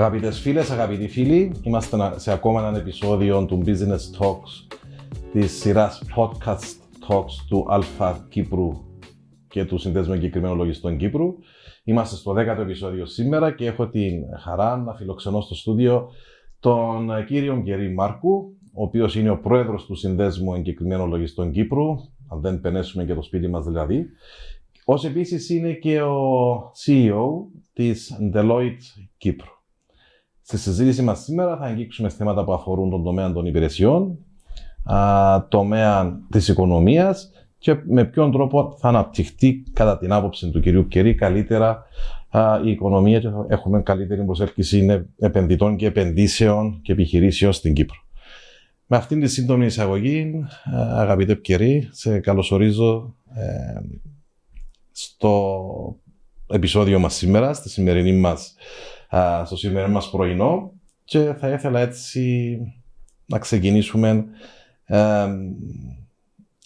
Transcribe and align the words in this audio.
Αγαπητές 0.00 0.40
φίλες, 0.40 0.70
αγαπητοί 0.70 1.08
φίλοι, 1.08 1.52
είμαστε 1.62 2.12
σε 2.16 2.32
ακόμα 2.32 2.68
ένα 2.68 2.78
επεισόδιο 2.78 3.44
του 3.46 3.62
Business 3.66 4.18
Talks 4.20 4.76
της 5.32 5.52
σειράς 5.52 6.02
Podcast 6.16 6.74
Talks 7.08 7.32
του 7.48 7.66
Αλφα 7.68 8.26
Κύπρου 8.28 8.70
και 9.48 9.64
του 9.64 9.78
Συνδέσμου 9.78 10.14
Εγκεκριμένων 10.14 10.56
Λογιστών 10.56 10.96
Κύπρου. 10.96 11.34
Είμαστε 11.84 12.16
στο 12.16 12.32
10ο 12.32 12.58
επεισόδιο 12.60 13.06
σήμερα 13.06 13.52
και 13.52 13.66
έχω 13.66 13.88
την 13.88 14.22
χαρά 14.42 14.76
να 14.76 14.94
φιλοξενώ 14.94 15.40
στο 15.40 15.54
στούντιο 15.54 16.10
τον 16.60 17.10
κύριο 17.26 17.56
Γκερή 17.56 17.94
Μάρκου, 17.94 18.56
ο 18.72 18.82
οποίος 18.82 19.16
είναι 19.16 19.30
ο 19.30 19.38
πρόεδρος 19.38 19.86
του 19.86 19.94
Συνδέσμου 19.94 20.54
Εγκεκριμένων 20.54 21.08
Λογιστών 21.08 21.50
Κύπρου, 21.50 21.88
αν 22.28 22.40
δεν 22.40 22.60
πενέσουμε 22.60 23.04
και 23.04 23.14
το 23.14 23.22
σπίτι 23.22 23.48
μας 23.48 23.64
δηλαδή. 23.64 24.06
Ω 24.84 25.06
επίσης 25.06 25.50
είναι 25.50 25.72
και 25.72 26.02
ο 26.02 26.72
CEO 26.84 27.26
της 27.72 28.18
Deloitte 28.34 29.06
Κύπρου. 29.16 29.58
Στη 30.50 30.58
συζήτηση 30.58 31.02
μας 31.02 31.22
σήμερα 31.22 31.56
θα 31.56 31.64
αγγίξουμε 31.64 32.08
θέματα 32.08 32.44
που 32.44 32.52
αφορούν 32.52 32.90
τον 32.90 33.02
τομέα 33.04 33.32
των 33.32 33.46
υπηρεσιών, 33.46 34.18
α, 34.84 35.46
τομέα 35.48 36.20
της 36.30 36.48
οικονομίας 36.48 37.30
και 37.58 37.76
με 37.84 38.04
ποιον 38.04 38.32
τρόπο 38.32 38.76
θα 38.78 38.88
αναπτυχθεί 38.88 39.62
κατά 39.72 39.98
την 39.98 40.12
άποψη 40.12 40.50
του 40.50 40.60
κυρίου 40.60 40.88
Κερή 40.88 41.14
καλύτερα 41.14 41.84
α, 42.30 42.60
η 42.64 42.70
οικονομία 42.70 43.20
και 43.20 43.28
θα 43.28 43.46
έχουμε 43.48 43.82
καλύτερη 43.82 44.24
προσέλκυση 44.24 45.06
επενδυτών 45.18 45.76
και 45.76 45.86
επενδύσεων 45.86 46.80
και 46.82 46.92
επιχειρήσεων 46.92 47.52
στην 47.52 47.74
Κύπρο. 47.74 47.98
Με 48.86 48.96
αυτήν 48.96 49.20
τη 49.20 49.28
σύντομη 49.28 49.66
εισαγωγή, 49.66 50.44
αγαπητέ 50.74 51.34
Κερή, 51.34 51.88
σε 51.92 52.18
καλωσορίζω 52.18 53.14
ε, 53.34 53.80
στο 54.90 55.62
επεισόδιο 56.46 56.98
μας 56.98 57.14
σήμερα, 57.14 57.54
στη 57.54 57.68
σημερινή 57.68 58.12
μας 58.12 58.54
στο 59.44 59.56
σημερινό 59.56 59.92
μας 59.92 60.10
πρωινό 60.10 60.72
και 61.04 61.34
θα 61.38 61.48
ήθελα 61.48 61.80
έτσι 61.80 62.56
να 63.26 63.38
ξεκινήσουμε 63.38 64.24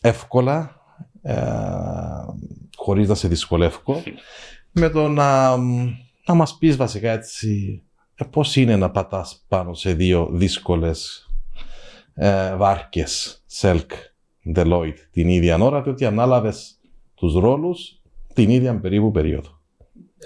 εύκολα, 0.00 0.81
ε, 1.22 1.34
χωρίς 2.77 3.09
να 3.09 3.15
σε 3.15 3.28
δυσκολεύω, 3.28 4.03
με 4.72 4.89
το 4.89 5.09
να, 5.09 5.56
να 6.27 6.34
μας 6.34 6.56
πεις 6.59 6.77
βασικά 6.77 7.11
έτσι 7.11 7.83
ε, 8.15 8.25
πώς 8.25 8.56
είναι 8.56 8.77
να 8.77 8.91
πατάς 8.91 9.45
πάνω 9.48 9.75
σε 9.75 9.92
δύο 9.92 10.28
δύσκολες 10.33 11.28
ε, 12.15 12.56
βάρκες, 12.56 13.45
Selk, 13.61 13.87
Deloitte, 14.55 14.98
την 15.11 15.28
ίδια 15.28 15.59
ώρα, 15.59 15.83
διότι 15.83 16.05
ανάλαβες 16.05 16.78
τους 17.15 17.34
ρόλους 17.34 18.00
την 18.34 18.50
ίδια 18.50 18.81
περίπου 18.81 19.11
περίοδο. 19.11 19.61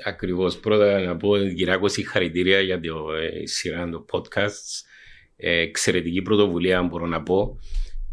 Ακριβώς. 0.05 0.59
Πρώτα 0.59 1.01
να 1.01 1.17
πω, 1.17 1.39
Κυράκο, 1.39 1.89
συγχαρητήρια 1.89 2.61
για 2.61 2.81
τη 2.81 2.89
ε, 2.89 3.47
σειρά 3.47 3.89
των 3.89 4.05
podcasts. 4.13 4.83
Ε, 5.37 5.61
εξαιρετική 5.61 6.23
πρωτοβουλία, 6.23 6.83
μπορώ 6.83 7.07
να 7.07 7.23
πω. 7.23 7.59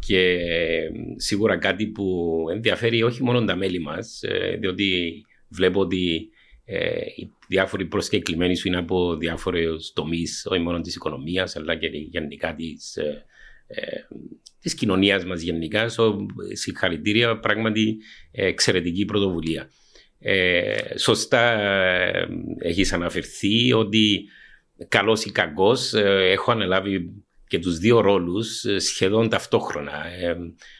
Και 0.06 0.20
ε, 0.30 0.88
σίγουρα 1.16 1.56
κάτι 1.56 1.86
που 1.86 2.34
ενδιαφέρει 2.50 3.02
όχι 3.02 3.22
μόνο 3.22 3.44
τα 3.44 3.56
μέλη 3.56 3.78
μας, 3.78 4.22
ε, 4.22 4.56
διότι 4.60 5.12
βλέπω 5.48 5.80
ότι 5.80 6.28
ε, 6.64 7.00
οι 7.16 7.30
διάφοροι 7.48 7.84
προσκεκλημένοι 7.84 8.56
σου 8.56 8.68
είναι 8.68 8.76
από 8.76 9.16
διάφορους 9.16 9.92
τομείς, 9.92 10.46
όχι 10.50 10.60
μόνο 10.60 10.80
της 10.80 10.94
οικονομίας, 10.94 11.56
αλλά 11.56 11.76
και 11.76 11.86
γενικά 11.86 12.54
της 12.54 12.98
της 14.60 14.74
κοινωνίας 14.74 15.24
μας 15.24 15.40
γενικά. 15.40 15.88
So, 15.88 16.16
συγχαρητήρια, 16.52 17.38
πράγματι 17.38 17.96
εξαιρετική 18.30 19.04
πρωτοβουλία. 19.04 19.70
Ε, 20.28 20.98
σωστά 20.98 21.60
ε, 21.60 22.28
έχεις 22.58 22.92
αναφερθεί 22.92 23.72
ότι 23.72 24.24
καλός 24.88 25.24
ή 25.24 25.30
κακός 25.30 25.94
ε, 25.94 26.30
έχω 26.30 26.52
αναλάβει 26.52 27.10
και 27.46 27.58
τους 27.58 27.78
δύο 27.78 28.00
ρόλους 28.00 28.64
ε, 28.64 28.78
σχεδόν 28.78 29.28
ταυτόχρονα. 29.28 29.92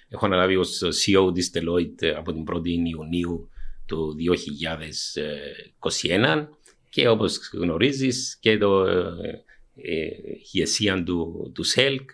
έχω 0.09 0.27
αναλάβει 0.27 0.57
ως 0.57 0.83
CEO 0.85 1.35
της 1.35 1.51
Deloitte 1.55 2.07
από 2.17 2.33
την 2.33 2.45
1η 2.53 2.89
Ιουνίου 2.91 3.51
του 3.87 4.17
2021 5.81 6.47
και 6.89 7.09
όπως 7.09 7.51
γνωρίζεις 7.53 8.37
και 8.41 8.59
το 8.59 8.87
ηγεσία 10.53 11.03
του, 11.03 11.51
του 11.55 11.63
ΣΕΛΚ 11.63 12.11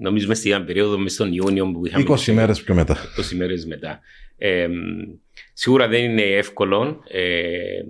νομίζω 0.00 0.26
μες 0.26 0.38
στην 0.38 0.64
περίοδο 0.64 0.98
μες 0.98 1.16
τον 1.16 1.32
Ιούνιο 1.32 1.72
που 1.72 1.86
είχαμε 1.86 2.04
20 2.08 2.32
μέρες 2.32 2.62
πιο 2.62 2.74
μετά 2.74 2.96
20 3.32 3.36
μέρες 3.36 3.66
μετά 3.66 4.00
Σίγουρα 5.52 5.88
δεν 5.88 6.04
είναι 6.04 6.22
εύκολο, 6.22 7.02
ε, 7.08 7.80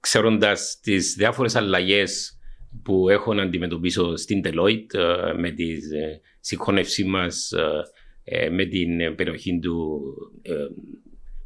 ξέροντας 0.00 0.80
τις 0.82 1.14
διάφορες 1.14 1.56
αλλαγές 1.56 2.38
που 2.82 3.08
έχω 3.08 3.34
να 3.34 3.42
αντιμετωπίσω 3.42 4.16
στην 4.16 4.40
Deloitte 4.44 4.94
ε, 4.94 5.32
με 5.32 5.50
τη 5.50 5.72
ε, 5.72 6.20
συγχώνευσή 6.40 7.04
μας 7.04 7.52
ε, 7.52 7.82
ε, 8.24 8.50
με 8.50 8.64
την 8.64 9.14
περιοχή 9.14 9.58
του 9.58 10.00
ε, 10.42 10.52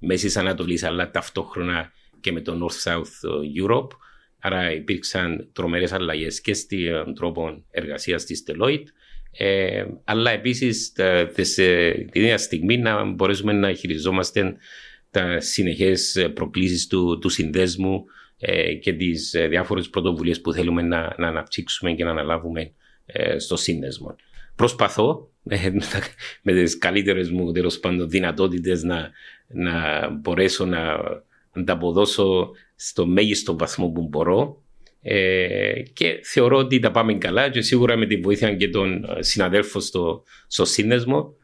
Μέσης 0.01 0.37
Ανατολής 0.37 0.83
αλλά 0.83 1.11
ταυτόχρονα 1.11 1.93
και 2.21 2.33
με 2.33 2.41
το 2.41 2.67
North-South 2.67 3.29
Europe. 3.63 3.89
Άρα 4.39 4.73
υπήρξαν 4.73 5.49
τρομερές 5.53 5.93
αλλαγές 5.93 6.41
και 6.41 6.55
στην 6.55 7.15
τρόπο 7.15 7.65
εργασίας 7.71 8.25
της 8.25 8.45
Deloitte 8.47 8.85
ε, 9.37 9.85
αλλά 10.05 10.31
επίσης 10.31 10.93
την 12.11 12.23
ίδια 12.23 12.39
στιγμή 12.39 12.79
να 12.79 13.05
μπορέσουμε 13.05 13.53
να 13.53 13.73
χειριζόμαστε 13.73 14.57
τα 15.13 15.41
συνεχές 15.41 16.17
ε, 16.17 16.29
προκλήσεις 16.29 16.87
του, 16.87 17.19
του 17.19 17.29
συνδέσμου 17.29 18.05
ε, 18.39 18.75
και 18.75 18.93
τις 18.93 19.35
ε, 19.35 19.47
διάφορες 19.47 19.89
πρωτοβουλίες 19.91 20.41
που 20.41 20.53
θέλουμε 20.53 20.83
να, 20.83 21.15
να 21.19 21.29
αναπτύξουμε 21.29 21.93
και 21.93 22.05
να 22.05 22.11
αναλάβουμε 22.11 22.73
ε, 23.07 23.39
στο 23.39 23.57
σύνδεσμο. 23.57 24.17
Προσπαθώ 24.57 25.31
ε, 25.49 25.71
με 26.43 26.53
τις 26.53 26.79
καλύτερες 26.79 27.31
μου 27.31 27.53
τέλος 27.53 27.79
πάντων 27.79 28.09
δυνατότητες 28.09 28.83
να, 28.83 29.11
να 29.47 30.09
μπορέσω 30.11 30.65
να 30.65 30.99
ανταποδώσω 31.51 32.51
στο 32.75 33.07
μέγιστο 33.07 33.57
βαθμό 33.57 33.89
που 33.89 34.09
μπορώ 34.09 34.63
ε, 35.03 35.83
και 35.93 36.21
θεωρώ 36.23 36.57
ότι 36.57 36.79
τα 36.79 36.91
πάμε 36.91 37.15
καλά 37.15 37.51
και 37.51 37.61
σίγουρα 37.61 37.97
με 37.97 38.07
τη 38.07 38.17
βοήθεια 38.17 38.55
και 38.55 38.69
των 38.69 39.07
συναδέλφων 39.19 39.81
στο, 39.81 40.23
στο 40.47 40.65
σύνδεσμο 40.65 41.35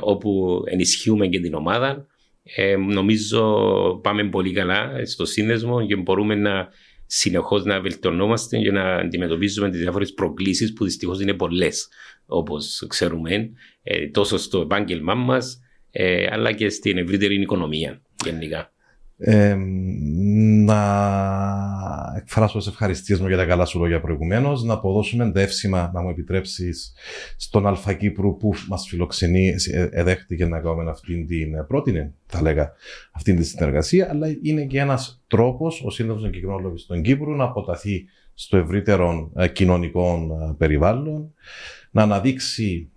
όπου 0.00 0.62
ενισχύουμε 0.66 1.26
και 1.26 1.40
την 1.40 1.54
ομάδα 1.54 2.06
ε, 2.42 2.76
νομίζω 2.76 3.60
πάμε 4.02 4.28
πολύ 4.28 4.52
καλά 4.52 5.06
στο 5.06 5.24
σύνδεσμο 5.24 5.86
και 5.86 5.96
μπορούμε 5.96 6.34
να 6.34 6.68
συνεχώς 7.06 7.64
να 7.64 7.80
βελτιωνόμαστε 7.80 8.58
και 8.58 8.70
να 8.70 8.94
αντιμετωπίζουμε 8.94 9.70
τις 9.70 9.80
διάφορες 9.80 10.12
προκλήσεις 10.12 10.72
που 10.72 10.84
δυστυχώς 10.84 11.20
είναι 11.20 11.34
πολλές, 11.34 11.88
όπως 12.26 12.86
ξέρουμε, 12.88 13.50
ε, 13.82 14.08
τόσο 14.08 14.38
στο 14.38 14.60
επάγγελμά 14.60 15.14
μας, 15.14 15.60
ε, 15.90 16.26
αλλά 16.30 16.52
και 16.52 16.68
στην 16.68 16.98
ευρύτερη 16.98 17.40
οικονομία 17.40 18.02
γενικά 18.24 18.72
να 20.64 20.82
εκφράσω 22.16 22.58
τις 22.58 22.66
ευχαριστίες 22.66 23.20
μου 23.20 23.26
για 23.26 23.36
τα 23.36 23.44
καλά 23.44 23.64
σου 23.64 23.78
λόγια 23.78 24.00
προηγουμένως, 24.00 24.62
να 24.62 24.72
αποδώσουμε 24.74 25.30
δεύσιμα, 25.30 25.90
να 25.94 26.02
μου 26.02 26.08
επιτρέψεις, 26.08 26.94
στον 27.36 27.66
Αλφα 27.66 27.92
Κύπρου 27.92 28.36
που 28.36 28.54
μας 28.68 28.86
φιλοξενεί, 28.88 29.54
ε, 29.72 29.88
εδέχτηκε 29.90 30.46
να 30.46 30.60
κάνουμε 30.60 30.90
αυτήν 30.90 31.26
την 31.26 31.54
ε, 31.54 31.62
πρώτη, 31.62 32.12
θα 32.26 32.42
λέγα, 32.42 32.72
αυτήν 33.12 33.36
τη 33.36 33.44
συνεργασία, 33.44 34.08
αλλά 34.10 34.26
είναι 34.42 34.64
και 34.64 34.78
ένας 34.78 35.22
τρόπος 35.26 35.82
ο 35.84 35.90
Σύνδεσμος 35.90 36.24
Εγκεκριμένων 36.24 36.78
στον 36.78 37.02
Κύπρου 37.02 37.34
να 37.34 37.44
αποταθεί 37.44 38.04
στο 38.34 38.56
ευρύτερο 38.56 39.30
ε, 39.36 39.48
κοινωνικό 39.48 40.26
περιβάλλον, 40.58 41.34
να 41.90 42.02
αναδείξει 42.02 42.90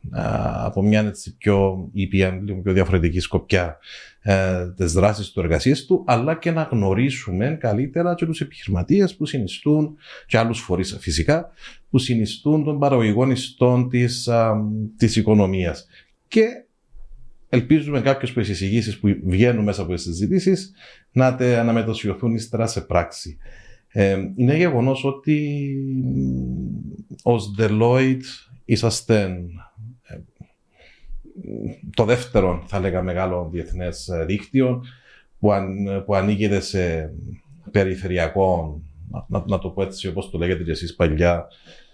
από 0.63 0.81
μια 0.81 1.01
έτσι 1.01 1.37
πιο 1.37 1.87
ήπια, 1.93 2.39
λίγο 2.43 2.59
πιο 2.61 2.73
διαφορετική 2.73 3.19
σκοπιά 3.19 3.77
ε, 4.27 4.67
τις 4.75 4.93
δράσεις 4.93 5.31
του 5.31 5.39
εργασίες 5.39 5.85
του, 5.85 6.03
αλλά 6.07 6.35
και 6.35 6.51
να 6.51 6.61
γνωρίσουμε 6.71 7.57
καλύτερα 7.59 8.15
και 8.15 8.25
τους 8.25 8.41
επιχειρηματίες 8.41 9.15
που 9.15 9.25
συνιστούν, 9.25 9.97
και 10.27 10.37
άλλους 10.37 10.59
φορείς 10.59 10.97
φυσικά, 10.99 11.51
που 11.89 11.97
συνιστούν 11.97 12.63
των 12.63 12.79
παραγωγικών 12.79 13.31
ιστών 13.31 13.89
της, 13.89 14.27
α, 14.27 14.55
της 14.97 15.15
οικονομίας. 15.15 15.87
Και 16.27 16.45
ελπίζουμε 17.49 18.01
κάποιες 18.01 18.29
από 18.31 18.39
τις 18.39 18.49
εισηγήσεις 18.49 18.99
που 18.99 19.15
βγαίνουν 19.23 19.63
μέσα 19.63 19.81
από 19.81 19.93
τις 19.93 20.03
συζητήσεις 20.03 20.71
να, 21.11 21.35
τε, 21.35 21.63
να 21.63 21.73
μετασιωθούν 21.73 22.35
ύστερα 22.35 22.67
σε 22.67 22.81
πράξη. 22.81 23.37
Ε, 23.87 24.17
είναι 24.35 24.57
γεγονός 24.57 25.03
ότι 25.03 25.69
ως 27.23 27.55
Deloitte 27.59 28.21
είσαστε 28.65 29.21
ε, 29.21 29.37
το 31.95 32.03
δεύτερο, 32.05 32.63
θα 32.67 32.79
λέγα, 32.79 33.01
μεγάλο 33.01 33.49
διεθνές 33.51 34.07
ε, 34.07 34.25
δίκτυο 34.25 34.83
που, 35.39 35.51
αν, 35.51 35.85
που 36.05 36.15
ανήκεται 36.15 36.59
σε 36.59 37.13
περιφερειακό, 37.71 38.81
να, 39.27 39.43
να, 39.47 39.59
το 39.59 39.69
πω 39.69 39.81
έτσι 39.81 40.07
όπως 40.07 40.29
το 40.29 40.37
λέγετε 40.37 40.63
και 40.63 40.71
εσείς 40.71 40.95
παλιά, 40.95 41.47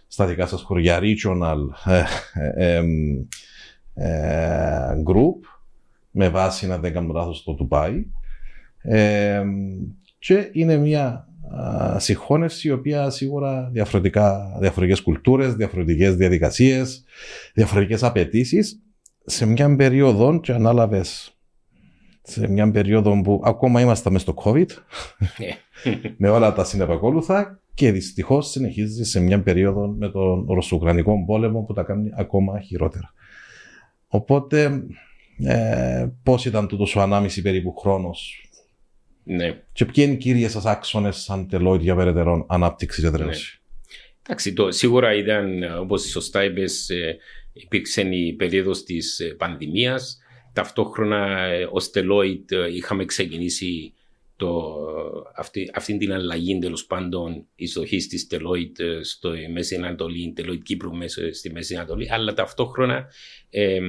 στα 0.07 0.25
δικά 0.25 0.45
σας 0.45 0.61
χωριά, 0.61 0.99
regional 1.01 1.57
ε, 3.93 4.91
group, 5.07 5.39
με 6.11 6.29
βάση, 6.29 6.67
να 6.67 6.77
δεν 6.77 6.93
κάνω 6.93 7.13
λάθος, 7.13 7.43
το 7.43 7.57
Dubai. 7.59 8.03
και 10.19 10.49
είναι 10.51 10.77
μια 10.77 11.27
συγχώνευση 11.97 12.67
η 12.67 12.71
οποία 12.71 13.09
σίγουρα 13.09 13.69
διαφορετικά, 13.71 14.57
διαφορετικές 14.59 15.01
κουλτούρες, 15.01 15.53
διαφορετικές 15.53 16.15
διαδικασίες, 16.15 17.03
διαφορετικές 17.53 18.03
απαιτήσεις 18.03 18.81
σε 19.25 19.45
μια 19.45 19.75
περίοδο 19.75 20.39
και 20.39 20.51
ανάλαβες 20.51 21.35
σε 22.23 22.47
μια 22.47 22.71
περίοδο 22.71 23.21
που 23.21 23.41
ακόμα 23.43 23.81
είμαστε 23.81 24.09
μέσα 24.09 24.23
στο 24.23 24.33
COVID 24.43 24.69
ναι. 25.37 25.57
με 26.17 26.29
όλα 26.29 26.53
τα 26.53 26.63
συνεπακόλουθα 26.63 27.61
και 27.73 27.91
δυστυχώς 27.91 28.49
συνεχίζεις 28.49 29.09
σε 29.09 29.19
μια 29.19 29.41
περίοδο 29.41 29.87
με 29.87 30.09
τον 30.09 30.45
Ρωσοουκρανικό 30.49 31.25
πόλεμο 31.25 31.61
που 31.61 31.73
τα 31.73 31.83
κάνει 31.83 32.09
ακόμα 32.15 32.59
χειρότερα. 32.59 33.13
Οπότε, 34.07 34.83
ε, 35.43 36.07
πώς 36.23 36.45
ήταν 36.45 36.67
τούτο 36.67 36.85
ο 36.95 37.01
ανάμιση 37.01 37.41
περίπου 37.41 37.75
χρόνος, 37.75 38.49
ναι. 39.23 39.61
και 39.71 39.85
ποιοι 39.85 40.03
είναι 40.07 40.13
οι 40.13 40.17
κύριε 40.17 40.47
σας 40.47 40.65
άξονες 40.65 41.17
σαν 41.17 41.47
τελόι 41.47 41.77
για 41.77 41.95
περαιτέρω 41.95 42.45
ανάπτυξη 42.49 43.01
και 43.01 43.09
δράση. 43.09 43.53
Ναι. 43.53 43.59
Εντάξει, 44.23 44.53
το, 44.53 44.71
σίγουρα 44.71 45.13
ήταν, 45.13 45.63
όπως 45.79 46.01
σωστά 46.01 46.43
είπες, 46.43 46.89
ε, 46.89 47.17
υπήρξε 47.53 48.01
η 48.01 48.33
περίοδος 48.33 48.83
της 48.83 49.19
ε, 49.19 49.25
πανδημίας. 49.25 50.17
Ταυτόχρονα, 50.53 51.41
ε, 51.43 51.67
ως 51.71 51.91
Deloitte 51.93 52.71
είχαμε 52.73 53.05
ξεκινήσει 53.05 53.93
το, 54.35 54.75
αυτή, 55.35 55.71
αυτή 55.73 55.97
την 55.97 56.13
αλλαγή 56.13 56.59
τέλος 56.59 56.85
πάντων 56.85 57.45
εισδοχής 57.55 58.07
της 58.07 58.27
Deloitte 58.31 58.99
στο 59.01 59.33
Μέση 59.53 59.75
Ανατολή, 59.75 60.33
Deloitte 60.37 60.61
Κύπρου 60.63 60.95
μέσα 60.95 61.33
στη 61.33 61.51
Μέση 61.51 61.75
Ανατολή, 61.75 62.11
αλλά 62.11 62.33
ταυτόχρονα 62.33 63.09
ε, 63.49 63.79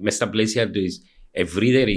μέσα 0.00 0.16
στα 0.16 0.28
πλαίσια 0.28 0.70
της 0.70 1.02
ευρύτερε 1.30 1.92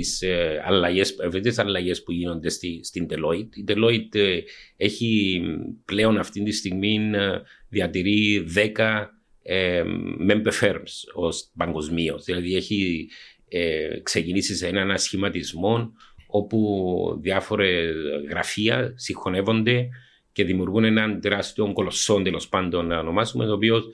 αλλαγές 1.55 2.03
που 2.03 2.11
γίνονται 2.11 2.49
στη, 2.49 2.79
στην 2.83 3.07
Deloitte. 3.09 3.55
Η 3.55 3.63
Deloitte 3.67 4.15
ε, 4.15 4.39
έχει 4.77 5.41
πλέον 5.85 6.17
αυτή 6.17 6.43
τη 6.43 6.51
στιγμή 6.51 6.95
ε, 7.13 7.41
διατηρεί 7.69 8.45
10 8.75 9.05
ε, 9.47 9.83
member 10.29 10.51
firms 10.61 11.13
ως 11.13 11.51
παγκοσμίως. 11.57 12.23
Δηλαδή 12.23 12.55
έχει 12.55 13.09
ε, 13.47 13.99
ξεκινήσει 14.03 14.55
σε 14.55 14.67
έναν 14.67 14.91
ασχηματισμό 14.91 15.93
όπου 16.27 17.19
διάφορες 17.21 17.95
γραφεία 18.29 18.93
συγχωνεύονται 18.95 19.89
και 20.31 20.43
δημιουργούν 20.43 20.83
έναν 20.83 21.21
τεράστιο 21.21 21.73
κολοσσό 21.73 22.21
τέλος 22.21 22.49
πάντων 22.49 22.87
να 22.87 22.99
ονομάσουμε, 22.99 23.45
το 23.45 23.53
οποίος 23.53 23.89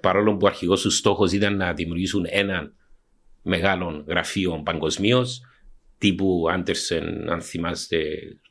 παρόλο 0.00 0.32
που 0.32 0.44
ο 0.44 0.46
αρχικό 0.46 0.74
τους 0.74 0.96
στόχος 0.96 1.32
ήταν 1.32 1.56
να 1.56 1.72
δημιουργήσουν 1.72 2.26
έναν 2.28 2.74
μεγάλο 3.42 4.04
γραφείο 4.08 4.62
παγκοσμίως, 4.64 5.40
τύπου 5.98 6.46
Άντερσεν, 6.50 7.30
αν 7.30 7.40
θυμάστε 7.40 7.98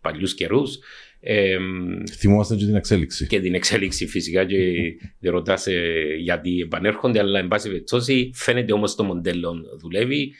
παλιούς 0.01 0.33
καιρούς. 0.33 0.79
Ε, 1.25 1.57
Θυμόμαστε 2.17 2.55
και 2.55 2.65
την 2.65 2.75
εξέλιξη. 2.75 3.27
Και 3.27 3.39
την 3.39 3.53
εξέλιξη 3.53 4.07
φυσικά 4.07 4.45
και 4.45 4.57
δεν 5.19 5.31
ρωτάς 5.31 5.67
γιατί 6.19 6.59
επανέρχονται, 6.59 7.19
αλλά 7.19 7.39
εν 7.39 7.47
πάση 7.47 7.69
περιπτώσει 7.69 8.31
φαίνεται 8.33 8.73
όμως 8.73 8.95
το 8.95 9.03
μοντέλο 9.03 9.55
δουλεύει. 9.79 10.33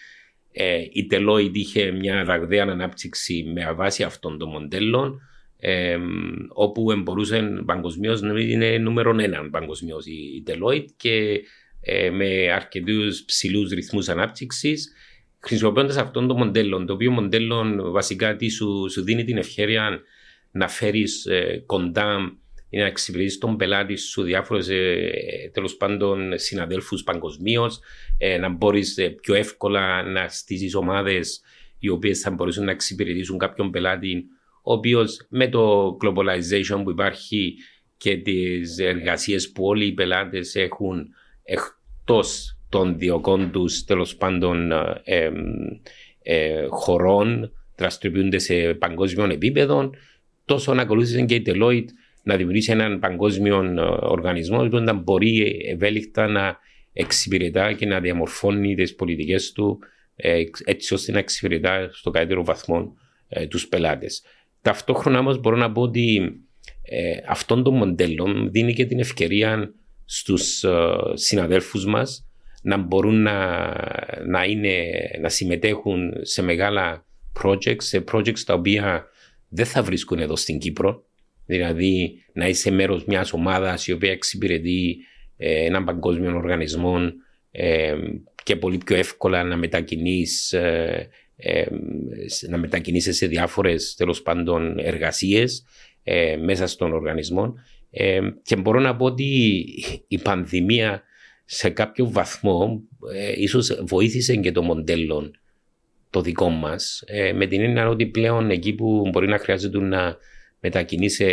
Ε, 0.51 0.77
η 0.77 1.07
Deloitte 1.11 1.51
είχε 1.53 1.91
μια 1.91 2.23
ραγδαία 2.23 2.63
ανάπτυξη 2.63 3.43
με 3.53 3.73
βάση 3.73 4.03
αυτών 4.03 4.37
των 4.37 4.49
μοντέλων 4.49 5.21
ε, 5.59 5.97
όπου 6.47 7.01
μπορούσε 7.03 7.63
παγκοσμίως 7.65 8.21
να 8.21 8.39
είναι 8.39 8.77
νούμερο 8.77 9.19
ένα 9.19 9.49
παγκοσμίως 9.49 10.05
η 10.05 10.43
Deloitte 10.47 10.85
και 10.97 11.41
ε, 11.81 12.09
με 12.09 12.51
αρκετούς 12.51 13.23
ψηλούς 13.23 13.71
ρυθμούς 13.71 14.09
ανάπτυξης 14.09 14.91
χρησιμοποιώντας 15.39 15.97
αυτόν 15.97 16.27
το 16.27 16.35
μοντέλο, 16.35 16.85
το 16.85 16.93
οποίο 16.93 17.11
μοντέλο 17.11 17.91
βασικά 17.91 18.35
τι 18.35 18.49
σου, 18.49 18.89
σου 18.91 19.03
δίνει 19.03 19.23
την 19.23 19.37
ευκαιρία 19.37 20.01
να 20.53 20.67
φέρεις 20.67 21.25
ε, 21.25 21.63
κοντά 21.65 22.37
ή 22.69 22.77
να 22.77 22.85
εξυπηρετήσεις 22.85 23.37
τον 23.37 23.57
πελάτη 23.57 23.95
σου 23.95 24.23
διάφορου 24.23 24.59
ε, 24.69 25.09
τέλος 25.53 25.75
πάντων 25.75 26.39
συναδέλφους 26.39 27.03
παγκοσμίως, 27.03 27.79
ε, 28.17 28.37
να 28.37 28.49
μπορείς 28.49 28.97
ε, 28.97 29.09
πιο 29.09 29.33
εύκολα 29.33 30.03
να 30.03 30.27
στήσεις 30.27 30.75
ομάδες 30.75 31.41
οι 31.79 31.89
οποίες 31.89 32.19
θα 32.19 32.31
μπορούσαν 32.31 32.65
να 32.65 32.71
εξυπηρετήσουν 32.71 33.37
κάποιον 33.37 33.71
πελάτη, 33.71 34.25
ο 34.63 34.73
οποίος 34.73 35.25
με 35.29 35.47
το 35.47 35.97
globalization 36.01 36.81
που 36.83 36.89
υπάρχει 36.89 37.55
και 37.97 38.17
τις 38.17 38.77
εργασίες 38.77 39.51
που 39.51 39.65
όλοι 39.65 39.85
οι 39.85 39.93
πελάτες 39.93 40.55
έχουν 40.55 41.07
εκτός 41.43 42.57
των 42.69 42.97
διοκών 42.97 43.51
τους 43.51 43.83
τέλος 43.83 44.15
πάντων 44.15 44.71
ε, 45.03 45.31
ε, 46.23 46.65
χωρών, 46.69 47.51
δραστηριοποιούνται 47.75 48.37
σε 48.37 48.73
παγκόσμιο 48.73 49.25
επίπεδο, 49.25 49.89
τόσο 50.45 50.73
να 50.73 50.81
ακολούθησε 50.81 51.21
και 51.21 51.35
η 51.35 51.43
Deloitte 51.45 51.87
να 52.23 52.35
δημιουργήσει 52.35 52.71
έναν 52.71 52.99
παγκόσμιο 52.99 53.63
ε, 53.63 53.81
οργανισμό 54.01 54.67
που 54.67 54.77
να 54.77 54.93
μπορεί 54.93 55.61
ευέλικτα 55.67 56.27
να 56.27 56.57
εξυπηρετά 56.93 57.73
και 57.73 57.85
να 57.85 57.99
διαμορφώνει 57.99 58.75
τις 58.75 58.95
πολιτικές 58.95 59.51
του 59.51 59.79
ε, 60.15 60.43
έτσι 60.65 60.93
ώστε 60.93 61.11
να 61.11 61.19
εξυπηρετά 61.19 61.89
στο 61.91 62.11
καλύτερο 62.11 62.43
βαθμό 62.43 62.95
ε, 63.27 63.47
τους 63.47 63.67
πελάτες. 63.67 64.23
Ταυτόχρονα 64.61 65.19
όμως 65.19 65.39
μπορώ 65.39 65.55
να 65.55 65.71
πω 65.71 65.81
ότι 65.81 66.33
ε, 66.81 67.15
αυτόν 67.27 67.63
τον 67.63 67.75
μοντέλο 67.75 68.47
δίνει 68.51 68.73
και 68.73 68.85
την 68.85 68.99
ευκαιρία 68.99 69.73
στους 70.05 70.63
ε, 70.63 70.69
συναδέλφους 71.13 71.85
μας 71.85 72.27
να 72.61 72.77
μπορούν 72.77 73.21
να, 73.21 73.67
να, 74.27 74.43
είναι, 74.43 74.91
να 75.21 75.29
συμμετέχουν 75.29 76.13
σε 76.21 76.41
μεγάλα 76.41 77.05
projects, 77.43 77.83
σε 77.83 78.03
projects 78.11 78.39
τα 78.39 78.53
οποία 78.53 79.05
δεν 79.53 79.65
θα 79.65 79.83
βρίσκουν 79.83 80.19
εδώ 80.19 80.35
στην 80.35 80.59
Κύπρο. 80.59 81.03
Δηλαδή 81.45 82.23
να 82.33 82.47
είσαι 82.47 82.71
μέρος 82.71 83.05
μιας 83.05 83.33
ομάδας 83.33 83.87
η 83.87 83.91
οποία 83.91 84.11
εξυπηρετεί 84.11 84.97
ε, 85.37 85.65
έναν 85.65 85.83
παγκόσμιο 85.83 86.35
οργανισμό 86.35 86.97
ε, 87.51 87.95
και 88.43 88.55
πολύ 88.55 88.77
πιο 88.85 88.95
εύκολα 88.95 89.43
να 89.43 89.57
μετακινείς, 89.57 90.53
ε, 90.53 91.09
ε 91.35 91.65
να 92.49 92.57
μετακινήσεις 92.57 93.17
σε 93.17 93.27
διάφορες 93.27 93.95
τέλος 93.95 94.21
πάντων 94.21 94.79
εργασίες 94.79 95.65
ε, 96.03 96.35
μέσα 96.37 96.67
στον 96.67 96.93
οργανισμό. 96.93 97.53
Ε, 97.91 98.19
και 98.43 98.55
μπορώ 98.55 98.79
να 98.79 98.95
πω 98.95 99.05
ότι 99.05 99.25
η 100.07 100.17
πανδημία 100.17 101.03
σε 101.45 101.69
κάποιο 101.69 102.09
βαθμό 102.11 102.81
ίσως 103.37 103.83
βοήθησε 103.85 104.35
και 104.35 104.51
το 104.51 104.61
μοντέλο 104.61 105.31
το 106.13 106.21
δικό 106.21 106.49
μας 106.49 107.03
με 107.35 107.47
την 107.47 107.61
έννοια 107.61 107.87
ότι 107.87 108.05
πλέον 108.05 108.49
εκεί 108.49 108.73
που 108.73 109.09
μπορεί 109.11 109.27
να 109.27 109.37
χρειάζεται 109.37 109.79
να 109.79 110.17
μετακινήσει 110.59 111.25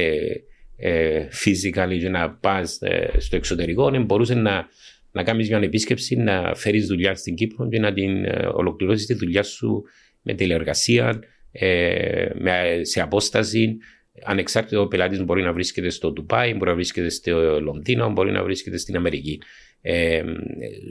ε, 0.80 1.28
physically 1.44 1.98
και 2.00 2.08
να 2.08 2.30
πας 2.30 2.78
ε, 2.80 3.10
στο 3.18 3.36
εξωτερικό, 3.36 3.90
ναι, 3.90 3.98
μπορούσε 3.98 4.34
να, 4.34 4.66
να 5.12 5.22
κάνεις 5.22 5.48
μια 5.48 5.58
επίσκεψη, 5.58 6.16
να 6.16 6.54
φέρεις 6.54 6.86
δουλειά 6.86 7.14
στην 7.14 7.34
Κύπρο 7.34 7.68
και 7.68 7.78
να 7.78 7.92
την 7.92 8.24
ε, 8.24 8.48
ολοκληρώσεις 8.52 9.06
τη 9.06 9.14
δουλειά 9.14 9.42
σου 9.42 9.82
με 10.22 10.34
τηλεεργασία, 10.34 11.20
ε, 11.52 12.26
με, 12.34 12.80
σε 12.82 13.00
απόσταση. 13.00 13.76
Ανεξάρτητο 14.24 14.80
ο 14.80 14.88
πελάτης 14.88 15.24
μπορεί 15.24 15.42
να 15.42 15.52
βρίσκεται 15.52 15.90
στο 15.90 16.12
Ντουπάι, 16.12 16.52
μπορεί 16.52 16.70
να 16.70 16.74
βρίσκεται 16.74 17.08
στο 17.08 17.60
Λονδίνο, 17.60 18.10
μπορεί 18.10 18.32
να 18.32 18.42
βρίσκεται 18.42 18.76
στην 18.76 18.96
Αμερική. 18.96 19.40
Ε, 19.80 20.22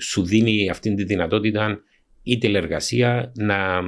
σου 0.02 0.26
δίνει 0.26 0.70
αυτή 0.70 0.94
τη 0.94 1.04
δυνατότητα 1.04 1.84
η 2.32 2.38
τηλεεργασία 2.38 3.32
να 3.36 3.82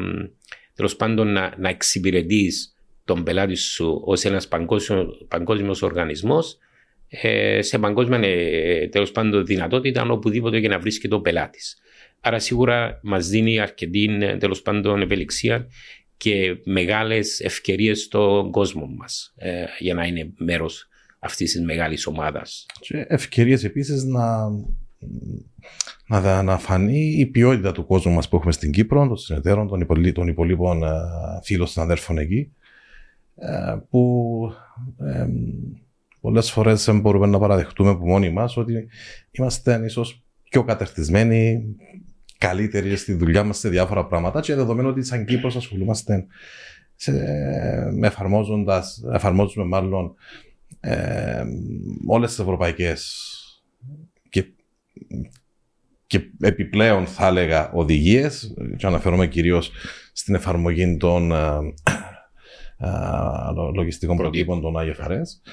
τέλος 0.76 0.96
πάντων 0.96 1.32
να, 1.32 1.54
να 1.58 1.70
εξυπηρετείς 1.70 2.76
τον 3.06 3.24
πελάτη 3.24 3.56
σου 3.56 4.02
ως 4.06 4.24
ένας 4.24 4.48
παγκόσμιο 5.28 5.76
οργανισμός 5.82 6.58
ε, 7.08 7.62
σε 7.62 7.80
παγκόσμια 7.80 8.20
ε, 8.24 8.88
τέλος 8.88 9.12
πάντων 9.12 9.46
δυνατότητα 9.46 10.04
οπουδήποτε 10.04 10.60
και 10.60 10.68
να 10.68 10.80
βρίσκεται 10.80 11.16
ο 11.16 11.22
πελάτης. 11.22 11.78
Άρα 12.20 12.40
σίγουρα 12.40 13.00
μας 13.04 13.28
δίνει 13.28 13.60
αρκετή 13.60 14.18
ε, 14.22 14.38
τέλος 14.38 14.62
πάντων 14.62 15.02
ευελιξία 15.02 15.68
και 16.18 16.58
μεγάλες 16.64 17.40
ευκαιρίες 17.40 18.02
στον 18.02 18.52
κόσμο 18.52 18.86
μας 18.86 19.34
για 19.80 19.94
να 19.94 20.06
είναι 20.06 20.34
μέρος 20.38 20.88
αυτής 21.20 21.52
της 21.52 21.62
μεγάλης 21.62 22.08
ομάδας. 22.08 22.66
Και 22.80 23.06
ευκαιρίες 23.08 23.64
επίσης 23.64 24.04
να, 24.04 24.50
να, 26.08 26.44
να 26.44 26.58
φανεί 26.58 27.16
η 27.18 27.26
ποιότητα 27.26 27.72
του 27.72 27.86
κόσμου 27.86 28.14
μας 28.14 28.30
που 28.30 28.36
έχουμε 28.36 28.52
στην 28.52 28.72
Κύπρο, 28.72 29.08
των 29.08 29.18
συνεταίρων, 29.18 29.68
των 30.14 30.28
υπολείπων 30.28 30.84
φίλων 31.44 31.68
συναδέρφων 31.68 32.18
εκεί 32.18 32.52
ε, 33.36 33.76
που 33.90 34.54
ε, 35.00 35.28
πολλές 36.22 36.52
φορές 36.52 36.86
δεν 36.86 37.00
μπορούμε 37.00 37.28
να 37.28 37.40
παραδεχτούμε 37.40 37.90
από 37.90 38.06
μόνοι 38.06 38.30
μας 38.30 38.58
ότι 38.58 38.88
είμαστε 39.32 39.82
ίσως 39.86 40.22
πιο 40.50 40.64
κατερτισμένοι, 40.64 41.64
καλύτεροι 42.38 42.96
στη 42.96 43.14
δουλειά 43.14 43.44
μας 43.44 43.58
σε 43.58 43.70
διάφορα 43.70 44.06
πράγματα 44.06 44.42
και 44.42 44.56
δεδομένου 44.56 44.90
ότι 44.90 45.04
σαν 45.04 45.26
Κύπρος 45.26 45.56
ασχολούμαστε 45.56 46.26
σε, 46.96 47.12
εφαρμόζοντας, 48.02 49.04
εφαρμόζουμε 49.14 49.66
μάλλον 49.66 50.14
ε, 50.80 51.44
όλες 52.08 52.30
τις 52.30 52.40
ευρωπαϊκές 52.40 53.31
και, 56.08 56.20
και 56.20 56.32
επιπλέον 56.40 57.06
θα 57.06 57.28
έλεγα 57.28 57.72
οδηγίες 57.72 58.54
και 58.78 58.88
αναφέρομαι 58.88 59.28
κυρίως 59.28 59.72
στην 60.14 60.36
εφαρμογή 60.36 60.98
των 60.98 61.32
λογιστικών 63.76 64.18
προτύπων 64.18 64.62
των 64.62 64.74
IFRS 64.78 65.52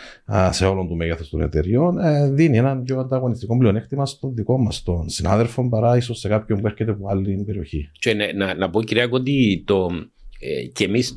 σε 0.51 0.67
όλων 0.67 0.89
του 0.89 0.97
μέγεθου 0.97 1.29
των 1.29 1.41
εταιριών, 1.41 1.99
ε, 1.99 2.31
δίνει 2.31 2.57
ένα 2.57 2.83
πιο 2.83 2.99
ανταγωνιστικό 2.99 3.59
πλεονέκτημα 3.59 4.07
στο 4.07 4.31
δικό 4.31 4.59
μας, 4.59 4.83
των 4.83 5.09
συνάδελφων, 5.09 5.69
παρά 5.69 5.97
ίσως 5.97 6.19
σε 6.19 6.29
κάποιον 6.29 6.61
που 6.61 6.67
έρχεται 6.67 6.91
από 6.91 7.09
άλλη 7.09 7.43
περιοχή. 7.47 7.91
Και 7.99 8.15
να, 8.15 8.33
να, 8.33 8.55
να 8.55 8.71
πω, 8.71 8.83
κυρία 8.83 9.09
ότι 9.11 9.63
το, 9.67 9.89
ε, 10.41 10.67
και 10.67 10.85
εμείς 10.85 11.15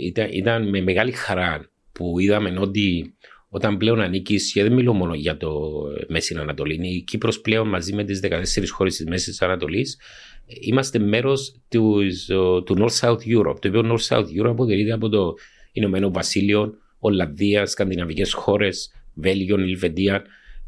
ήταν, 0.00 0.28
ήταν 0.32 0.68
με 0.68 0.80
μεγάλη 0.80 1.12
χαρά 1.12 1.70
που 1.92 2.18
είδαμε 2.18 2.56
ότι 2.58 3.14
όταν 3.56 3.76
πλέον 3.76 4.00
ανήκεις, 4.00 4.52
και 4.52 4.62
δεν 4.62 4.72
μιλώ 4.72 4.92
μόνο 4.92 5.14
για 5.14 5.36
το 5.36 5.72
Μέση 6.08 6.36
Ανατολή, 6.38 6.78
η 6.82 7.02
Κύπρος 7.02 7.40
πλέον 7.40 7.68
μαζί 7.68 7.92
με 7.94 8.04
τις 8.04 8.20
14 8.20 8.70
χώρες 8.70 8.96
της 8.96 9.06
Μέσης 9.06 9.42
Ανατολής, 9.42 9.98
είμαστε 10.46 10.98
μέρος 10.98 11.60
τους, 11.68 12.24
του 12.64 12.76
North-South 12.78 13.18
Europe. 13.36 13.58
Το 13.60 13.68
οποίο 13.68 13.96
North-South 13.96 14.26
Europe 14.40 14.50
αποτελείται 14.50 14.92
από 14.92 15.08
το 15.08 15.34
Ηνωμένο 15.72 16.10
Βασίλειο, 16.10 16.74
Ολλανδία, 16.98 17.66
σκανδιναβικές 17.66 18.32
χώρες, 18.32 18.90
Βέλγιο, 19.14 19.56
Ελβετία. 19.60 20.24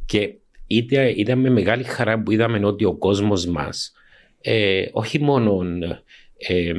Και 0.06 0.34
ήταν 1.16 1.38
με 1.38 1.50
μεγάλη 1.50 1.84
χαρά 1.84 2.22
που 2.22 2.30
είδαμε 2.30 2.66
ότι 2.66 2.84
ο 2.84 2.94
κόσμος 2.94 3.46
μας 3.46 3.92
ε, 4.40 4.86
όχι 4.92 5.20
μόνο 5.20 5.62
ε, 6.36 6.72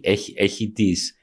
έχει, 0.00 0.34
έχει 0.36 0.70
τις 0.70 1.16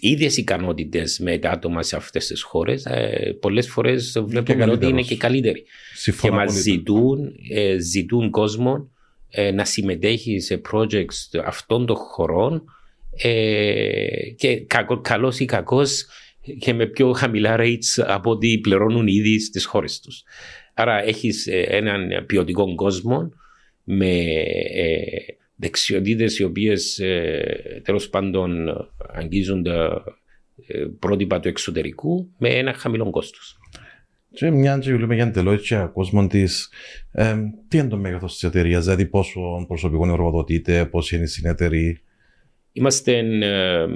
ίδιες 0.00 0.36
ικανότητες 0.36 1.18
με 1.18 1.38
τα 1.38 1.50
άτομα 1.50 1.82
σε 1.82 1.96
αυτές 1.96 2.26
τις 2.26 2.42
χώρες, 2.42 2.84
ε, 2.84 3.36
πολλές 3.40 3.68
φορές 3.68 4.22
βλέπουμε 4.26 4.70
ότι 4.70 4.86
είναι 4.86 5.02
και 5.02 5.16
καλύτεροι. 5.16 5.64
και 6.20 6.30
μας 6.30 6.52
ζητούν, 6.52 7.32
ε, 7.50 7.78
ζητούν 7.78 8.30
κόσμο 8.30 8.90
ε, 9.30 9.50
να 9.50 9.64
συμμετέχει 9.64 10.40
σε 10.40 10.60
projects 10.72 11.40
αυτών 11.44 11.86
των 11.86 11.96
χωρών 11.96 12.64
ε, 13.16 14.30
και 14.36 14.60
κακό, 14.60 15.00
καλός 15.00 15.40
ή 15.40 15.44
κακός 15.44 16.06
και 16.58 16.74
με 16.74 16.86
πιο 16.86 17.12
χαμηλά 17.12 17.56
rates 17.58 18.04
από 18.06 18.30
ό,τι 18.30 18.58
πληρώνουν 18.58 19.06
ήδη 19.06 19.40
στις 19.40 19.64
χώρες 19.64 20.00
τους. 20.00 20.22
Άρα 20.74 21.04
έχεις 21.04 21.46
ε, 21.46 21.60
έναν 21.60 22.24
ποιοτικό 22.26 22.74
κόσμο 22.74 23.32
με 23.84 24.34
ε, 25.58 25.66
δεξιοτήτες 25.66 26.38
οι 26.38 26.44
οποίες 26.44 26.98
ε, 26.98 27.80
τέλος 27.84 28.08
πάντων 28.08 28.68
αγγίζουν 29.12 29.62
τα 29.62 30.04
ε, 30.66 30.84
πρότυπα 30.98 31.40
του 31.40 31.48
εξωτερικού 31.48 32.28
με 32.38 32.48
ένα 32.48 32.72
χαμηλό 32.72 33.10
κόστος. 33.10 33.58
Και 34.36 34.50
μια 34.50 34.78
και 34.78 34.92
βλέπουμε 34.92 35.14
για 35.14 35.30
την 35.30 35.58
και 35.58 35.88
κόσμο 35.92 36.26
της, 36.26 36.68
ε, 37.12 37.36
τι 37.68 37.78
είναι 37.78 37.88
το 37.88 37.96
μέγεθος 37.96 38.32
της 38.32 38.42
εταιρείας, 38.42 38.84
δηλαδή 38.84 39.06
πόσο 39.06 39.64
προσωπικό 39.68 40.08
εργοδοτείται, 40.08 40.86
πόσοι 40.86 41.14
είναι 41.14 41.24
οι 41.24 41.28
συνέτεροι. 41.28 42.00
Είμαστε. 42.72 43.18
Ε, 43.18 43.86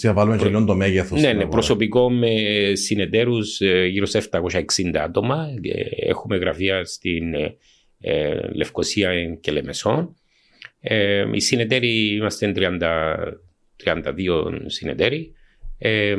Τι 0.00 0.12
βάλουμε 0.12 0.36
προ... 0.36 0.50
και 0.50 0.64
το 0.64 0.74
μέγεθος. 0.74 1.20
Ναι, 1.20 1.32
ναι, 1.32 1.46
προσωπικό 1.46 2.10
με 2.10 2.30
συνεταίρους 2.72 3.60
ε, 3.60 3.86
γύρω 3.86 4.06
σε 4.06 4.22
760 4.30 4.40
άτομα. 4.94 5.46
Έχουμε 5.96 6.36
γραφεία 6.36 6.84
στην 6.84 7.34
ε, 8.00 8.34
Λευκοσία 8.54 9.34
και 9.40 9.52
Λεμεσόν. 9.52 10.14
Ε, 10.86 11.24
οι 11.32 11.40
συνεταίροι 11.40 12.14
είμαστε 12.14 12.52
30, 12.56 13.16
32 13.84 14.60
συνεταίροι. 14.66 15.32
Ε, 15.78 16.14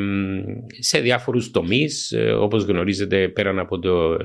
σε 0.79 0.99
διάφορους 0.99 1.51
τομείς 1.51 2.11
ε, 2.11 2.31
όπως 2.31 2.63
γνωρίζετε 2.63 3.27
πέραν 3.27 3.59
από 3.59 3.79
το 3.79 4.17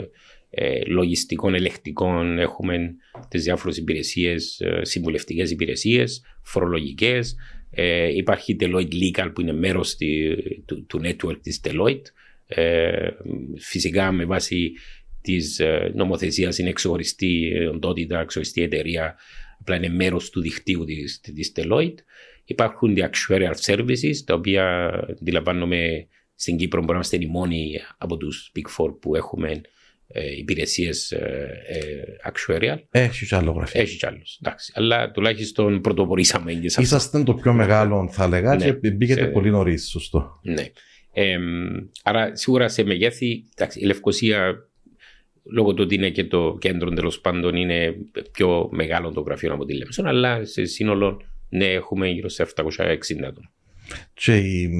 ε, 0.50 0.84
λογιστικών 0.86 1.54
ελεκτικών 1.54 2.38
έχουμε 2.38 2.94
τις 3.28 3.42
διάφορες 3.42 3.76
υπηρεσίες, 3.76 4.60
ε, 4.60 4.80
συμβουλευτικές 4.84 5.50
υπηρεσίες, 5.50 6.22
φορολογικές. 6.42 7.36
Ε, 7.70 8.16
υπάρχει 8.16 8.56
Deloitte 8.60 8.92
Legal 8.92 9.30
που 9.34 9.40
είναι 9.40 9.52
μέρος 9.52 9.96
τη, 9.96 10.36
του, 10.64 10.86
του 10.86 11.00
network 11.04 11.40
της 11.42 11.60
Deloitte. 11.64 12.02
Ε, 12.46 13.08
φυσικά 13.58 14.12
με 14.12 14.24
βάση 14.24 14.72
της 15.22 15.60
νομοθεσίας 15.94 16.58
είναι 16.58 16.68
εξοχωριστή 16.68 17.52
οντότητα, 17.72 18.20
εξοχωριστή 18.20 18.62
εταιρεία 18.62 19.16
απλά 19.70 19.86
είναι 19.86 19.94
μέρος 19.94 20.30
του 20.30 20.40
δικτύου 20.40 20.84
της, 20.84 21.20
της 21.20 21.52
Deloitte. 21.56 21.94
Υπάρχουν 22.44 22.94
the 22.96 23.00
actuarial 23.00 23.54
services, 23.66 24.14
τα 24.24 24.34
οποία 24.34 24.88
αντιλαμβάνομαι 25.20 26.06
στην 26.34 26.56
Κύπρο 26.56 26.80
μπορεί 26.80 26.92
να 26.92 26.94
είμαστε 26.94 27.16
οι 27.16 27.26
μόνοι 27.26 27.80
από 27.98 28.16
τους 28.16 28.52
Big 28.56 28.76
Four 28.76 28.94
που 29.00 29.16
έχουμε 29.16 29.60
ε, 30.06 30.36
υπηρεσίες 30.36 31.12
ε, 31.12 31.50
ε, 31.68 32.30
actuarial. 32.32 32.78
Έχεις 32.90 33.28
κι 33.28 33.34
άλλο 33.34 33.50
γραφείο. 33.50 33.80
Έχεις 33.80 33.96
κι 33.96 34.06
άλλο. 34.06 34.22
Εντάξει. 34.42 34.72
Αλλά 34.74 35.10
τουλάχιστον 35.10 35.80
πρωτοπορήσαμε. 35.80 36.52
Είσαστε 36.52 37.22
το 37.22 37.34
πιο 37.34 37.52
μεγάλο, 37.52 38.08
θα 38.12 38.28
λέγα, 38.28 38.54
ναι, 38.54 38.72
και 38.72 38.90
μπήκατε 38.90 39.20
σε... 39.20 39.26
πολύ 39.26 39.50
νωρίς. 39.50 39.88
Σωστό. 39.88 40.40
Ναι. 40.42 40.66
Ε, 41.12 41.38
άρα 42.02 42.36
σίγουρα 42.36 42.68
σε 42.68 42.84
μεγέθη, 42.84 43.44
εντάξει, 43.54 43.80
η 43.80 43.84
Λευκοσία 43.84 44.69
λόγω 45.44 45.74
του 45.74 45.82
ότι 45.84 45.94
είναι 45.94 46.10
και 46.10 46.24
το 46.24 46.56
κέντρο 46.60 46.90
τέλος 46.90 47.20
πάντων 47.20 47.56
είναι 47.56 47.96
πιο 48.32 48.68
μεγάλο 48.72 49.12
το 49.12 49.20
γραφείο 49.20 49.52
από 49.52 49.64
τη 49.64 49.76
Λεμεσόν, 49.76 50.06
αλλά 50.06 50.44
σε 50.44 50.64
σύνολο 50.64 51.20
ναι, 51.48 51.64
έχουμε 51.64 52.08
γύρω 52.08 52.28
σε 52.28 52.46
760 52.56 52.62
άτομα. 53.26 53.52
Και 54.14 54.36
η, 54.36 54.70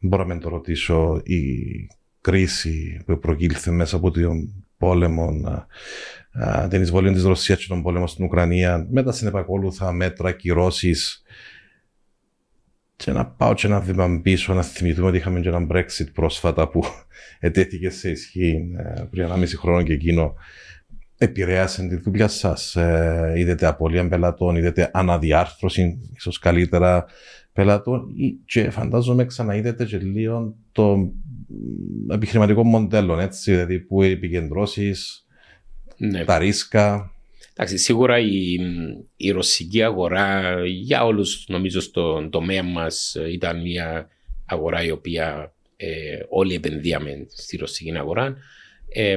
μπορώ 0.00 0.24
να 0.24 0.38
το 0.38 0.48
ρωτήσω, 0.48 1.20
η 1.24 1.42
κρίση 2.20 3.02
που 3.06 3.18
προκύλθε 3.18 3.70
μέσα 3.70 3.96
από 3.96 4.10
τον 4.10 4.64
πόλεμο, 4.78 5.28
την 6.70 6.82
εισβολή 6.82 7.12
της 7.12 7.22
Ρωσίας 7.22 7.58
και 7.58 7.66
τον 7.68 7.82
πόλεμο 7.82 8.06
στην 8.06 8.24
Ουκρανία, 8.24 8.86
με 8.90 9.02
τα 9.02 9.12
συνεπακόλουθα 9.12 9.92
μέτρα, 9.92 10.32
κυρώσεις, 10.32 11.22
και 12.98 13.12
να 13.12 13.26
πάω 13.26 13.54
και 13.54 13.66
ένα 13.66 13.80
βήμα 13.80 14.20
πίσω, 14.22 14.54
να 14.54 14.62
θυμηθούμε 14.62 15.08
ότι 15.08 15.16
είχαμε 15.16 15.40
και 15.40 15.48
ένα 15.48 15.66
Brexit 15.70 16.12
πρόσφατα 16.12 16.68
που 16.68 16.84
ετέθηκε 17.40 17.90
σε 17.90 18.10
ισχύ 18.10 18.74
ε, 18.78 19.02
πριν 19.10 19.24
ένα 19.24 19.36
μισή 19.36 19.56
χρόνο 19.56 19.82
και 19.82 19.92
εκείνο 19.92 20.34
επηρέασε 21.18 21.88
τη 21.88 21.96
δουλειά 21.96 22.28
σας. 22.28 22.76
Ε, 22.76 23.32
είδατε 23.36 23.66
απώλεια 23.66 24.08
πελατών, 24.08 24.56
είδατε 24.56 24.90
αναδιάρθρωση, 24.92 25.98
ίσως 26.16 26.38
καλύτερα 26.38 27.04
πελατών, 27.52 28.06
και 28.44 28.70
φαντάζομαι 28.70 29.24
ξαναείδετε 29.24 29.84
και 29.84 29.98
λίγο 29.98 30.54
το 30.72 31.12
επιχειρηματικό 32.10 32.64
μοντέλο, 32.64 33.18
έτσι, 33.18 33.50
δηλαδή 33.50 33.78
που 33.78 34.02
επικεντρώσεις, 34.02 35.26
ναι. 35.96 36.24
τα 36.24 36.38
ρίσκα. 36.38 37.12
Εντάξει, 37.60 37.78
σίγουρα 37.78 38.18
η, 38.18 38.56
η 39.16 39.30
ρωσική 39.30 39.82
αγορά 39.82 40.56
για 40.66 41.04
όλους 41.04 41.44
νομίζω 41.48 41.80
στον 41.80 42.30
τομέα 42.30 42.62
μας 42.62 43.16
ήταν 43.30 43.60
μια 43.60 44.08
αγορά 44.46 44.82
η 44.84 44.90
οποία 44.90 45.54
ε, 45.76 46.18
όλοι 46.28 46.54
επενδύαμε 46.54 47.26
στη 47.28 47.56
ρωσική 47.56 47.96
αγορά. 47.96 48.36
Ε, 48.88 49.16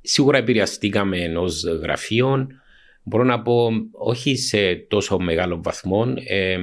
σίγουρα 0.00 0.38
επηρεαστήκαμε 0.38 1.18
ενός 1.18 1.64
γραφείο. 1.64 2.46
Μπορώ 3.02 3.24
να 3.24 3.42
πω 3.42 3.70
όχι 3.92 4.36
σε 4.36 4.74
τόσο 4.74 5.18
μεγάλο 5.18 5.62
βαθμό. 5.62 6.14
Ε, 6.26 6.58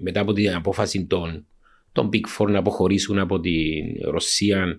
μετά 0.00 0.20
από 0.20 0.32
την 0.32 0.54
απόφαση 0.54 1.06
των, 1.06 1.46
των 1.92 2.08
Big 2.12 2.38
Four 2.38 2.48
να 2.48 2.58
αποχωρήσουν 2.58 3.18
από 3.18 3.40
την 3.40 3.54
Ρωσία, 4.02 4.76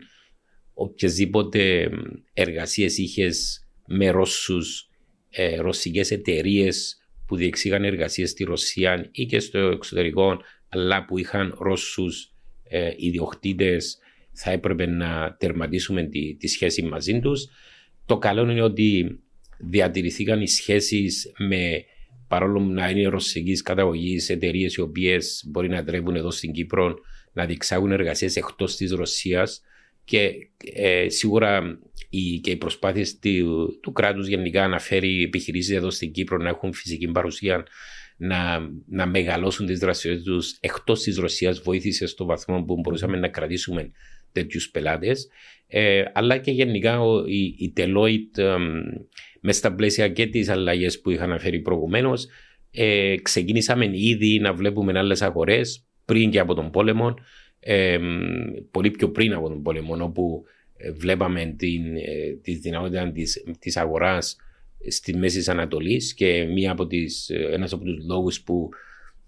οποιασδήποτε 0.74 1.90
εργασίες 2.34 2.98
είχες 2.98 3.68
με 3.88 4.10
Ρώσους 4.10 4.90
ε, 5.36 5.56
ρωσικές 5.56 6.12
εταιρείες 6.12 6.98
που 7.28 7.36
διεξήγαν 7.36 7.84
εργασίες 7.84 8.30
στη 8.30 8.44
Ρωσία 8.44 9.10
ή 9.12 9.26
και 9.26 9.40
στο 9.40 9.60
εξωτερικό 9.60 10.38
αλλά 10.70 11.06
που 11.06 11.18
είχαν 11.18 11.56
Ρώσους 11.60 12.34
ε, 12.64 12.92
ιδιοκτήτες 12.98 13.98
θα 14.32 14.52
έπρεπε 14.52 14.86
να 14.86 15.36
τερματίσουμε 15.40 16.04
τη, 16.04 16.36
τη 16.36 16.48
σχέση 16.48 16.82
μαζί 16.84 17.20
τους. 17.20 17.48
Το 18.06 18.18
καλό 18.18 18.50
είναι 18.52 18.62
ότι 18.62 19.20
διατηρηθήκαν 19.58 20.42
οι 20.42 20.48
σχέσεις 20.48 21.32
με 21.38 21.86
παρόλο 22.28 22.60
να 22.60 22.90
είναι 22.90 23.08
ρωσικής 23.08 23.62
καταγωγής 23.62 24.30
εταιρείες 24.30 24.76
οι 24.76 24.82
οποίες 24.82 25.44
μπορεί 25.48 25.70
να 25.70 25.84
τρέχουν 25.84 26.16
εδώ 26.16 26.32
στην 26.32 26.52
Κύπρο 26.52 26.96
να 27.34 27.46
διεξάγουν 27.46 27.92
εργασίες 27.92 28.36
εκτός 28.36 28.76
της 28.76 28.92
Ρωσίας 28.92 29.62
και 30.04 30.32
ε, 30.74 31.10
σίγουρα 31.10 31.80
οι, 32.16 32.40
και 32.40 32.52
οι 32.52 32.56
προσπάθειες 32.56 33.20
του, 33.20 33.80
του 33.82 33.92
κράτους 33.92 34.28
γενικά 34.28 34.68
να 34.68 34.80
φέρει 34.80 35.24
επιχειρήσεις 35.24 35.76
εδώ 35.76 35.90
στην 35.90 36.12
Κύπρο 36.12 36.38
να 36.38 36.50
έχουν 36.50 36.74
φυσική 36.74 37.08
παρουσία, 37.08 37.66
να, 38.18 38.70
να 38.86 39.06
μεγαλώσουν 39.06 39.66
τις 39.66 39.80
δραστηριότητες 39.80 40.34
τους 40.34 40.58
εκτός 40.60 41.02
της 41.02 41.18
Ρωσίας, 41.18 41.60
βοήθησε 41.60 42.06
στο 42.06 42.26
βαθμό 42.26 42.64
που 42.64 42.80
μπορούσαμε 42.80 43.18
να 43.18 43.28
κρατήσουμε 43.28 43.92
τέτοιους 44.32 44.70
πελάτες. 44.70 45.28
Ε, 45.68 46.04
αλλά 46.14 46.38
και 46.38 46.52
γενικά 46.52 47.00
η, 47.26 47.44
η 47.44 47.74
Deloitte, 47.78 48.38
ε, 48.38 48.56
μέσα 49.42 49.60
στα 49.60 49.76
πλαίσια 49.76 50.10
και 50.10 50.26
τις 50.26 50.50
αλλαγές 50.50 51.02
που 51.02 51.10
είχα 51.10 51.24
αναφέρει 51.24 51.60
προηγουμένως, 51.60 52.28
ε, 52.72 53.16
ξεκίνησαμε 53.22 53.90
ήδη 53.94 54.40
να 54.40 54.54
βλέπουμε 54.54 55.00
άλλες 55.00 55.22
αγορές 55.22 55.86
πριν 56.06 56.30
και 56.30 56.40
από 56.40 56.54
τον 56.54 56.72
πόλεμο 56.72 57.14
ε, 57.68 58.00
πολύ 58.72 58.92
πιο 58.92 59.12
πριν 59.12 59.34
από 59.34 59.48
τον 59.48 59.62
πόλεμο, 59.62 59.98
όπου 60.00 60.44
ε, 60.46 60.55
βλέπαμε 60.94 61.56
την, 61.58 61.96
ε, 61.96 62.38
τη 62.42 62.56
δυνατότητα 62.56 63.12
της, 63.12 63.44
της 63.60 63.78
αγοράς 63.78 64.36
στη 64.88 65.18
Μέση 65.18 65.52
Ανατολής 65.52 66.14
και 66.14 66.44
μία 66.44 66.72
από 66.72 66.88
τις, 66.88 67.30
ένας 67.30 67.74
από 67.74 67.84
τους 67.84 68.06
λόγους 68.06 68.42
που, 68.42 68.70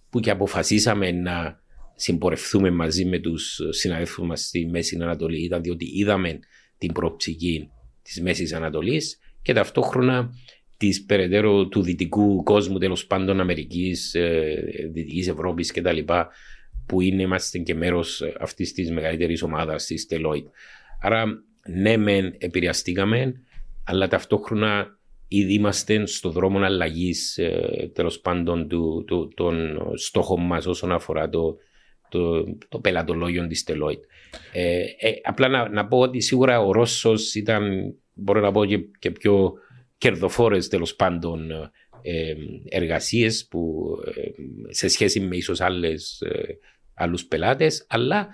που 0.10 0.20
και 0.20 0.30
αποφασίσαμε 0.30 1.12
να, 1.12 1.60
συμπορευθούμε 2.00 2.70
μαζί 2.70 3.06
με 3.06 3.20
τους 3.20 3.60
συναδέλφους 3.70 4.28
μας 4.28 4.42
στη 4.42 4.66
Μέση 4.66 4.98
Ανατολής 5.02 5.46
ήταν 5.46 5.62
διότι 5.62 5.90
είδαμε 5.94 6.40
την 6.78 6.92
προοπτική 6.92 7.70
της 8.02 8.22
Μέσης 8.22 8.54
Ανατολής 8.54 9.20
και 9.42 9.54
ταυτόχρονα 9.54 10.34
της 10.78 11.06
περαιτέρω 11.06 11.68
του 11.68 11.82
δυτικού 11.82 12.44
κόσμου, 12.44 12.78
τέλος 12.78 13.06
πάντων 13.06 13.40
Αμερικής, 13.40 14.16
ε, 14.16 14.90
Δυτικής 14.94 15.28
Ευρώπης 15.28 15.72
κτλ. 15.72 16.00
που 16.86 17.02
είναι, 17.02 17.22
είμαστε 17.22 17.58
και 17.58 17.76
μέρος 17.76 18.24
αυτής 18.40 18.74
της 18.74 18.92
μεγαλύτερης 18.92 19.42
ομάδας 19.42 19.86
της 19.86 20.08
Deloitte. 20.10 20.50
Άρα, 21.02 21.26
ναι, 21.68 21.98
μεν 21.98 22.36
επηρεαστήκαμε, 22.38 23.42
αλλά 23.84 24.08
ταυτόχρονα 24.08 24.98
ήδη 25.28 25.54
είμαστε 25.54 26.06
στο 26.06 26.30
δρόμο 26.30 26.60
αλλαγής 26.60 27.38
ε, 27.38 27.92
τέλος 27.94 28.20
πάντων 28.20 28.68
του, 28.68 29.04
του, 29.08 29.32
των 29.36 29.80
στόχων 29.96 30.46
μας 30.46 30.66
όσον 30.66 30.92
αφορά 30.92 31.30
το, 31.30 31.58
το, 32.10 32.44
το 32.70 32.80
πελατολόγιο 32.80 33.48
της 33.48 33.66
Deloitte. 33.68 34.06
Ε, 34.54 34.80
ε, 34.80 35.14
απλά 35.24 35.48
να, 35.48 35.70
να, 35.70 35.88
πω 35.88 36.00
ότι 36.00 36.22
σίγουρα 36.22 36.60
ο 36.60 36.72
Ρώσος 36.72 37.36
ήταν, 37.36 37.94
μπορώ 38.14 38.40
να 38.40 38.52
πω 38.52 38.66
και, 38.66 38.78
και 39.00 39.12
πιο 39.12 39.54
κερδοφόρες 39.98 40.68
τέλος 40.68 40.96
πάντων 40.96 41.52
ε, 42.02 42.34
εργασίες 42.70 43.48
που 43.50 43.90
ε, 44.16 44.22
σε 44.74 44.88
σχέση 44.88 45.20
με 45.20 45.36
ίσως 45.36 45.62
άλλες 45.62 46.24
άλλους 46.94 47.26
πελάτες, 47.26 47.86
αλλά 47.90 48.28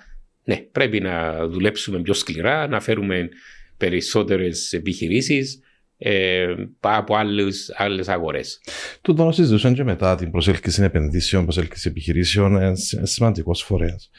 ναι, 0.43 0.55
πρέπει 0.55 0.99
να 0.99 1.47
δουλέψουμε 1.47 2.01
πιο 2.01 2.13
σκληρά, 2.13 2.67
να 2.67 2.79
φέρουμε 2.79 3.29
περισσότερες 3.77 4.73
επιχειρήσεις 4.73 5.59
ε, 5.97 6.55
από 6.79 7.15
άλλες, 7.15 7.73
άλλες 7.77 8.07
αγορές. 8.07 8.61
Το 9.01 9.13
το 9.13 9.31
συζητούσαν 9.31 9.73
και 9.73 9.83
μετά 9.83 10.15
την 10.15 10.31
προσέλκυση 10.31 10.83
επενδύσεων, 10.83 11.43
προσέλκυση 11.43 11.87
επιχειρήσεων, 11.89 12.55
είναι 12.55 12.75
σημαντικός 13.01 13.61
φορέας, 13.61 14.09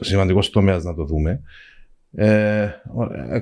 σημαντικός 0.00 0.50
τομέας 0.50 0.84
να 0.84 0.94
το 0.94 1.04
δούμε. 1.04 1.40
Ε, 2.14 2.70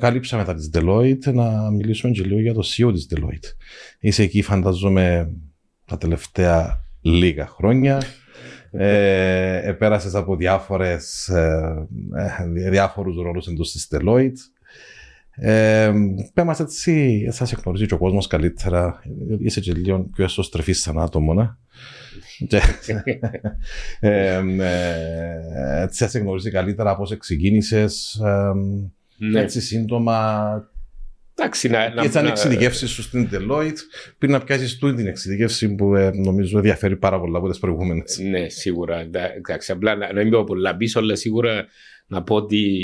καλύψαμε 0.01 0.45
τα 0.45 0.55
της 0.55 0.71
Deloitte 0.73 1.33
να 1.33 1.71
μιλήσουμε 1.71 2.13
και 2.13 2.23
λίγο 2.23 2.41
για 2.41 2.55
το 2.55 2.63
CEO 2.67 2.93
της 2.93 3.09
Deloitte. 3.15 3.55
Είσαι 4.01 4.23
εκεί 4.23 4.43
φανταζόμαι 4.43 5.33
τα 5.85 5.99
τελευταία 5.99 6.81
λίγα 7.01 7.47
χρόνια. 7.47 8.03
Ε, 8.73 9.69
επέρασες 9.69 10.15
από 10.15 10.37
διάφορες, 10.37 11.29
ε, 11.29 11.87
ε, 12.55 12.71
διάφορους 12.71 13.17
ρόλους 13.17 13.47
εντός 13.47 13.73
της 13.73 13.89
Deloitte. 13.91 14.39
Ε, 15.43 15.93
μας 16.45 16.61
έτσι, 16.61 17.29
θα 17.33 17.45
σε 17.45 17.59
γνωρίζει 17.65 17.87
και 17.87 17.95
ο 17.95 17.99
κόσμος 17.99 18.27
καλύτερα. 18.27 19.03
Είσαι 19.39 19.61
και 19.61 19.73
λίγο 19.73 19.99
πιο 19.99 20.25
εσωστρεφής 20.25 20.81
σαν 20.81 20.99
άτομο, 20.99 21.35
να. 21.35 21.59
ε, 24.01 24.43
ε, 24.59 25.83
έτσι 25.83 26.05
θα 26.05 26.11
σε 26.11 26.19
γνωρίζει 26.19 26.51
καλύτερα 26.51 26.97
πώς 26.97 27.17
ξεκίνησες. 27.17 28.21
Ε, 28.25 28.53
ναι. 29.17 29.41
Έτσι 29.41 29.61
σύντομα 29.61 30.71
Εντάξει, 31.41 31.69
να, 31.69 31.95
να, 31.95 32.03
ήταν 32.03 32.25
να... 32.25 32.31
εξειδικεύσεις 32.31 32.91
σου 32.91 33.03
στην 33.03 33.29
Deloitte 33.33 33.79
πριν 34.19 34.31
να 34.31 34.41
πιάσεις 34.41 34.79
του 34.79 34.95
την 34.95 35.07
εξειδικεύση 35.07 35.75
που 35.75 35.95
ε, 35.95 36.11
νομίζω 36.11 36.57
ενδιαφέρει 36.57 36.97
πάρα 36.97 37.21
πολλά 37.21 37.39
από 37.39 37.49
τις 37.49 37.59
προηγούμενες. 37.59 38.19
Ναι, 38.19 38.49
σίγουρα. 38.49 39.09
Εντάξει, 39.37 39.73
απλά 39.73 39.97
να, 39.97 40.13
να 40.13 40.23
μην 40.23 40.31
πω 40.31 40.45
πολλά 40.45 40.77
πίσω, 40.77 40.99
αλλά 40.99 41.15
σίγουρα 41.15 41.67
να 42.07 42.23
πω 42.23 42.35
ότι 42.35 42.81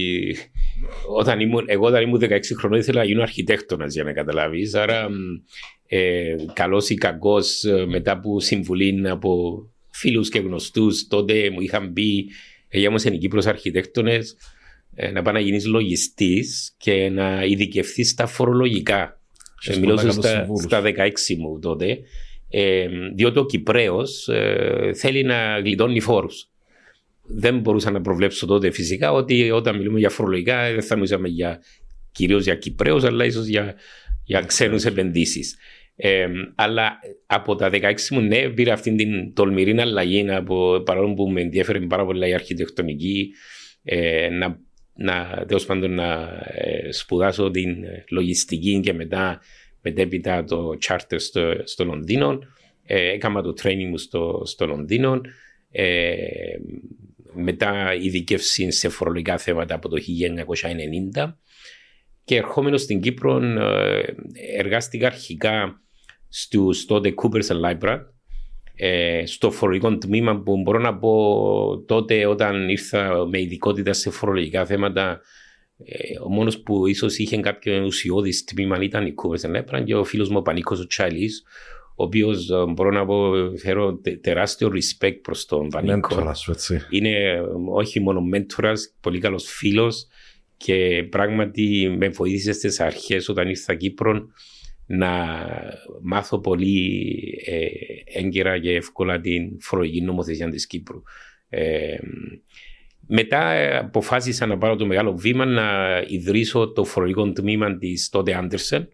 όταν 1.16 1.40
ήμουν, 1.40 1.64
εγώ 1.68 1.86
όταν 1.86 2.02
ήμουν 2.02 2.20
16 2.22 2.38
χρονών 2.58 2.78
ήθελα 2.78 2.98
να 2.98 3.06
γίνω 3.06 3.22
αρχιτέκτονας 3.22 3.94
για 3.94 4.04
να 4.04 4.12
καταλάβεις. 4.12 4.74
Άρα, 4.74 5.08
ε, 5.86 6.36
καλός 6.52 6.88
ή 6.88 6.94
κακός, 6.94 7.64
ε, 7.64 7.86
μετά 7.86 8.12
από 8.12 8.40
συμβουλή 8.40 9.08
από 9.08 9.62
φίλους 9.90 10.28
και 10.28 10.38
γνωστούς, 10.38 11.06
τότε 11.06 11.50
μου 11.50 11.60
είχαν 11.60 11.92
πει, 11.92 12.30
για 12.70 12.90
μου 12.90 12.96
είναι 13.04 13.16
Κύπρο 13.16 13.42
αρχιτέκτονες, 13.44 14.30
ε, 14.30 14.36
να 15.12 15.22
πάει 15.22 15.34
να 15.34 15.40
γίνεις 15.40 15.66
λογιστής 15.66 16.74
και 16.78 17.08
να 17.08 17.44
ειδικευθείς 17.44 18.10
στα 18.10 18.26
φορολογικά. 18.26 19.20
Ε, 19.66 19.78
μιλώ 19.78 19.96
στα, 19.96 20.46
στα 20.62 20.82
16 20.82 21.10
μου 21.38 21.58
τότε. 21.58 21.98
Ε, 22.50 22.86
διότι 23.14 23.38
ο 23.38 23.46
Κυπρέος 23.46 24.28
ε, 24.28 24.90
θέλει 24.94 25.22
να 25.22 25.58
γλιτώνει 25.58 26.00
φόρους. 26.00 26.48
Δεν 27.22 27.58
μπορούσα 27.58 27.90
να 27.90 28.00
προβλέψω 28.00 28.46
τότε 28.46 28.70
φυσικά 28.70 29.12
ότι 29.12 29.50
όταν 29.50 29.76
μιλούμε 29.76 29.98
για 29.98 30.10
φορολογικά 30.10 30.72
δεν 30.72 30.82
θα 30.82 30.94
μιλούσαμε 30.94 31.28
για, 31.28 31.60
κυρίως 32.12 32.44
για 32.44 32.54
Κυπρέους 32.54 33.04
αλλά 33.04 33.24
ίσως 33.24 33.46
για, 33.46 33.74
για 34.24 34.40
ξένους 34.40 34.84
επενδύσεις. 34.84 35.56
Ε, 35.96 36.26
αλλά 36.54 36.98
από 37.26 37.54
τα 37.54 37.70
16 37.72 37.94
μου 38.10 38.20
ναι 38.20 38.48
πήρα 38.48 38.72
αυτή 38.72 38.94
την 38.94 39.34
τολμηρή 39.34 39.80
αλλαγή 39.80 40.30
από, 40.30 40.82
παρόλο 40.84 41.14
που 41.14 41.30
με 41.30 41.40
ενδιαφέρει 41.40 41.86
πάρα 41.86 42.04
πολύ 42.04 42.28
η 42.28 42.34
αρχιτεκτονική 42.34 43.30
ε, 43.82 44.28
να 44.28 44.58
να, 44.96 45.44
τέλος 45.46 45.66
πάντων, 45.66 45.94
να 45.94 46.42
ε, 46.44 46.92
σπουδάσω 46.92 47.50
την 47.50 47.84
λογιστική 48.10 48.80
και 48.80 48.92
μετά 48.92 49.40
μετέπειτα 49.82 50.44
το 50.44 50.70
charter 50.88 51.16
στο, 51.16 51.54
στο 51.64 51.84
Λονδίνο. 51.84 52.38
Ε, 52.86 53.08
έκανα 53.08 53.42
το 53.42 53.54
training 53.62 53.86
μου 53.88 53.98
στο, 53.98 54.42
στο 54.44 54.66
Λονδίνο. 54.66 55.20
Ε, 55.70 56.14
μετά 57.32 57.94
ειδικεύση 57.94 58.70
σε 58.70 58.88
φορολογικά 58.88 59.38
θέματα 59.38 59.74
από 59.74 59.88
το 59.88 59.96
1990 61.16 61.32
και 62.24 62.36
ερχόμενος 62.36 62.82
στην 62.82 63.00
Κύπρο 63.00 63.42
ε, 63.42 64.14
εργάστηκα 64.56 65.06
αρχικά 65.06 65.80
στους 66.28 66.84
τότε 66.84 67.14
Coopers 67.22 67.46
and 67.46 67.60
Libra 67.60 67.98
ε, 68.76 69.22
στο 69.26 69.50
φορολογικό 69.50 69.98
τμήμα 69.98 70.40
που 70.40 70.62
μπορώ 70.62 70.78
να 70.78 70.98
πω 70.98 71.84
τότε 71.86 72.26
όταν 72.26 72.68
ήρθα 72.68 73.26
με 73.26 73.40
ειδικότητα 73.40 73.92
σε 73.92 74.10
φορολογικά 74.10 74.64
θέματα 74.64 75.20
ε, 75.84 76.20
ο 76.24 76.28
μόνος 76.28 76.60
που 76.60 76.86
ίσως 76.86 77.18
είχε 77.18 77.36
κάποιο 77.36 77.84
ουσιώδης 77.84 78.44
τμήμα 78.44 78.82
ήταν 78.82 79.06
η 79.06 79.12
Κούβερ 79.12 79.50
Λέπραν 79.50 79.84
και 79.84 79.94
ο 79.94 80.04
φίλος 80.04 80.28
μου 80.28 80.36
ο 80.38 80.42
Πανίκος 80.42 80.80
ο 80.80 80.86
Τσάλη, 80.86 81.30
ο 81.96 82.04
οποίος 82.04 82.50
ε, 82.50 82.64
μπορώ 82.68 82.90
να 82.90 83.06
πω 83.06 83.32
φέρω 83.56 84.00
τεράστιο 84.20 84.72
respect 84.74 85.18
προς 85.22 85.46
τον 85.46 85.68
Πανίκο. 85.68 86.32
Είναι 86.90 87.40
όχι 87.72 88.00
μόνο 88.00 88.20
μέντορας, 88.20 88.94
πολύ 89.00 89.18
καλός 89.18 89.44
φίλος 89.48 90.06
και 90.56 91.06
πράγματι 91.10 91.94
με 91.98 92.08
βοήθησε 92.08 92.52
στις 92.52 92.80
αρχές 92.80 93.28
όταν 93.28 93.48
ήρθα 93.48 93.74
Κύπρο 93.74 94.26
να 94.86 95.36
μάθω 96.02 96.40
πολύ 96.40 97.08
ε, 97.44 97.66
έγκαιρα 98.18 98.58
και 98.58 98.74
εύκολα 98.74 99.20
την 99.20 99.60
φορολογική 99.60 100.00
νομοθεσία 100.00 100.48
της 100.48 100.66
Κύπρου. 100.66 101.02
Ε, 101.48 101.96
μετά 103.06 103.78
αποφάσισα 103.78 104.46
να 104.46 104.58
πάρω 104.58 104.76
το 104.76 104.86
μεγάλο 104.86 105.16
βήμα 105.16 105.44
να 105.44 105.98
ιδρύσω 106.08 106.72
το 106.72 106.84
φορολογικό 106.84 107.32
τμήμα 107.32 107.78
της 107.78 108.08
τότε 108.08 108.34
Άντερσεν 108.34 108.88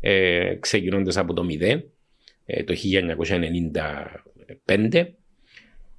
ε, 0.00 0.54
ξεκινώντας 0.60 1.16
από 1.16 1.32
το 1.32 1.46
0 1.60 1.80
ε, 2.46 2.64
το 2.64 2.74
1995 4.66 5.06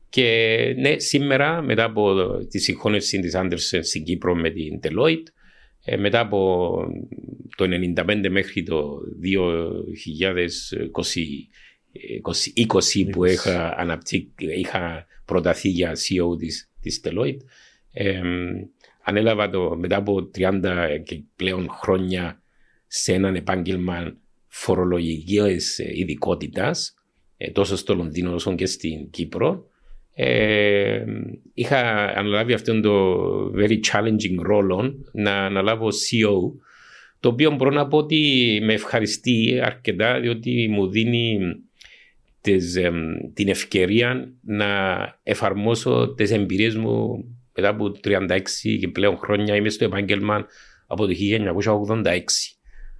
και 0.09 0.75
ναι, 0.77 0.99
σήμερα 0.99 1.61
μετά 1.61 1.83
από 1.83 2.15
τη 2.49 2.59
συγχώνευση 2.59 3.19
της 3.19 3.35
Άντερσεν 3.35 3.83
στην 3.83 4.03
Κύπρο 4.03 4.35
με 4.35 4.49
την 4.49 4.79
Deloitte 4.83 5.27
ε, 5.83 5.97
μετά 5.97 6.19
από 6.19 6.73
το 7.55 7.65
1995 7.95 8.27
μέχρι 8.29 8.63
το 8.63 8.99
2020 12.21 13.09
που 13.11 13.25
είχα, 13.25 13.75
αναπτύ, 13.77 14.31
είχα 14.37 15.05
προταθεί 15.25 15.69
για 15.69 15.91
CEO 15.91 16.37
της, 16.39 16.71
της 16.81 17.01
Deloitte 17.03 17.37
ε, 17.91 18.21
ανέλαβα 19.03 19.49
το 19.49 19.75
μετά 19.75 19.95
από 19.95 20.29
30 20.35 21.01
και 21.03 21.21
πλέον 21.35 21.69
χρόνια 21.69 22.41
σε 22.87 23.13
έναν 23.13 23.35
επάγγελμα 23.35 24.17
φορολογικής 24.47 25.79
ειδικότητας, 25.79 26.93
ε, 27.37 27.51
τόσο 27.51 27.75
στο 27.75 27.95
Λονδίνο 27.95 28.33
όσο 28.33 28.55
και 28.55 28.65
στην 28.65 29.09
Κύπρο 29.09 29.65
ε, 30.13 31.03
είχα 31.53 31.79
αναλάβει 32.15 32.53
αυτόν 32.53 32.81
το 32.81 33.15
very 33.55 33.79
challenging 33.91 34.41
ρόλο 34.41 34.93
να 35.11 35.45
αναλάβω 35.45 35.87
CEO 35.87 36.51
το 37.19 37.29
οποίο 37.29 37.51
μπορώ 37.51 37.71
να 37.71 37.87
πω 37.87 37.97
ότι 37.97 38.59
με 38.63 38.73
ευχαριστεί 38.73 39.59
αρκετά 39.63 40.19
διότι 40.19 40.67
μου 40.69 40.89
δίνει 40.89 41.39
τις, 42.41 42.77
την 43.33 43.47
ευκαιρία 43.47 44.33
να 44.41 44.67
εφαρμόσω 45.23 46.13
τις 46.13 46.31
εμπειρίες 46.31 46.75
μου 46.75 47.25
μετά 47.55 47.69
από 47.69 47.91
36 48.03 48.39
και 48.79 48.87
πλέον 48.87 49.17
χρόνια 49.17 49.55
είμαι 49.55 49.69
στο 49.69 49.85
επάγγελμα 49.85 50.45
από 50.87 51.05
το 51.07 51.13
1986. 52.03 52.19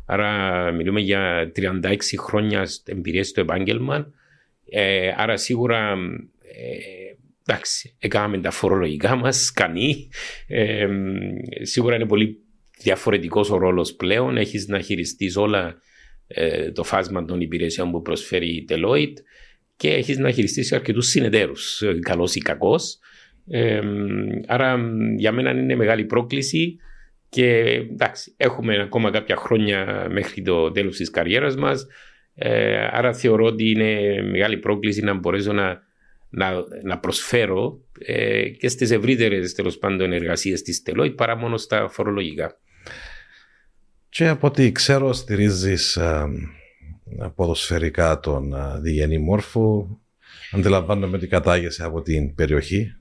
Άρα 0.05 0.71
μιλούμε 0.71 0.99
για 0.99 1.51
36 1.55 1.95
χρόνια 2.17 2.67
εμπειρίες 2.85 3.27
στο 3.27 3.41
επάγγελμα. 3.41 4.13
Ε, 4.69 5.13
άρα 5.17 5.37
σίγουρα 5.37 5.91
ε, 6.41 7.00
εντάξει, 7.45 7.95
έκαναμε 7.99 8.37
τα 8.37 8.51
φορολογικά 8.51 9.15
μας, 9.15 9.51
κανεί. 9.51 10.09
Ε, 10.47 10.87
σίγουρα 11.61 11.95
είναι 11.95 12.05
πολύ 12.05 12.37
διαφορετικός 12.77 13.49
ο 13.49 13.57
ρόλος 13.57 13.95
πλέον. 13.95 14.37
Έχεις 14.37 14.67
να 14.67 14.79
χειριστείς 14.79 15.35
όλα 15.35 15.81
ε, 16.27 16.71
το 16.71 16.83
φάσμα 16.83 17.25
των 17.25 17.41
υπηρεσιών 17.41 17.91
που 17.91 18.01
προσφέρει 18.01 18.49
η 18.49 18.65
Deloitte 18.69 19.17
και 19.75 19.93
έχεις 19.93 20.17
να 20.17 20.31
χειριστείς 20.31 20.71
αρκετούς 20.73 21.07
συνεταίρους, 21.07 21.83
καλός 21.99 22.35
ή 22.35 22.39
κακός. 22.39 22.99
Ε, 23.47 23.81
άρα 24.47 24.79
για 25.17 25.31
μένα 25.31 25.51
είναι 25.51 25.75
μεγάλη 25.75 26.05
πρόκληση 26.05 26.77
και 27.29 27.59
εντάξει, 27.91 28.33
έχουμε 28.37 28.81
ακόμα 28.81 29.11
κάποια 29.11 29.35
χρόνια 29.35 30.07
μέχρι 30.09 30.41
το 30.41 30.71
τέλος 30.71 30.97
της 30.97 31.09
καριέρας 31.09 31.55
μας. 31.55 31.87
Ε, 32.35 32.87
άρα 32.91 33.13
θεωρώ 33.13 33.45
ότι 33.45 33.69
είναι 33.69 34.21
μεγάλη 34.21 34.57
πρόκληση 34.57 35.01
να 35.01 35.13
μπορέσω 35.13 35.53
να, 35.53 35.81
να, 36.31 36.51
να 36.83 36.99
προσφέρω 36.99 37.81
ε, 37.99 38.49
και 38.49 38.69
στις 38.69 38.91
ευρύτερες 38.91 39.53
τέλος 39.53 39.77
πάντων 39.77 40.11
εργασίες 40.11 40.61
της 40.61 40.81
Τελόιτ 40.81 41.15
παρά 41.15 41.35
μόνο 41.35 41.57
στα 41.57 41.89
φορολογικά. 41.89 42.59
Και 44.09 44.27
από 44.27 44.47
ό,τι 44.47 44.71
ξέρω 44.71 45.13
στηρίζεις 45.13 45.95
ε, 45.95 46.25
ποδοσφαιρικά 47.35 48.19
τον 48.19 48.53
ε, 48.53 48.79
Διγενή 48.79 49.17
Μόρφου. 49.17 49.87
Αντιλαμβάνομαι 50.51 51.17
ότι 51.17 51.27
κατάγεσαι 51.27 51.83
από 51.83 52.01
την 52.01 52.35
περιοχή. 52.35 52.95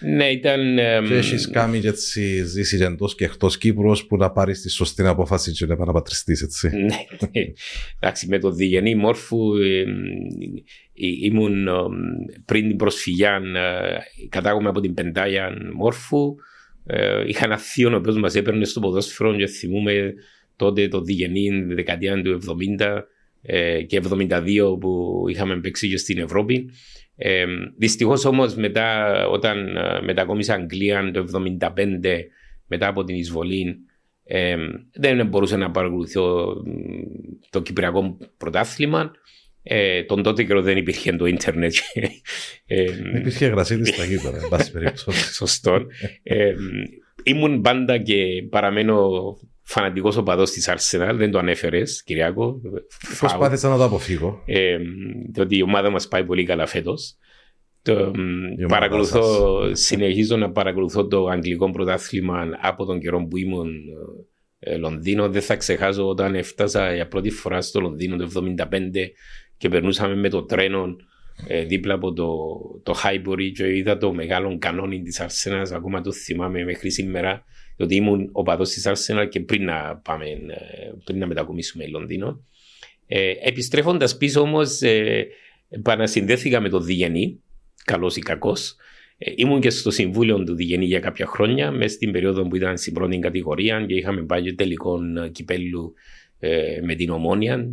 Ναι, 0.00 0.30
ήταν. 0.30 0.76
Και 1.06 1.14
έχεις 1.14 1.50
κάνει 1.50 1.80
και 1.80 1.88
έτσι 1.88 2.44
ζήσει 2.44 2.78
εντός 2.82 3.14
και 3.14 3.24
εκτός 3.24 3.58
Κύπρου 3.58 3.92
που 4.08 4.16
να 4.16 4.30
πάρεις 4.30 4.60
τη 4.60 4.70
σωστή 4.70 5.06
απόφαση 5.06 5.52
και 5.52 5.66
να 5.66 5.72
επαναπατριστείς, 5.72 6.42
έτσι. 6.42 6.68
ναι, 6.68 6.96
ναι. 7.32 7.44
Εντάξει, 7.98 8.28
με 8.28 8.38
το 8.38 8.50
Διγενή 8.50 8.94
Μόρφου 8.94 9.56
ε, 9.56 9.84
ήμουν 11.22 11.68
πριν 12.44 12.68
την 12.68 12.76
προσφυγιά, 12.76 13.42
ε, 13.54 14.26
κατάγομαι 14.28 14.68
από 14.68 14.80
την 14.80 14.94
Πεντάγια 14.94 15.56
Μόρφου. 15.74 16.34
Ε, 16.86 17.24
είχα 17.26 17.44
ένα 17.44 17.58
θείο 17.58 17.92
ο 17.92 17.96
οποίος 17.96 18.16
μας 18.16 18.34
έπαιρνε 18.34 18.64
στο 18.64 18.80
ποδόσφαιρο 18.80 19.36
και 19.36 19.46
θυμούμε 19.46 20.14
τότε 20.56 20.88
το 20.88 21.00
Διγενή 21.00 21.62
δεκαετία 21.74 22.22
του 22.22 22.40
70 22.78 23.02
ε, 23.42 23.82
και 23.82 24.02
72 24.08 24.76
που 24.80 25.24
είχαμε 25.28 25.60
παίξει 25.60 25.88
και 25.88 25.96
στην 25.96 26.18
Ευρώπη. 26.18 26.70
Ε, 27.16 27.44
Δυστυχώς 27.76 28.24
όμως 28.24 28.54
μετά, 28.54 29.18
όταν 29.28 29.76
ε, 29.76 30.00
μετακόμισα 30.02 30.54
Αγγλία 30.54 31.10
το 31.10 31.24
1975 31.60 31.70
μετά 32.66 32.88
από 32.88 33.04
την 33.04 33.16
εισβολή, 33.16 33.76
ε, 34.24 34.56
δεν 34.92 35.26
μπορούσα 35.26 35.56
να 35.56 35.70
παρακολουθώ 35.70 36.54
το 37.50 37.62
Κυπριακό 37.62 38.18
πρωτάθλημα. 38.36 39.10
Ε, 39.62 40.02
τον 40.02 40.22
τότε 40.22 40.44
καιρό 40.44 40.62
δεν 40.62 40.76
υπήρχε 40.76 41.12
το 41.12 41.26
ίντερνετ. 41.26 41.74
Ε, 42.66 42.84
υπήρχε 43.18 43.46
γρασίδι 43.46 43.84
στα 43.84 44.04
γήπεδα, 44.04 44.36
εν 44.36 44.48
πάση 44.48 44.72
περιπτώσει. 44.78 45.34
Σωστό. 45.34 45.86
Ε, 46.22 46.54
ήμουν 47.22 47.60
πάντα 47.60 47.98
και 47.98 48.16
παραμένω 48.50 49.10
φανατικός 49.64 50.16
οπαδός 50.16 50.50
της 50.50 50.68
Arsenal, 50.70 51.12
δεν 51.14 51.30
το 51.30 51.38
ανέφερες, 51.38 52.02
Κυριακό. 52.02 52.60
Προσπάθησα 53.18 53.68
να 53.68 53.76
το 53.76 53.84
αποφύγω. 53.84 54.42
Ε, 54.46 54.78
ότι 55.38 55.56
η 55.56 55.62
ομάδα 55.62 55.90
μας 55.90 56.08
πάει 56.08 56.24
πολύ 56.24 56.44
καλά 56.44 56.66
φέτος. 56.66 57.16
παρακολουθώ, 58.68 59.60
συνεχίζω 59.72 60.36
να 60.36 60.50
παρακολουθώ 60.50 61.06
το 61.06 61.26
αγγλικό 61.26 61.70
πρωτάθλημα 61.70 62.48
από 62.60 62.84
τον 62.84 63.00
καιρό 63.00 63.26
που 63.26 63.36
ήμουν 63.36 63.72
ε, 64.58 64.76
Λονδίνο. 64.76 65.28
Δεν 65.28 65.42
θα 65.42 65.56
ξεχάσω 65.56 66.08
όταν 66.08 66.34
έφτασα 66.34 66.94
για 66.94 67.08
πρώτη 67.08 67.30
φορά 67.30 67.60
στο 67.60 67.80
Λονδίνο 67.80 68.16
το 68.16 68.30
1975 68.58 68.64
και 69.56 69.68
περνούσαμε 69.68 70.14
με 70.14 70.28
το 70.28 70.44
τρένο 70.44 70.96
ε, 71.46 71.64
δίπλα 71.64 71.94
από 71.94 72.12
το, 72.12 72.36
το 72.82 72.94
Highbury 73.04 73.52
και 73.54 73.76
είδα 73.76 73.96
το 73.96 74.12
μεγάλο 74.12 74.58
κανόνι 74.58 75.02
της 75.02 75.20
Αρσένας, 75.20 75.72
ακόμα 75.72 76.00
το 76.00 76.12
θυμάμαι 76.12 76.64
μέχρι 76.64 76.90
σήμερα 76.90 77.44
διότι 77.76 77.94
ήμουν 77.94 78.28
ο 78.32 78.42
παδός 78.42 78.70
της 78.70 78.88
Arsenal 78.88 79.26
και 79.28 79.40
πριν 79.40 79.64
να, 79.64 79.96
πάμε, 79.96 80.26
ε, 80.26 80.92
πριν 81.04 81.18
να 81.18 81.26
μετακομίσουμε 81.26 81.86
Λονδίνο. 81.86 82.44
Ε, 83.06 83.32
επιστρέφοντας 83.40 84.16
πίσω 84.16 84.40
όμως 84.40 84.82
ε, 84.82 85.26
επανασυνδέθηκα 85.68 86.60
με 86.60 86.68
το 86.68 86.80
Διγενή, 86.80 87.40
καλός 87.84 88.16
ή 88.16 88.20
κακός. 88.20 88.76
Ε, 89.18 89.32
ήμουν 89.36 89.60
και 89.60 89.70
στο 89.70 89.90
συμβούλιο 89.90 90.44
του 90.44 90.54
Διγενή 90.54 90.84
για 90.84 91.00
κάποια 91.00 91.26
χρόνια, 91.26 91.70
μέσα 91.70 91.94
στην 91.94 92.12
περίοδο 92.12 92.48
που 92.48 92.56
ήταν 92.56 92.78
στην 92.78 92.92
πρώτη 92.92 93.18
κατηγορία 93.18 93.84
και 93.86 93.94
είχαμε 93.94 94.22
πάει 94.22 94.54
τελικό 94.54 95.00
ε, 95.24 95.28
κυπέλου 95.28 95.94
ε, 96.38 96.80
με 96.82 96.94
την 96.94 97.10
Ομόνια. 97.10 97.66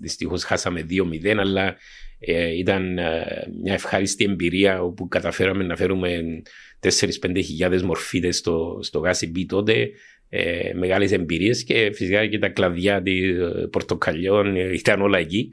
Δυστυχώς 0.00 0.44
χάσαμε 0.44 0.86
2-0, 1.24 1.36
αλλά 1.38 1.76
ε, 2.18 2.58
ήταν 2.58 2.98
ε, 2.98 3.24
μια 3.62 3.72
ευχάριστη 3.72 4.24
εμπειρία 4.24 4.82
όπου 4.82 5.08
καταφέραμε 5.08 5.64
να 5.64 5.76
φέρουμε 5.76 6.42
4-5 6.84 7.44
χιλιάδες 7.44 7.82
μορφίδες 7.82 8.36
στο, 8.36 8.78
στο 8.82 8.98
Γάσι 8.98 9.46
τότε. 9.48 9.90
Ε, 10.28 10.72
μεγάλες 10.74 11.12
εμπειρίες 11.12 11.64
και 11.64 11.90
φυσικά 11.92 12.26
και 12.26 12.38
τα 12.38 12.48
κλαδιά 12.48 13.02
των 13.02 13.70
πορτοκαλιών 13.70 14.56
ήταν 14.56 15.00
όλα 15.00 15.18
εκεί. 15.18 15.52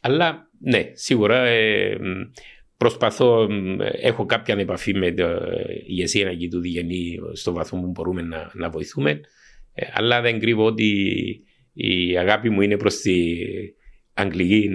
αλλά 0.00 0.50
ναι, 0.60 0.90
σίγουρα 0.92 1.46
προσπαθώ, 2.76 3.48
έχω 4.00 4.26
κάποια 4.26 4.54
επαφή 4.58 4.94
με 4.94 5.10
την 5.10 5.26
ηγεσία 5.86 6.28
εκεί 6.28 6.48
του 6.48 6.60
Διγενή 6.60 7.18
στο 7.32 7.52
βαθμό 7.52 7.80
που 7.80 7.90
μπορούμε 7.90 8.22
να, 8.22 8.50
να 8.54 8.70
βοηθούμε. 8.70 9.20
αλλά 9.92 10.20
δεν 10.20 10.40
κρύβω 10.40 10.64
ότι 10.64 10.94
η 11.72 12.18
αγάπη 12.18 12.50
μου 12.50 12.60
είναι 12.60 12.76
προς 12.76 12.96
τη 12.96 13.34
Αγγλική 14.20 14.70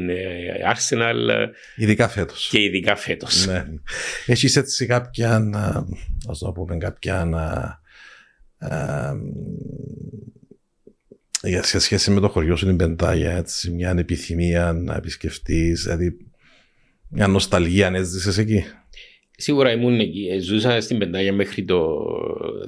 Arsenal. 0.74 1.48
Ειδικά 1.76 2.08
φέτος. 2.08 2.48
Και 2.52 2.62
ειδικά 2.62 2.96
φέτος. 2.96 3.46
Ναι. 3.46 3.66
Έχεις 4.26 4.56
έτσι 4.56 4.86
κάποια, 4.86 5.50
ας 6.28 6.40
το 6.40 6.52
πούμε, 6.52 6.78
κάποια 6.78 7.26
για 11.42 11.64
σε 11.64 11.80
σχέση 11.80 12.12
με 12.12 12.20
το 12.20 12.30
χωριό 12.30 12.56
σου 12.56 12.66
την 12.66 12.78
Πεντάγια, 12.78 13.32
έτσι, 13.32 13.72
μια 13.72 13.90
ανεπιθυμία 13.90 14.74
να 14.74 14.96
επισκεφτείς, 14.96 15.84
δηλαδή 15.84 16.18
μια 17.10 17.28
νοσταλγία 17.28 17.88
αν 17.88 17.96
έζησες 17.96 18.38
εκεί; 18.38 18.64
Σίγουρα 19.38 19.72
ήμουν 19.72 20.00
εκεί. 20.00 20.28
Ε, 20.32 20.40
ζούσα 20.40 20.82
στην 20.82 20.98
Πεντάγια 20.98 21.34
μέχρι 21.34 21.66
το 21.66 22.06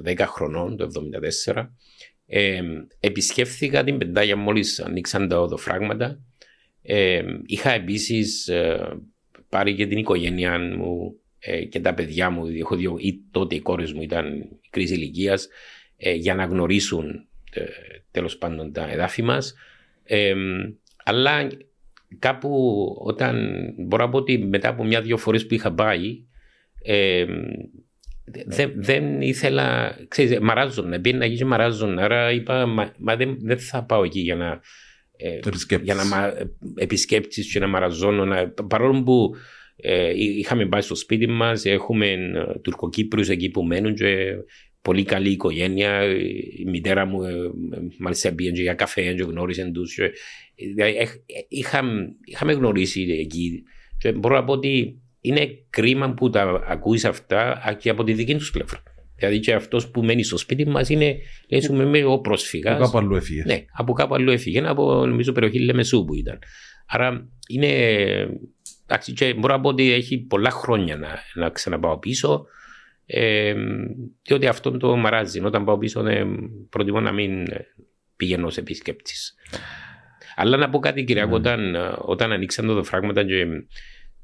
10 0.04 0.24
χρονών, 0.26 0.76
το 0.76 0.88
1974. 1.46 1.70
Ε, 2.26 2.60
επισκέφθηκα 3.00 3.84
την 3.84 3.98
Πεντάγια 3.98 4.36
μόλις 4.36 4.80
ανοίξαν 4.80 5.28
τα 5.28 5.40
οδοφράγματα 5.40 6.20
ε, 6.90 7.22
είχα 7.46 7.70
επίσης 7.70 8.48
ε, 8.48 8.98
πάρει 9.48 9.74
και 9.74 9.86
την 9.86 9.98
οικογένειά 9.98 10.58
μου 10.58 11.20
ε, 11.38 11.64
και 11.64 11.80
τα 11.80 11.94
παιδιά 11.94 12.30
μου, 12.30 12.46
έχω 12.46 12.76
δύο, 12.76 12.96
ή 12.98 13.20
τότε 13.30 13.54
οι 13.54 13.60
κόρες 13.60 13.92
μου 13.92 14.02
ήταν 14.02 14.48
κρίση 14.70 14.94
ηλικίας, 14.94 15.48
ε, 15.96 16.12
για 16.12 16.34
να 16.34 16.44
γνωρίσουν 16.44 17.28
ε, 17.52 17.64
τέλος 18.10 18.36
πάντων 18.36 18.72
τα 18.72 18.90
εδάφη 18.90 19.22
μας. 19.22 19.54
αλλά 21.04 21.48
κάπου 22.18 22.84
όταν 23.00 23.64
μπορώ 23.78 24.04
να 24.04 24.10
πω 24.10 24.18
ότι 24.18 24.38
μετά 24.38 24.68
από 24.68 24.84
μια-δυο 24.84 25.16
φορές 25.16 25.46
που 25.46 25.54
είχα 25.54 25.72
πάει, 25.72 26.24
δεν, 28.46 28.72
δεν 28.76 29.20
ήθελα, 29.20 29.96
ξέρεις, 30.08 30.38
μαράζον, 30.38 30.88
να 30.88 31.00
πει 31.00 31.12
να 31.12 31.26
γίνει 31.26 31.48
μαράζον. 31.48 31.98
Άρα 31.98 32.32
είπα, 32.32 32.66
μα, 32.66 32.92
μα 32.98 33.16
δεν, 33.16 33.36
δεν 33.40 33.58
θα 33.58 33.84
πάω 33.84 34.04
εκεί 34.04 34.20
για 34.20 34.34
να 34.34 34.60
ε, 35.20 35.38
για 35.82 35.94
να 35.94 36.02
επισκέπτεις 36.74 37.52
και 37.52 37.58
να 37.58 37.66
μαραζώνω. 37.66 38.24
Να, 38.24 38.48
παρόλο 38.48 39.02
που 39.02 39.34
ε, 39.80 40.12
είχαμε 40.14 40.66
πάει 40.66 40.80
στο 40.80 40.94
σπίτι 40.94 41.26
μας, 41.26 41.64
έχουμε 41.64 42.06
ε, 42.06 42.58
Τουρκοκύπριους 42.62 43.28
εκεί 43.28 43.50
που 43.50 43.62
μένουν 43.62 43.94
και 43.94 44.34
πολύ 44.82 45.04
καλή 45.04 45.30
οικογένεια. 45.30 46.04
Η 46.58 46.64
μητέρα 46.66 47.04
μου 47.04 47.22
ε, 47.22 47.32
μάλιστα 47.98 48.32
πήγε 48.32 48.50
για 48.50 48.74
καφέ 48.74 49.12
και 49.12 49.22
γνώρισε 49.22 49.70
τους. 49.74 49.98
Είχαμε, 51.48 52.16
είχαμε 52.24 52.52
γνωρίσει 52.52 53.16
εκεί. 53.20 53.62
Και 53.98 54.12
μπορώ 54.12 54.34
να 54.34 54.44
πω 54.44 54.52
ότι 54.52 55.02
είναι 55.20 55.66
κρίμα 55.70 56.14
που 56.14 56.30
τα 56.30 56.64
ακούεις 56.66 57.04
αυτά 57.04 57.76
και 57.80 57.90
από 57.90 58.04
τη 58.04 58.12
δική 58.12 58.36
τους 58.36 58.50
πλευρά. 58.50 58.82
Δηλαδή 59.18 59.40
και 59.40 59.54
αυτός 59.54 59.90
που 59.90 60.04
μένει 60.04 60.22
στο 60.22 60.36
σπίτι 60.36 60.66
μας 60.66 60.88
είναι, 60.88 61.18
λέει, 61.48 61.86
με 61.86 62.04
ο 62.04 62.18
πρόσφυγας. 62.18 62.74
Από 62.74 62.84
κάπου 62.84 62.98
αλλού 62.98 63.14
έφυγε. 63.14 63.42
Ναι, 63.46 63.64
από 63.72 63.92
κάπου 63.92 64.14
αλλού 64.14 64.30
έφυγε. 64.30 64.62
Από 64.66 65.06
νομίζω 65.06 65.32
περιοχή 65.32 65.58
Λεμεσού 65.58 66.04
που 66.04 66.14
ήταν. 66.14 66.38
Άρα 66.86 67.28
είναι. 67.48 67.68
Εντάξει, 68.86 69.12
και 69.12 69.34
μπορώ 69.34 69.54
να 69.54 69.60
πω 69.60 69.68
ότι 69.68 69.92
έχει 69.92 70.18
πολλά 70.18 70.50
χρόνια 70.50 70.96
να, 70.96 71.08
να 71.34 71.50
ξαναπάω 71.50 71.98
πίσω. 71.98 72.46
Ε, 73.06 73.54
διότι 74.22 74.46
αυτό 74.46 74.76
το 74.76 74.96
μαράζει. 74.96 75.44
Όταν 75.44 75.64
πάω 75.64 75.78
πίσω, 75.78 76.02
ναι, 76.02 76.20
προτιμώ 76.70 77.00
να 77.00 77.12
μην 77.12 77.44
πηγαίνω 78.16 78.46
ω 78.46 78.50
επισκέπτης. 78.56 79.34
Αλλά 80.36 80.56
να 80.56 80.70
πω 80.70 80.78
κάτι, 80.78 81.04
Κυριακό, 81.04 81.34
mm. 81.34 81.38
όταν, 81.38 81.76
όταν 81.98 82.32
ανοίξαν 82.32 82.66
το 82.66 82.84
φράγματα 82.84 83.24
και 83.24 83.46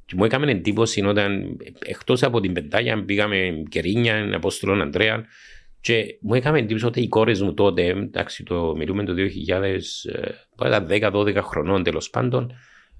και 0.07 0.15
μου 0.17 0.25
έκανε 0.25 0.51
εντύπωση 0.51 1.05
όταν 1.05 1.57
εκτός 1.87 2.23
από 2.23 2.41
την 2.41 2.53
πεντάγια 2.53 3.05
πήγαμε 3.05 3.63
Κερίνια, 3.69 4.35
Απόστολον 4.35 4.81
Αντρέα 4.81 5.25
και 5.81 6.19
μου 6.21 6.35
έκανε 6.35 6.59
εντύπωση 6.59 6.87
ότι 6.87 7.01
οι 7.01 7.09
κόρες 7.09 7.43
μου 7.43 7.55
τότε, 7.55 7.83
εντάξει, 7.83 8.43
το 8.43 8.77
μιλούμε 8.77 9.05
το 9.05 9.15
2010, 10.59 10.87
10-12 11.13 11.37
χρονών 11.43 11.83
τέλος 11.83 12.11
πάντων, 12.11 12.53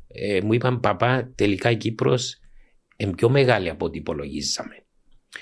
ε, 0.09 0.41
μου 0.43 0.53
είπαν 0.53 0.81
παπά, 0.81 1.33
τελικά 1.35 1.71
η 1.71 1.77
Κύπρος 1.77 2.41
είναι 2.97 3.13
πιο 3.15 3.29
μεγάλη 3.29 3.71
από 3.71 3.85
ό,τι 3.85 3.99
υπολογίζαμε. 3.99 4.85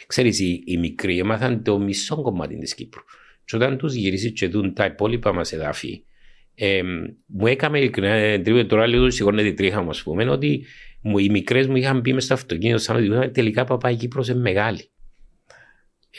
Ξέρεις, 0.07 0.41
οι, 0.41 0.63
οι 0.67 0.77
μικροί 0.77 1.19
έμαθαν 1.19 1.63
το 1.63 1.79
μισό 1.79 2.23
κομμάτι 2.23 2.59
της 2.59 2.75
Κύπρου. 2.75 3.03
Και 3.45 3.57
όταν 3.57 3.79
τους 3.79 3.95
γυρίσει 3.95 4.33
και 4.33 4.49
δουν 4.49 4.75
τα 4.75 4.85
υπόλοιπα 4.85 5.33
μας 5.33 5.53
εδάφη, 5.53 6.05
ε, 6.55 6.83
μου 7.27 7.47
έκαμε 7.47 7.79
ειλικρινά, 7.79 8.67
τώρα 8.67 8.87
λίγο 8.87 9.11
σηκώνεται 9.11 9.49
η 9.49 9.55
τρίχα 9.55 9.83
μου, 9.83 9.91
ας 9.91 10.03
πούμε, 10.03 10.31
ότι 10.31 10.65
μου, 11.03 11.19
οι 11.19 11.29
μικρές 11.31 11.67
μου 11.67 11.77
είχαν 11.77 12.01
πει 12.01 12.13
μες 12.13 12.25
στο 12.25 12.35
αυτοκίνητο 12.35 12.79
σαν 12.79 12.97
ότι 12.97 13.31
τελικά 13.31 13.65
παπά 13.65 13.91
η 13.91 13.97
Κύπρος 13.97 14.29
είναι 14.29 14.41
μεγάλη. 14.41 14.91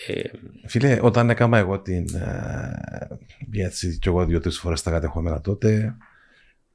Ε, 0.07 0.21
Φίλε, 0.65 0.99
όταν 1.01 1.29
έκανα 1.29 1.57
εγώ 1.57 1.81
την. 1.81 2.05
Ε, 3.51 3.63
έτσι, 3.63 3.97
και 3.99 4.09
εγώ 4.09 4.25
δύο-τρεις 4.25 4.57
φορές 4.57 4.81
τα 4.81 4.91
κατεχόμενα 4.91 5.41
τότε, 5.41 5.95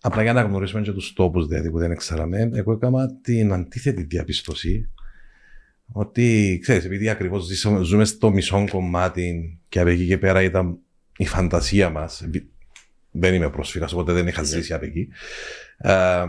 απλά 0.01 0.23
για 0.23 0.33
να 0.33 0.43
γνωρίσουμε 0.43 0.83
και 0.83 0.93
τους 0.93 1.13
τόπους 1.13 1.47
δηλαδή 1.47 1.71
που 1.71 1.79
δεν 1.79 1.97
ξέραμε, 1.97 2.51
εγώ 2.53 2.73
έκανα 2.73 3.19
την 3.23 3.53
αντίθετη 3.53 4.03
διαπίστωση 4.03 4.91
ότι 5.93 6.59
ξέρεις, 6.63 6.85
επειδή 6.85 7.09
ακριβώς 7.09 7.49
ζούμε 7.83 8.05
στο 8.05 8.31
μισό 8.31 8.65
κομμάτι 8.71 9.59
και 9.69 9.81
από 9.81 9.89
εκεί 9.89 10.07
και 10.07 10.19
πέρα 10.19 10.43
ήταν 10.43 10.79
η 11.17 11.27
φαντασία 11.27 11.91
μας. 11.91 12.29
Δεν 13.11 13.35
είμαι 13.35 13.51
πρόσφυγα, 13.51 13.87
οπότε 13.93 14.13
δεν 14.13 14.27
είχα 14.27 14.41
ναι. 14.41 14.47
ζήσει 14.47 14.73
από 14.73 14.85
εκεί. 14.85 15.09
Ε, 15.77 16.25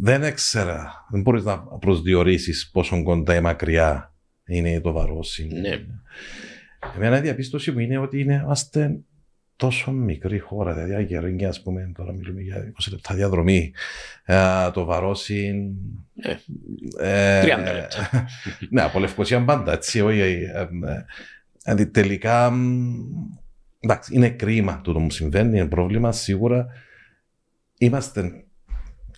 δεν 0.00 0.22
έξερα, 0.22 1.06
δεν 1.10 1.20
μπορεί 1.20 1.42
να 1.42 1.58
προσδιορίσει 1.58 2.70
πόσο 2.70 3.02
κοντά 3.02 3.34
ή 3.34 3.40
μακριά 3.40 4.14
είναι 4.46 4.80
το 4.80 4.92
βαρόσι. 4.92 5.46
Ναι. 5.46 5.80
Εμένα 6.96 7.18
η 7.18 7.20
διαπίστωση 7.20 7.70
μου 7.70 7.78
είναι 7.78 7.98
ότι 7.98 8.20
είμαστε 8.20 9.00
τόσο 9.60 9.90
μικρή 9.90 10.38
χώρα, 10.38 10.74
δηλαδή 10.74 10.94
Αγγερίνια, 10.94 11.48
α 11.48 11.54
πούμε, 11.62 11.92
τώρα 11.96 12.12
μιλούμε 12.12 12.40
για 12.40 12.72
20 12.80 12.86
λεπτά 12.90 13.14
διαδρομή. 13.14 13.72
Ε, 14.24 14.70
το 14.72 14.84
βαρόσι. 14.84 15.74
Ναι. 16.14 16.38
Ε, 16.98 17.42
30 17.42 17.46
λεπτά. 17.46 18.28
ναι, 18.70 18.82
από 18.82 18.98
Λευκοσία 18.98 19.44
πάντα, 19.44 19.72
έτσι. 19.72 20.00
Όχι, 20.00 20.20
ε, 20.20 20.68
ε, 21.64 21.86
τελικά. 21.86 22.52
Εντάξει, 23.80 24.14
είναι 24.14 24.30
κρίμα 24.30 24.80
το 24.84 24.92
που 24.92 25.10
συμβαίνει, 25.10 25.58
είναι 25.58 25.68
πρόβλημα 25.68 26.12
σίγουρα. 26.12 26.66
Είμαστε 27.78 28.44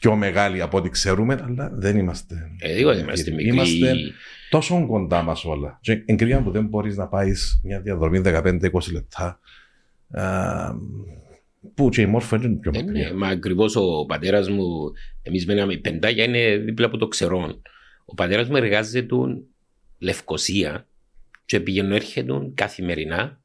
πιο 0.00 0.16
μεγάλοι 0.16 0.60
από 0.60 0.78
ό,τι 0.78 0.88
ξέρουμε, 0.90 1.40
αλλά 1.44 1.70
δεν 1.74 1.96
είμαστε. 1.96 2.50
Ε, 2.58 2.84
δεν 2.84 2.98
είμαστε 2.98 3.30
μικροί. 3.30 3.46
Είμαστε 3.46 3.94
τόσο 4.50 4.86
κοντά 4.86 5.22
μας 5.22 5.44
όλα. 5.44 5.78
Και 5.80 6.02
εν 6.06 6.16
κρίμα 6.16 6.40
που 6.42 6.50
δεν 6.50 6.66
μπορείς 6.66 6.96
να 6.96 7.08
πάεις 7.08 7.60
μια 7.64 7.80
διαδρομή 7.80 8.20
15-20 8.24 8.70
λεπτά. 8.92 9.40
που 11.74 11.88
και 11.88 12.00
η 12.00 12.06
μόρφα 12.06 12.36
είναι 12.36 12.56
πιο 12.56 12.72
μακριά. 12.74 13.08
Ναι, 13.08 13.16
μα 13.16 13.28
ακριβώς 13.28 13.76
ο 13.76 14.04
πατέρας 14.06 14.48
μου, 14.48 14.92
εμείς 15.22 15.46
μέναμε 15.46 15.76
πεντάκια, 15.76 16.24
είναι 16.24 16.56
δίπλα 16.56 16.86
από 16.86 16.96
το 16.96 17.08
ξερόν. 17.08 17.62
Ο 18.04 18.14
πατέρας 18.14 18.48
μου 18.48 18.56
εργάζεται 18.56 19.16
Λευκοσία 19.98 20.86
και 21.44 21.60
πηγαίνουν 21.60 21.92
έρχεται 21.92 22.32
καθημερινά 22.54 23.16
ε, 23.16 23.41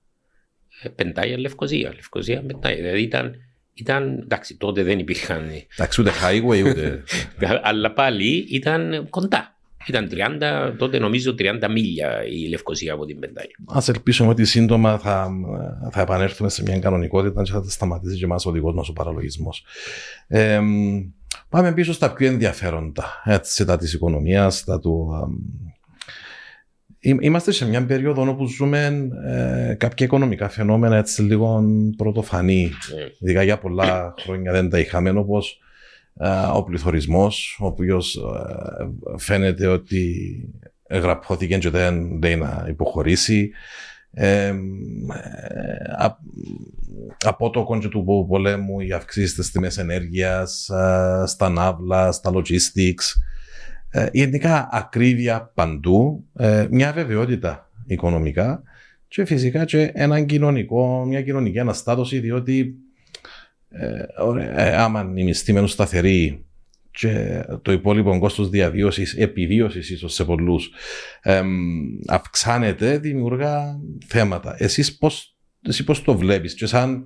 πεντάγια 0.95 1.39
Λευκοσία. 1.39 1.91
Λευκοσία 1.95 2.41
μετά. 2.41 2.75
Δηλαδή 2.75 3.01
ήταν, 3.01 3.35
ήταν, 3.73 4.19
εντάξει, 4.21 4.57
τότε 4.57 4.83
δεν 4.83 4.99
υπήρχαν. 4.99 5.49
Εντάξει, 5.75 6.01
ούτε 6.01 6.11
highway, 6.11 6.69
ούτε. 6.69 7.03
Αλλά 7.69 7.93
πάλι 7.93 8.45
ήταν 8.49 9.07
κοντά. 9.09 9.51
Ήταν 9.87 10.09
30, 10.11 10.73
τότε 10.77 10.99
νομίζω 10.99 11.35
30 11.37 11.67
μίλια 11.69 12.25
η 12.25 12.47
Λευκοσία 12.49 12.93
από 12.93 13.05
την 13.05 13.19
Πεντάγια. 13.19 13.55
Α 13.65 13.81
ελπίσουμε 13.87 14.29
ότι 14.29 14.45
σύντομα 14.45 14.97
θα, 14.97 15.29
θα 15.91 16.01
επανέλθουμε 16.01 16.49
σε 16.49 16.61
μια 16.61 16.79
κανονικότητα 16.79 17.43
και 17.43 17.51
θα 17.51 17.63
σταματήσει 17.67 18.17
και 18.17 18.25
εμάς 18.25 18.45
ο 18.45 18.51
δικός 18.51 18.73
μας 18.73 18.89
ο 18.89 18.93
παραλογισμός. 18.93 19.63
Ε, 20.27 20.59
πάμε 21.49 21.73
πίσω 21.73 21.93
στα 21.93 22.13
πιο 22.13 22.27
ενδιαφέροντα 22.27 23.21
έτσι, 23.23 23.65
τα 23.65 23.77
της 23.77 23.93
οικονομίας, 23.93 24.63
τα 24.63 24.79
του 24.79 25.09
Είμαστε 27.19 27.51
σε 27.51 27.67
μια 27.67 27.85
περίοδο 27.85 28.29
όπου 28.29 28.47
ζούμε 28.47 29.09
ε, 29.25 29.73
κάποια 29.73 30.05
οικονομικά 30.05 30.49
φαινόμενα 30.49 30.97
έτσι 30.97 31.21
λίγο 31.21 31.63
πρωτοφανή. 31.97 32.71
Yeah. 32.71 33.11
Ειδικά 33.19 33.43
για 33.43 33.57
πολλά 33.57 34.13
χρόνια 34.19 34.51
δεν 34.51 34.69
τα 34.69 34.79
είχαμε, 34.79 35.09
όπως 35.09 35.59
ε, 36.19 36.29
ο 36.53 36.63
πληθωρισμός, 36.63 37.57
ο 37.61 37.65
οποίος 37.65 38.15
ε, 38.15 39.17
φαίνεται 39.17 39.67
ότι 39.67 40.13
γραπώθηκε 40.89 41.57
και 41.57 41.69
δεν 41.69 42.19
λέει 42.21 42.35
να 42.35 42.65
υποχωρήσει. 42.69 43.51
Ε, 44.13 44.53
από 47.25 47.49
το 47.49 47.63
κόντζο 47.63 47.89
του 47.89 48.25
πολέμου, 48.29 48.79
οι 48.79 48.91
αυξήσεις 48.91 49.31
στις 49.31 49.51
τιμές 49.51 49.77
ενέργειας, 49.77 50.69
στα 51.25 51.49
ναύλα, 51.49 52.11
στα 52.11 52.31
logistics, 52.33 53.05
ε, 53.89 54.07
γενικά 54.11 54.69
ακρίβεια 54.71 55.51
παντού, 55.53 56.25
ε, 56.33 56.67
μια 56.71 56.93
βεβαιότητα 56.93 57.71
οικονομικά 57.85 58.63
και 59.07 59.25
φυσικά 59.25 59.65
και 59.65 59.91
ένα 59.93 60.21
κοινωνικό, 60.21 61.05
μια 61.05 61.21
κοινωνική 61.21 61.59
αναστάτωση 61.59 62.19
διότι 62.19 62.75
ε, 63.69 64.05
ε, 64.55 64.75
άμα 64.75 65.11
οι 65.15 65.23
μισθοί 65.23 65.53
μένουν 65.53 65.67
σταθεροί 65.67 66.45
και 66.91 67.43
το 67.61 67.71
υπόλοιπο 67.71 68.19
κόστος 68.19 68.49
διαβίωσης, 68.49 69.13
επιβίωσης 69.13 69.89
ίσως 69.89 70.13
σε 70.13 70.25
πολλούς, 70.25 70.69
ε, 71.21 71.41
αυξάνεται, 72.07 72.97
δημιουργά 72.97 73.79
θέματα. 74.05 74.55
Εσύ 74.57 74.97
πώς 74.97 75.37
εσύ 75.61 75.83
πώς 75.83 76.01
το 76.01 76.17
βλέπεις, 76.17 76.53
και 76.53 76.65
σαν 76.65 77.05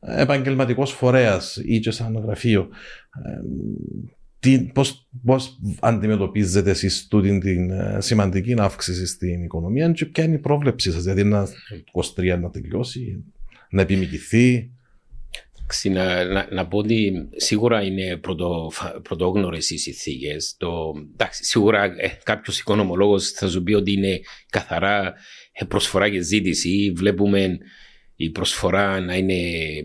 επαγγελματικός 0.00 0.92
φορέας 0.92 1.60
ή 1.64 1.80
και 1.80 1.90
σαν 1.90 2.16
γραφείο, 2.24 2.68
τι, 4.21 4.21
πώς, 4.72 5.08
πώς 5.24 5.58
αντιμετωπίζετε 5.80 6.70
εσείς 6.70 7.06
τούτη 7.06 7.38
την 7.38 7.70
ε, 7.70 7.96
σημαντική 8.00 8.54
αύξηση 8.58 9.06
στην 9.06 9.42
οικονομία 9.42 9.90
και 9.90 10.06
ποια 10.06 10.24
είναι 10.24 10.34
η 10.34 10.38
πρόβλεψή 10.38 10.92
σας, 10.92 11.02
δηλαδή 11.02 11.24
να 11.24 11.48
23 12.16 12.38
να 12.40 12.50
τελειώσει, 12.50 13.24
να 13.70 13.82
επιμηκηθεί. 13.82 14.70
Να, 15.84 16.24
να, 16.24 16.48
να, 16.50 16.68
πω 16.68 16.78
ότι 16.78 17.28
σίγουρα 17.36 17.82
είναι 17.82 18.16
πρωτο, 18.16 18.72
πρωτόγνωρες 19.02 19.70
οι 19.70 19.78
συνθήκες. 19.78 20.56
Σίγουρα 21.30 21.84
ε, 21.84 22.18
κάποιος 22.22 22.60
οικονομολόγος 22.60 23.30
θα 23.30 23.48
σου 23.48 23.62
πει 23.62 23.72
ότι 23.72 23.92
είναι 23.92 24.20
καθαρά 24.50 25.14
ε, 25.52 25.64
προσφορά 25.64 26.10
και 26.10 26.20
ζήτηση. 26.20 26.92
Βλέπουμε 26.96 27.58
η 28.24 28.30
προσφορά 28.30 29.00
να 29.00 29.16
είναι 29.16 29.34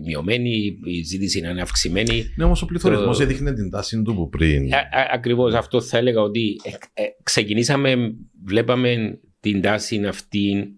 μειωμένη, 0.04 0.78
η 0.84 1.02
ζήτηση 1.02 1.40
να 1.40 1.50
είναι 1.50 1.60
αυξημένη. 1.60 2.32
Ναι, 2.36 2.44
όμως 2.44 2.62
ο 2.62 2.66
πληθωρισμός 2.66 3.16
το... 3.16 3.22
έδειχνε 3.22 3.52
την 3.52 3.70
τάση 3.70 4.02
του 4.02 4.14
που 4.14 4.28
πριν. 4.28 4.68
Ακριβώς 5.12 5.54
αυτό 5.54 5.80
θα 5.80 5.98
έλεγα 5.98 6.20
ότι 6.20 6.56
ε, 6.62 7.02
ε, 7.02 7.06
ξεκινήσαμε, 7.22 8.14
βλέπαμε 8.44 9.20
την 9.40 9.60
τάση 9.60 10.04
αυτή 10.06 10.72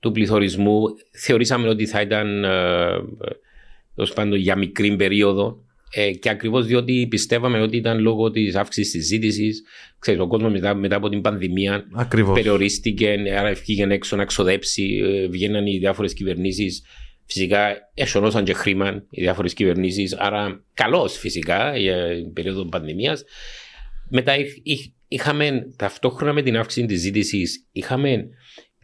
του 0.00 0.12
πληθωρισμού. 0.12 0.80
Θεωρήσαμε 1.22 1.68
ότι 1.68 1.86
θα 1.86 2.00
ήταν 2.00 2.44
ε, 2.44 4.08
πάντων 4.14 4.38
για 4.38 4.56
μικρή 4.56 4.96
περίοδο. 4.96 5.64
Ε, 5.98 6.10
και 6.10 6.28
ακριβώς 6.28 6.66
διότι 6.66 7.06
πιστεύαμε 7.10 7.60
ότι 7.60 7.76
ήταν 7.76 8.00
λόγω 8.00 8.30
της 8.30 8.54
αύξησης 8.54 8.92
της 8.92 9.06
ζήτησης. 9.06 9.62
Ξέρετε, 9.98 10.22
ο 10.22 10.26
κόσμος 10.26 10.52
μετά, 10.52 10.74
μετά 10.74 10.96
από 10.96 11.08
την 11.08 11.20
πανδημία 11.20 11.86
ακριβώς. 11.94 12.34
περιορίστηκε, 12.34 13.16
άρα 13.38 13.48
ευκήγε 13.48 13.86
έξω 13.88 14.16
να 14.16 14.24
ξοδέψει. 14.24 15.00
Ε, 15.04 15.26
βγαίναν 15.26 15.66
οι 15.66 15.78
διάφορες 15.78 16.14
κυβερνήσεις. 16.14 16.82
Φυσικά 17.26 17.90
εσωνώσαν 17.94 18.44
και 18.44 18.52
χρήμα 18.52 19.04
οι 19.10 19.20
διάφορες 19.20 19.54
κυβερνήσεις. 19.54 20.14
Άρα, 20.14 20.64
καλώ 20.74 21.08
φυσικά 21.08 21.76
για 21.76 22.14
την 22.14 22.32
περίοδο 22.32 22.64
πανδημίας. 22.64 23.24
Μετά 24.10 24.34
είχαμε 25.08 25.72
ταυτόχρονα 25.76 26.32
με 26.32 26.42
την 26.42 26.56
αύξηση 26.56 26.86
της 26.86 27.00
ζήτησης, 27.00 27.66
είχαμε 27.72 28.28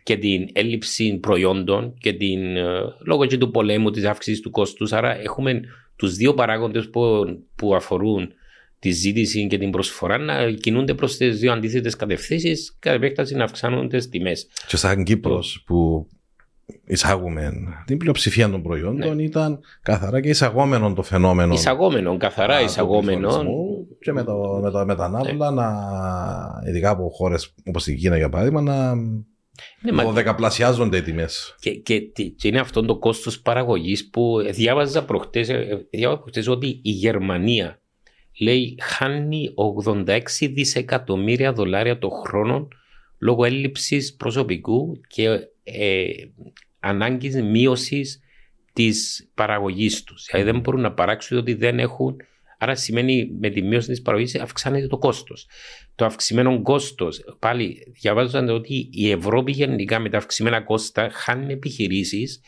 και 0.02 0.16
την 0.16 0.48
έλλειψη 0.52 1.18
προϊόντων 1.18 1.94
και 2.00 2.12
την, 2.12 2.56
ε, 2.56 2.62
λόγω 3.06 3.26
και 3.26 3.38
του 3.38 3.50
πολέμου, 3.50 3.90
της 3.90 4.04
αύξησης 4.04 4.40
του 4.40 4.50
κόστους. 4.50 4.92
Άρα, 4.92 5.20
έχουμε 5.20 5.60
τους 5.96 6.14
δύο 6.14 6.34
παράγοντες 6.34 6.90
που, 6.90 7.00
που 7.56 7.74
αφορούν 7.74 8.32
τη 8.78 8.90
ζήτηση 8.90 9.46
και 9.46 9.58
την 9.58 9.70
προσφορά 9.70 10.18
να 10.18 10.50
κινούνται 10.50 10.94
προς 10.94 11.16
τις 11.16 11.38
δύο 11.38 11.52
αντίθετες 11.52 11.96
κατευθύνσεις, 11.96 12.76
κατά 12.78 12.96
επέκταση 12.96 13.34
να 13.34 13.44
αυξάνονται 13.44 13.96
τις 13.96 14.08
τιμές. 14.08 14.46
Και 14.66 14.76
σαν 14.76 15.04
Κύπρος 15.04 15.62
που 15.66 16.08
εισάγουμε 16.84 17.52
την 17.86 17.96
πλειοψηφία 17.96 18.50
των 18.50 18.62
προϊόντων 18.62 19.16
ναι. 19.16 19.22
ήταν 19.22 19.60
καθαρά 19.82 20.20
και 20.20 20.28
εισαγόμενο 20.28 20.92
το 20.92 21.02
φαινόμενο. 21.02 21.54
Εισαγόμενο, 21.54 22.16
καθαρά 22.16 22.60
εισαγόμενο. 22.60 23.44
Και 24.00 24.12
με, 24.12 24.24
το, 24.24 24.60
με, 24.62 24.70
το, 24.70 24.84
με 24.86 24.94
τα 24.94 25.08
ναύλα, 25.08 25.50
ναι. 25.50 25.60
να, 25.60 25.72
ειδικά 26.68 26.90
από 26.90 27.08
χώρες 27.08 27.54
όπως 27.64 27.86
η 27.86 27.94
Κίνα 27.94 28.16
για 28.16 28.28
παράδειγμα, 28.28 28.60
να 28.60 28.94
ναι, 29.82 29.92
μα... 29.92 30.12
δεκαπλασιάζονται 30.12 30.96
οι 30.96 31.02
τιμές. 31.02 31.54
Και, 31.60 31.70
και, 31.70 32.00
και, 32.00 32.48
είναι 32.48 32.60
αυτό 32.60 32.84
το 32.84 32.98
κόστος 32.98 33.40
παραγωγής 33.40 34.10
που 34.10 34.38
διάβαζα 34.50 35.04
προχτές 35.04 35.48
ε, 35.48 35.86
ότι 36.48 36.80
η 36.82 36.90
Γερμανία 36.90 37.80
λέει 38.40 38.78
χάνει 38.80 39.48
86 39.84 40.20
δισεκατομμύρια 40.40 41.52
δολάρια 41.52 41.98
το 41.98 42.08
χρόνο 42.08 42.68
λόγω 43.18 43.44
έλλειψης 43.44 44.14
προσωπικού 44.14 45.00
και 45.06 45.28
ε, 45.62 46.04
ανάγκης 46.80 47.42
μείωσης 47.42 48.20
της 48.72 49.30
παραγωγής 49.34 50.04
τους. 50.04 50.26
Δηλαδή 50.30 50.50
δεν 50.50 50.60
μπορούν 50.60 50.80
να 50.80 50.92
παράξουν 50.92 51.38
ότι 51.38 51.54
δεν 51.54 51.78
έχουν. 51.78 52.16
Άρα 52.62 52.74
σημαίνει 52.74 53.30
με 53.40 53.50
τη 53.50 53.62
μείωση 53.62 53.88
της 53.88 54.02
παραγωγής 54.02 54.34
αυξάνεται 54.34 54.86
το 54.86 54.98
κόστος 54.98 55.46
το 55.94 56.04
αυξημένο 56.04 56.62
κόστος. 56.62 57.24
Πάλι 57.38 57.92
διαβάζονταν 58.00 58.48
ότι 58.48 58.88
η 58.92 59.10
Ευρώπη 59.10 59.52
γενικά 59.52 59.98
με 59.98 60.08
τα 60.08 60.16
αυξημένα 60.18 60.60
κόστα 60.60 61.10
χάνει 61.12 61.52
επιχειρήσεις 61.52 62.40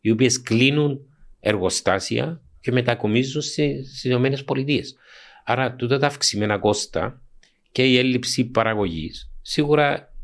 οι 0.00 0.10
οποίες 0.10 0.42
κλείνουν 0.42 1.00
εργοστάσια 1.40 2.40
και 2.60 2.72
μετακομίζουν 2.72 3.42
στις 3.42 4.04
Ηνωμένες 4.04 4.44
Πολιτείες. 4.44 4.96
Άρα 5.44 5.74
τούτα 5.74 5.98
τα 5.98 6.06
αυξημένα 6.06 6.58
κόστα 6.58 7.22
και 7.72 7.86
η 7.86 7.98
έλλειψη 7.98 8.44
παραγωγής 8.44 9.30
σίγουρα 9.42 10.14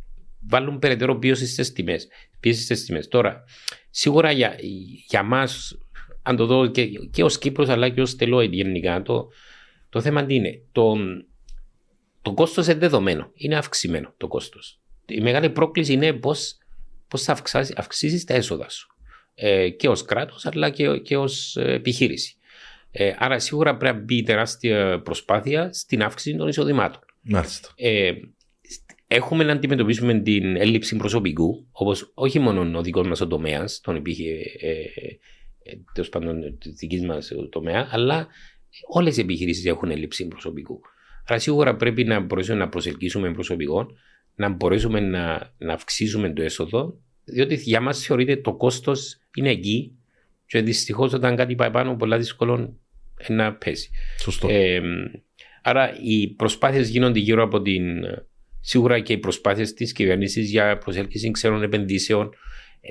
βάλουν 0.48 0.78
περαιτέρω 0.78 1.18
πίεση 1.18 1.46
στις 1.46 1.72
τιμές. 1.72 2.08
Πίεση 2.40 2.62
στις 2.62 2.84
τιμές. 2.84 3.08
Τώρα, 3.08 3.44
σίγουρα 3.90 4.30
για, 4.30 4.56
για 5.08 5.22
μας, 5.22 5.78
αν 6.28 6.36
το 6.36 6.46
δω 6.46 6.66
και, 6.66 6.86
και 6.86 7.24
ως 7.24 7.38
Κύπρος 7.38 7.68
αλλά 7.68 7.88
και 7.88 8.00
ως 8.00 8.16
Τελόιντ 8.16 8.52
γενικά, 8.52 9.02
το, 9.02 9.28
το 9.88 10.00
θέμα 10.00 10.24
τι 10.24 10.34
είναι. 10.34 10.62
Το, 10.72 10.96
το 12.22 12.32
κόστος 12.32 12.66
είναι 12.66 12.78
δεδομένο. 12.78 13.30
Είναι 13.34 13.56
αυξημένο 13.56 14.14
το 14.16 14.28
κόστος. 14.28 14.80
Η 15.06 15.20
μεγάλη 15.20 15.50
πρόκληση 15.50 15.92
είναι 15.92 16.12
πώς 16.12 16.58
πώς 17.08 17.22
θα 17.22 17.42
αυξήσεις 17.76 18.24
τα 18.24 18.34
έσοδα 18.34 18.68
σου. 18.68 18.86
Ε, 19.34 19.68
και 19.68 19.88
ως 19.88 20.02
κράτος 20.04 20.46
αλλά 20.46 20.70
και, 20.70 20.98
και 20.98 21.16
ως 21.16 21.56
επιχείρηση. 21.56 22.36
Ε, 22.90 23.12
άρα 23.18 23.38
σίγουρα 23.38 23.76
πρέπει 23.76 23.96
να 23.96 24.02
μπει 24.02 24.22
τεράστια 24.22 25.00
προσπάθεια 25.00 25.72
στην 25.72 26.02
αύξηση 26.02 26.36
των 26.36 26.48
εισοδημάτων. 26.48 27.00
Μάλιστα. 27.22 27.68
Ε, 27.76 28.12
έχουμε 29.06 29.44
να 29.44 29.52
αντιμετωπίσουμε 29.52 30.20
την 30.20 30.56
έλλειψη 30.56 30.96
προσωπικού, 30.96 31.66
όπως 31.70 32.10
όχι 32.14 32.38
μόνο 32.38 32.78
ο 32.78 32.82
δικός 32.82 33.06
μας 33.06 33.18
τομέας, 33.18 33.80
τον 33.80 33.96
υπήρχε 33.96 34.30
ε, 34.60 34.70
ε, 34.70 35.18
τέλος 35.92 36.08
πάντων 36.08 36.58
τη 36.58 36.70
δική 36.70 37.00
μας 37.00 37.32
τομέα, 37.50 37.88
αλλά 37.90 38.26
όλες 38.88 39.16
οι 39.16 39.20
επιχειρήσεις 39.20 39.64
έχουν 39.64 39.90
έλλειψη 39.90 40.28
προσωπικού. 40.28 40.80
Άρα 41.26 41.38
σίγουρα 41.38 41.76
πρέπει 41.76 42.04
να 42.04 42.20
μπορέσουμε 42.20 42.58
να 42.58 42.68
προσελκύσουμε 42.68 43.32
προσωπικό, 43.32 43.86
να 44.34 44.48
μπορέσουμε 44.48 45.00
να, 45.00 45.54
να 45.58 45.72
αυξήσουμε 45.72 46.32
το 46.32 46.42
έσοδο, 46.42 47.00
διότι 47.24 47.54
για 47.54 47.80
μας 47.80 47.98
θεωρείται 47.98 48.36
το 48.36 48.56
κόστος 48.56 49.18
είναι 49.34 49.50
εκεί 49.50 49.92
και 50.46 50.60
δυστυχώς 50.60 51.12
όταν 51.12 51.36
κάτι 51.36 51.54
πάει 51.54 51.70
πάνω, 51.70 51.96
πολλά 51.96 52.18
δύσκολο 52.18 52.78
να 53.28 53.54
πέσει. 53.54 53.90
Σωστό. 54.20 54.48
Ε, 54.50 54.80
άρα 55.62 55.98
οι 56.02 56.28
προσπάθειες 56.28 56.88
γίνονται 56.88 57.18
γύρω 57.18 57.42
από 57.42 57.62
την. 57.62 58.04
Σίγουρα 58.60 59.00
και 59.00 59.12
οι 59.12 59.18
προσπάθειες 59.18 59.72
της 59.72 59.92
κυβέρνησης 59.92 60.50
για 60.50 60.78
προσέλκυση 60.78 61.30
ξένων 61.30 61.62
επενδύσεων, 61.62 62.30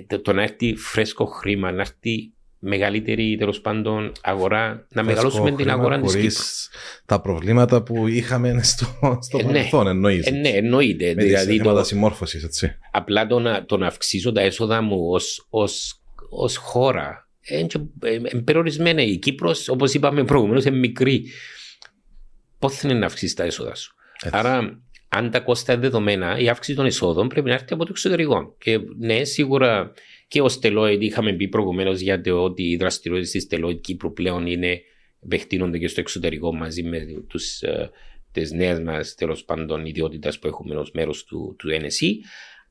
ε, 0.08 0.18
το 0.18 0.34
να 0.34 0.42
έρθει 0.42 0.76
φρέσκο 0.76 1.26
χρήμα, 1.26 1.72
να 1.72 1.82
έρθει 1.82 2.34
μεγαλύτερη 2.60 3.36
τέλος 3.40 3.62
πάντων 3.62 4.12
αγορά, 4.22 4.88
να 4.90 5.04
μεγαλώσουμε 5.04 5.52
την 5.52 5.70
αγορά 5.70 6.00
της 6.00 6.16
Κύπρου. 6.16 6.44
Τα 7.06 7.22
προβλήματα 7.22 7.84
που 7.84 8.08
είχαμε 8.08 8.60
στο, 8.64 9.20
στο 9.22 9.38
ε, 9.38 9.42
ναι. 9.42 9.48
παρελθόν, 9.48 9.88
εννοείται. 9.88 10.30
Ε, 10.30 10.32
ναι, 10.32 10.50
εννοείται. 10.50 11.14
Με 11.16 11.24
δηλαδή 11.24 11.62
το, 11.62 11.84
συμμόρφωσης, 11.84 12.44
έτσι. 12.44 12.76
Απλά 12.92 13.28
το 13.28 13.40
να, 13.40 13.66
το 13.66 13.78
να 13.78 13.88
αυξήσω 13.88 14.32
τα 14.32 14.42
έσοδα 14.42 14.82
μου 14.82 15.12
ως 16.30 16.58
χώρα 16.58 17.28
είναι 17.48 18.42
περιορισμένα. 18.44 19.02
Η 19.02 19.18
Κύπρος, 19.18 19.70
όπως 19.70 19.94
είπαμε 19.94 20.24
προηγουμένως, 20.24 20.66
είναι 20.66 20.78
μικρή. 20.78 21.26
Πώς 22.60 22.76
θα 22.76 22.90
είναι 22.90 23.00
να 23.00 23.06
αυξήσεις 23.06 23.36
τα 23.36 23.44
έσοδα 23.44 23.76
σου; 23.76 23.96
Έτσι. 24.24 24.38
Άρα, 24.38 24.82
αν 25.08 25.32
τα 25.32 25.40
κόστα 25.40 25.74
είναι 25.74 25.82
δεδομένα, 25.82 26.40
η 26.40 26.50
αύξηση 26.50 26.78
των 26.78 26.86
εισόδων 26.86 27.28
πρέπει 27.28 27.48
να 27.48 27.54
έρθει 27.54 27.74
από 27.74 27.84
το 27.84 27.90
εξωτερικό. 27.92 28.56
Και 28.58 28.80
ναι, 28.98 29.24
σίγουρα 29.24 29.92
και 30.28 30.42
ω 30.42 30.48
Τελόιντ 30.60 31.02
είχαμε 31.02 31.34
πει 31.34 31.48
προηγουμένως 31.48 32.00
για 32.00 32.22
το 32.22 32.44
ότι 32.44 32.64
οι 32.64 32.76
δραστηριότητες 32.76 33.32
της 33.32 33.48
Τελόιντ 33.48 33.80
Κύπρου 33.80 34.14
πλέον 34.14 34.48
είναι 34.48 34.82
επεκτείνονται 35.24 35.78
και 35.78 35.88
στο 35.88 36.00
εξωτερικό 36.00 36.56
μαζί 36.56 36.84
με 36.84 37.06
τους, 37.28 37.62
ε, 37.62 37.90
τις 38.32 38.52
νέες 38.52 38.80
μας 38.80 39.16
τέλος 39.16 39.44
πάντων 39.44 39.86
ιδιότητες 39.86 40.40
που 40.40 40.48
έχουμε 40.48 40.76
ως 40.76 40.92
μέρος 40.94 41.24
του, 41.24 41.56
του 41.58 41.70
NSE 41.70 42.12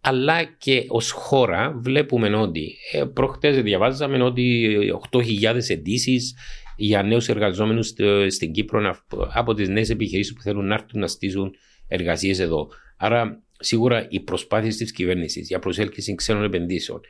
αλλά 0.00 0.44
και 0.44 0.84
ως 0.88 1.10
χώρα 1.10 1.78
βλέπουμε 1.82 2.36
ότι 2.36 2.76
ε, 2.92 3.04
προχτές 3.04 3.62
διαβάζαμε 3.62 4.22
ότι 4.22 4.76
8.000 5.10 5.70
αιτήσει 5.70 6.20
για 6.76 7.02
νέους 7.02 7.28
εργαζόμενους 7.28 7.92
στην 8.28 8.52
Κύπρο 8.52 8.96
από 9.32 9.54
τις 9.54 9.68
νέες 9.68 9.90
επιχειρήσεις 9.90 10.32
που 10.32 10.42
θέλουν 10.42 10.66
να 10.66 10.74
έρθουν 10.74 11.00
να 11.00 11.06
στήσουν 11.06 11.54
εργασίες 11.88 12.38
εδώ. 12.38 12.68
Άρα, 12.96 13.42
σίγουρα 13.58 14.06
οι 14.10 14.20
προσπάθειες 14.20 14.76
της 14.76 14.92
κυβέρνησης 14.92 15.48
για 15.48 15.58
προσέλκυση 15.58 16.14
ξένων 16.14 16.44
επενδύσεων 16.44 17.00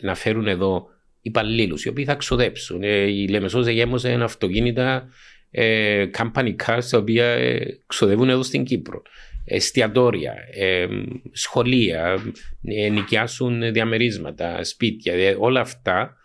να 0.00 0.14
φέρουν 0.14 0.46
εδώ 0.46 0.86
υπαλλήλους 1.20 1.84
οι 1.84 1.88
οποίοι 1.88 2.04
θα 2.04 2.14
ξοδέψουν. 2.14 2.82
Ε, 2.82 2.96
η 2.96 3.28
Λεμεσός 3.28 3.66
γέμωσε 3.66 4.12
αυτοκίνητα 4.12 5.08
ε, 5.50 6.06
company 6.18 6.54
cars 6.66 6.84
τα 6.90 6.98
οποία 6.98 7.26
ε, 7.26 7.78
ξοδεύουν 7.86 8.28
εδώ 8.28 8.42
στην 8.42 8.64
Κύπρο 8.64 9.02
εστιατόρια, 9.44 10.34
ε, 10.54 10.86
σχολεία, 11.32 12.18
ε, 12.62 12.88
νοικιάσουν 12.88 13.72
διαμερίσματα, 13.72 14.64
σπίτια. 14.64 15.36
όλα 15.38 15.60
αυτά 15.60 16.16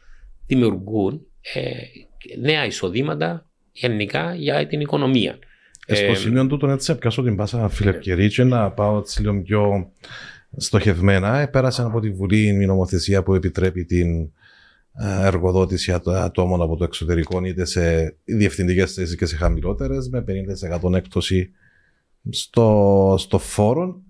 δημιουργούν 0.45 1.21
ε, 1.53 1.71
νέα 2.39 2.65
εισοδήματα 2.65 3.49
γενικά 3.71 4.35
για 4.35 4.67
την 4.67 4.79
οικονομία. 4.79 5.39
Ε, 5.85 5.95
στο 5.95 6.15
σημείο 6.15 6.47
του 6.47 6.57
τον 6.57 6.69
έτσι 6.69 6.91
έπιασω 6.91 7.23
την 7.23 7.35
πάσα 7.35 7.69
φιλευκαιρή 7.69 8.27
και 8.27 8.43
να 8.43 8.71
πάω 8.71 8.97
έτσι 8.97 9.21
λίγο 9.21 9.41
πιο 9.41 9.91
στοχευμένα. 10.57 11.47
Πέρασε 11.47 11.81
από 11.81 11.99
τη 11.99 12.09
Βουλή 12.09 12.47
η 12.47 12.65
νομοθεσία 12.65 13.23
που 13.23 13.33
επιτρέπει 13.33 13.85
την 13.85 14.31
εργοδότηση 15.21 15.99
ατόμων 16.05 16.61
από 16.61 16.75
το 16.75 16.83
εξωτερικό 16.83 17.45
είτε 17.45 17.65
σε 17.65 18.15
διευθυντικές 18.25 18.93
θέσεις 18.93 19.15
και 19.15 19.25
σε 19.25 19.35
χαμηλότερες 19.35 20.09
με 20.09 20.23
50% 20.83 20.93
έκπτωση 20.93 21.51
στο, 22.29 23.15
στο 23.17 23.37
φόρο, 23.37 24.01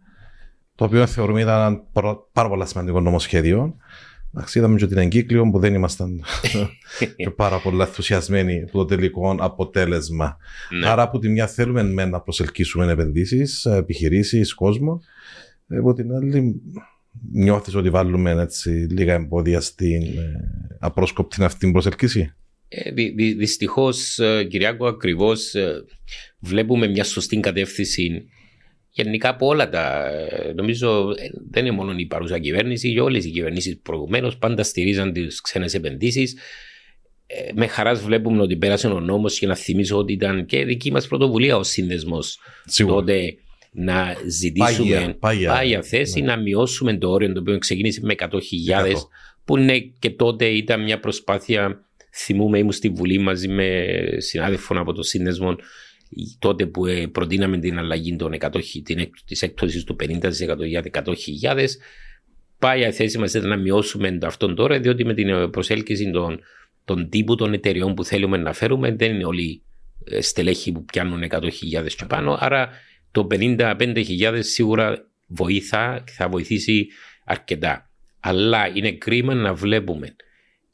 το 0.75 0.85
οποίο 0.85 1.07
θεωρούμε 1.07 1.41
ήταν 1.41 1.83
ένα 1.95 2.17
πάρα 2.31 2.49
πολύ 2.49 2.67
σημαντικό 2.67 2.99
νομοσχέδιο. 2.99 3.75
Εντάξει, 4.33 4.57
είδαμε 4.59 4.77
και 4.77 4.87
την 4.87 4.97
εγκύκλιο 4.97 5.49
που 5.49 5.59
δεν 5.59 5.73
ήμασταν 5.73 6.23
και 7.15 7.29
πάρα 7.29 7.59
πολύ 7.59 7.81
ενθουσιασμένοι 7.81 8.61
από 8.61 8.77
το 8.77 8.85
τελικό 8.85 9.35
αποτέλεσμα. 9.39 10.37
Ναι. 10.79 10.89
Άρα, 10.89 11.01
από 11.01 11.19
τη 11.19 11.29
μια 11.29 11.47
θέλουμε 11.47 11.83
με 11.83 12.05
να 12.05 12.19
προσελκύσουμε 12.19 12.91
επενδύσεις, 12.91 13.65
επιχειρήσεις, 13.65 14.53
κόσμο. 14.53 15.01
Από 15.77 15.93
την 15.93 16.13
άλλη, 16.13 16.61
νιώθεις 17.31 17.75
ότι 17.75 17.89
βάλουμε 17.89 18.31
έτσι, 18.31 18.69
λίγα 18.69 19.13
εμπόδια 19.13 19.61
στην 19.61 20.01
ε, 20.01 20.77
απρόσκοπτη 20.79 21.43
αυτή 21.43 21.71
προσελκύση; 21.71 22.33
Ε, 22.67 22.91
δυ, 22.91 23.09
δυ, 23.09 23.33
Δυστυχώς, 23.33 24.19
ε, 24.19 24.43
Κυριάκο, 24.43 24.87
ακριβώς 24.87 25.53
ε, 25.53 25.83
βλέπουμε 26.39 26.87
μια 26.87 27.03
σωστή 27.03 27.39
κατεύθυνση 27.39 28.29
γενικά 28.89 29.29
από 29.29 29.47
όλα 29.47 29.69
τα. 29.69 30.11
Νομίζω 30.55 31.13
δεν 31.49 31.65
είναι 31.65 31.75
μόνο 31.75 31.95
η 31.97 32.05
παρούσα 32.05 32.39
κυβέρνηση, 32.39 32.93
και 32.93 33.01
όλες 33.01 33.25
οι 33.25 33.29
κυβερνήσεις 33.29 33.79
προηγουμένως 33.79 34.37
πάντα 34.37 34.63
στηρίζαν 34.63 35.13
τις 35.13 35.41
ξένες 35.41 35.73
επενδύσεις. 35.73 36.35
Με 37.55 37.67
χαράς 37.67 38.01
βλέπουμε 38.01 38.41
ότι 38.41 38.57
πέρασε 38.57 38.87
ο 38.87 38.99
νόμος 38.99 39.39
και 39.39 39.47
να 39.47 39.55
θυμίσω 39.55 39.97
ότι 39.97 40.13
ήταν 40.13 40.45
και 40.45 40.65
δική 40.65 40.91
μας 40.91 41.07
πρωτοβουλία 41.07 41.57
ο 41.57 41.63
σύνδεσμος 41.63 42.39
τότε 42.87 43.37
να 43.71 44.15
ζητήσουμε 44.27 44.95
πάγια, 44.95 45.15
πάγια, 45.19 45.51
πάγια 45.51 45.81
θέση, 45.81 46.19
ναι. 46.19 46.25
να 46.25 46.37
μειώσουμε 46.37 46.97
το 46.97 47.09
όριο 47.09 47.33
το 47.33 47.39
οποίο 47.39 47.57
ξεκίνησε 47.57 48.01
με 48.03 48.15
100.000 48.17 48.29
που 49.45 49.57
είναι 49.57 49.79
και 49.99 50.09
τότε 50.09 50.45
ήταν 50.45 50.83
μια 50.83 50.99
προσπάθεια 50.99 51.83
Θυμούμαι, 52.11 52.57
ήμουν 52.57 52.71
στη 52.71 52.89
Βουλή 52.89 53.17
μαζί 53.17 53.47
με 53.47 53.97
συνάδελφων 54.17 54.77
από 54.77 54.93
το 54.93 55.03
σύνδεσμο 55.03 55.55
τότε 56.39 56.65
που 56.65 56.85
ε, 56.85 57.07
προτείναμε 57.07 57.59
την 57.59 57.77
αλλαγή 57.77 58.15
των 58.15 58.33
100, 58.39 58.49
της 59.25 59.41
έκπτωσης 59.41 59.83
του 59.83 59.95
50% 59.99 60.65
για 60.65 60.83
100.000 60.91 61.65
πάει 62.59 62.87
η 62.87 62.91
θέση 62.91 63.17
μας 63.17 63.33
ήταν 63.33 63.49
να 63.49 63.57
μειώσουμε 63.57 64.17
αυτόν 64.21 64.55
τώρα 64.55 64.79
διότι 64.79 65.05
με 65.05 65.13
την 65.13 65.49
προσέλκυση 65.49 66.11
των, 66.11 66.39
των 66.85 67.09
τύπου 67.09 67.35
των 67.35 67.53
εταιριών 67.53 67.93
που 67.93 68.03
θέλουμε 68.03 68.37
να 68.37 68.53
φέρουμε 68.53 68.95
δεν 68.95 69.13
είναι 69.13 69.25
όλοι 69.25 69.61
ε, 70.03 70.21
στελέχοι 70.21 70.71
που 70.71 70.85
πιάνουν 70.85 71.23
100.000 71.29 71.41
και 71.97 72.05
πάνω 72.07 72.37
άρα 72.39 72.69
το 73.11 73.27
55.000 73.31 74.39
σίγουρα 74.39 75.07
βοηθά 75.27 76.03
και 76.05 76.11
θα 76.11 76.29
βοηθήσει 76.29 76.87
αρκετά 77.25 77.89
αλλά 78.19 78.67
είναι 78.67 78.91
κρίμα 78.91 79.33
να 79.33 79.53
βλέπουμε 79.53 80.15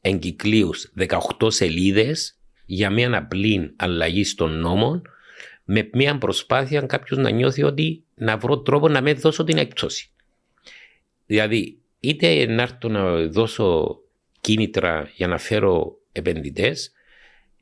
εγκυκλίους 0.00 0.92
18 0.98 1.52
σελίδες 1.52 2.38
για 2.66 2.90
μια 2.90 3.16
απλή 3.16 3.72
αλλαγή 3.76 4.24
των 4.34 4.58
νόμων 4.58 5.02
με 5.64 5.88
μια 5.92 6.18
προσπάθεια 6.18 6.80
κάποιο 6.80 7.16
να 7.16 7.30
νιώθει 7.30 7.62
ότι 7.62 8.04
να 8.14 8.36
βρω 8.36 8.58
τρόπο 8.58 8.88
να 8.88 9.02
με 9.02 9.12
δώσω 9.12 9.44
την 9.44 9.56
έκπτωση. 9.56 10.10
Δηλαδή, 11.26 11.78
είτε 12.00 12.46
να 12.46 12.62
έρθω 12.62 12.88
να 12.88 13.16
δώσω 13.16 13.98
κίνητρα 14.40 15.10
για 15.14 15.26
να 15.26 15.38
φέρω 15.38 15.98
επενδυτέ, 16.12 16.74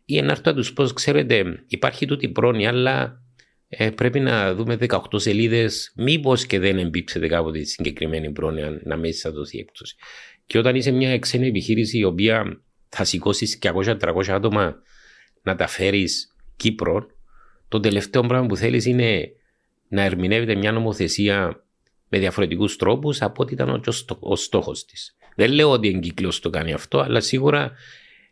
ή 0.04 0.20
να 0.22 0.30
έρθω 0.30 0.52
να 0.52 0.62
του 0.62 0.72
πω: 0.72 0.84
Ξέρετε, 0.84 1.64
υπάρχει 1.66 2.06
τούτη 2.06 2.28
πρόνοια, 2.28 2.68
αλλά 2.68 3.22
ε, 3.68 3.90
πρέπει 3.90 4.20
να 4.20 4.54
δούμε 4.54 4.76
18 4.80 4.98
σελίδες. 5.14 5.92
Μήπως 5.96 6.46
και 6.46 6.58
δεν 6.58 6.78
εμπίψετε 6.78 7.26
κάποτε 7.26 7.58
τη 7.58 7.64
συγκεκριμένη 7.64 8.32
πρόνοια 8.32 8.80
να 8.84 8.96
μέσα 8.96 9.20
θα 9.20 9.36
δοθεί 9.36 9.58
έκπτωση. 9.58 9.94
Και 10.46 10.58
όταν 10.58 10.74
είσαι 10.74 10.90
μια 10.90 11.18
ξένη 11.18 11.46
επιχείρηση 11.46 11.98
η 11.98 12.04
οποία 12.04 12.62
θα 12.88 13.04
σηκώσεις 13.04 13.58
200-300 13.62 14.28
άτομα 14.28 14.76
να 15.42 15.54
τα 15.54 15.66
φέρεις 15.66 16.34
Κύπρο, 16.56 17.06
το 17.68 17.80
τελευταίο 17.80 18.22
πράγμα 18.22 18.46
που 18.46 18.56
θέλεις 18.56 18.84
είναι 18.84 19.30
να 19.88 20.02
ερμηνεύεται 20.02 20.54
μια 20.54 20.72
νομοθεσία 20.72 21.64
με 22.08 22.18
διαφορετικούς 22.18 22.76
τρόπους 22.76 23.22
από 23.22 23.42
ό,τι 23.42 23.52
ήταν 23.52 23.82
ο 24.20 24.36
στόχος 24.36 24.84
της. 24.84 25.16
Δεν 25.36 25.50
λέω 25.50 25.70
ότι 25.70 25.88
εγκύκλιο 25.88 26.30
το 26.42 26.50
κάνει 26.50 26.72
αυτό, 26.72 26.98
αλλά 26.98 27.20
σίγουρα 27.20 27.72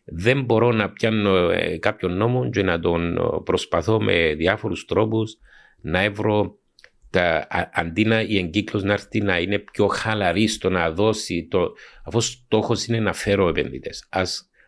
δεν 0.05 0.45
μπορώ 0.45 0.73
να 0.73 0.91
πιάνω 0.91 1.51
ε, 1.51 1.79
κάποιον 1.79 2.17
νόμο 2.17 2.51
και 2.51 2.63
να 2.63 2.81
τον 2.81 3.19
προσπαθώ 3.45 4.03
με 4.03 4.35
διάφορους 4.35 4.85
τρόπους 4.85 5.39
να 5.81 6.03
έβρω 6.03 6.57
τα, 7.11 7.47
αντί 7.73 8.05
να 8.05 8.21
η 8.21 8.37
εγκύκλωση 8.37 8.87
να 8.87 8.93
έρθει 8.93 9.21
να 9.21 9.39
είναι 9.39 9.59
πιο 9.59 9.87
χαλαρή 9.87 10.47
στο 10.47 10.71
να 10.71 10.91
δώσει, 10.91 11.47
το, 11.51 11.73
αφού 12.05 12.21
στόχος 12.21 12.87
είναι 12.87 13.01
να 13.01 13.13
φέρω 13.13 13.49
επενδυτές. 13.49 14.07
Α 14.09 14.23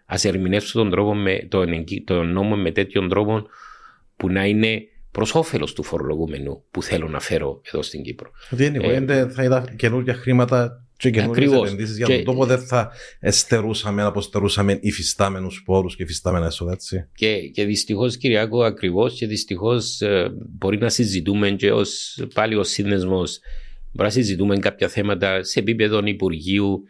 ας 0.06 0.24
ερμηνεύσω 0.24 0.78
τον, 0.78 0.90
τρόπο 0.90 1.14
με, 1.14 1.46
τον, 1.48 1.84
τον 2.04 2.32
νόμο 2.32 2.56
με 2.56 2.70
τέτοιον 2.70 3.08
τρόπο 3.08 3.46
που 4.16 4.28
να 4.28 4.46
είναι 4.46 4.82
προς 5.10 5.34
όφελος 5.34 5.72
του 5.72 5.82
φορολογούμενου 5.82 6.64
που 6.70 6.82
θέλω 6.82 7.08
να 7.08 7.20
φέρω 7.20 7.60
εδώ 7.64 7.82
στην 7.82 8.02
Κύπρο. 8.02 8.30
Δεν 8.50 8.74
είναι, 8.74 9.14
ε, 9.14 9.28
θα 9.28 9.42
είδα 9.42 9.64
καινούργια 9.76 10.14
χρήματα 10.14 10.83
και 10.96 11.10
καινούργιε 11.10 11.56
επενδύσεις 11.56 11.96
για 11.96 12.06
τον 12.06 12.24
τόπο 12.24 12.46
δεν 12.46 12.58
θα 12.58 12.90
εστερούσαμε 13.20 14.06
όπω 14.06 14.20
στερούσαμε 14.20 14.78
υφιστάμενους 14.82 15.62
πόρους 15.64 15.96
και 15.96 16.02
υφιστάμενα 16.02 16.46
έσοδα. 16.46 16.72
Έτσι. 16.72 17.08
Και, 17.14 17.38
και 17.38 17.64
δυστυχώς, 17.64 18.16
Κυριακό, 18.16 18.62
ακριβώς 18.62 19.14
και 19.14 19.26
δυστυχώς 19.26 20.00
ε, 20.00 20.30
μπορεί 20.58 20.78
να 20.78 20.88
συζητούμε 20.88 21.50
και 21.50 21.72
ως 21.72 22.20
πάλι 22.34 22.54
ως 22.54 22.68
σύνδεσμος 22.68 23.38
μπορεί 23.92 24.08
να 24.08 24.14
συζητούμε 24.14 24.58
κάποια 24.58 24.88
θέματα 24.88 25.42
σε 25.42 25.60
επίπεδο 25.60 26.00
Υπουργείου 26.04 26.82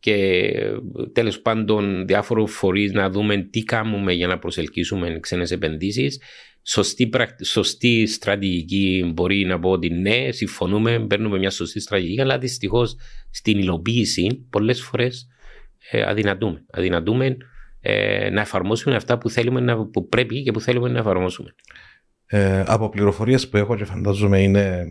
και 0.00 0.52
τέλος 1.12 1.40
πάντων 1.40 2.06
διάφορους 2.06 2.52
φορείς 2.52 2.92
να 2.92 3.10
δούμε 3.10 3.36
τι 3.36 3.62
κάνουμε 3.62 4.12
για 4.12 4.26
να 4.26 4.38
προσελκύσουμε 4.38 5.18
ξένες 5.20 5.50
επενδύσεις 5.50 6.20
σωστή, 6.62 7.10
σωστή 7.44 8.06
στρατηγική 8.06 9.12
μπορεί 9.14 9.44
να 9.44 9.58
πω 9.58 9.70
ότι 9.70 9.90
ναι, 9.90 10.30
συμφωνούμε, 10.30 11.06
παίρνουμε 11.06 11.38
μια 11.38 11.50
σωστή 11.50 11.80
στρατηγική, 11.80 12.20
αλλά 12.20 12.38
δυστυχώς 12.38 12.96
στην 13.30 13.58
υλοποίηση 13.58 14.46
πολλές 14.50 14.82
φορές 14.82 15.28
ε, 15.90 16.02
αδυνατούμε. 16.02 16.64
Αδυνατούμε 16.70 17.36
ε, 17.80 18.30
να 18.30 18.40
εφαρμόσουμε 18.40 18.96
αυτά 18.96 19.18
που, 19.18 19.30
θέλουμε 19.30 19.60
να, 19.60 19.86
που 19.86 20.08
πρέπει 20.08 20.42
και 20.42 20.52
που 20.52 20.60
θέλουμε 20.60 20.88
να 20.88 20.98
εφαρμόσουμε. 20.98 21.54
Ε, 22.26 22.64
από 22.66 22.88
πληροφορίες 22.88 23.48
που 23.48 23.56
έχω 23.56 23.76
και 23.76 23.84
φαντάζομαι 23.84 24.42
είναι, 24.42 24.86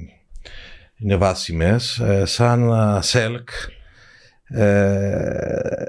είναι 0.98 1.16
βάσιμες, 1.16 2.00
ε, 2.00 2.26
σαν 2.26 2.72
ΣΕΛΚ 3.02 3.50
ε, 4.50 5.84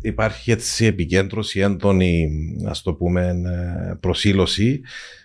υπάρχει 0.00 0.50
έτσι 0.50 0.86
επικέντρωση, 0.86 1.60
έντονη 1.60 2.28
ας 2.66 2.82
το 2.82 2.94
πούμε 2.94 3.26
ε, 3.26 3.94
προσήλωση 4.00 4.80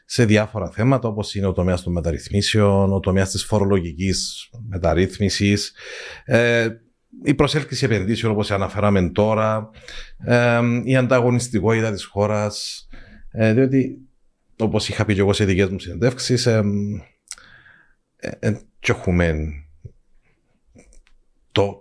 σε 0.05 0.25
διάφορα 0.25 0.69
θέματα 0.69 1.07
όπως 1.07 1.35
είναι 1.35 1.45
ο 1.45 1.51
τομέας 1.51 1.83
των 1.83 1.93
μεταρρυθμίσεων, 1.93 2.93
ο 2.93 2.99
τομέας 2.99 3.29
της 3.29 3.45
φορολογικής 3.45 4.49
μεταρρύθμισης, 4.67 5.73
ε, 6.25 6.67
η 7.23 7.33
προσέλκυση 7.33 7.85
επενδύσεων 7.85 8.31
όπως 8.31 8.51
αναφέραμε 8.51 9.09
τώρα, 9.09 9.69
ε, 10.25 10.59
η 10.83 10.95
ανταγωνιστικότητα 10.95 11.91
της 11.91 12.05
χώρας, 12.05 12.87
ε, 13.31 13.53
διότι 13.53 13.97
όπως 14.59 14.89
είχα 14.89 15.05
πει 15.05 15.13
και 15.13 15.19
εγώ 15.19 15.33
σε 15.33 15.45
δικές 15.45 15.69
μου 15.69 15.79
συνεντεύξεις, 15.79 16.45
ε, 16.45 16.63
ε, 18.39 18.51
έχουμε 18.79 19.35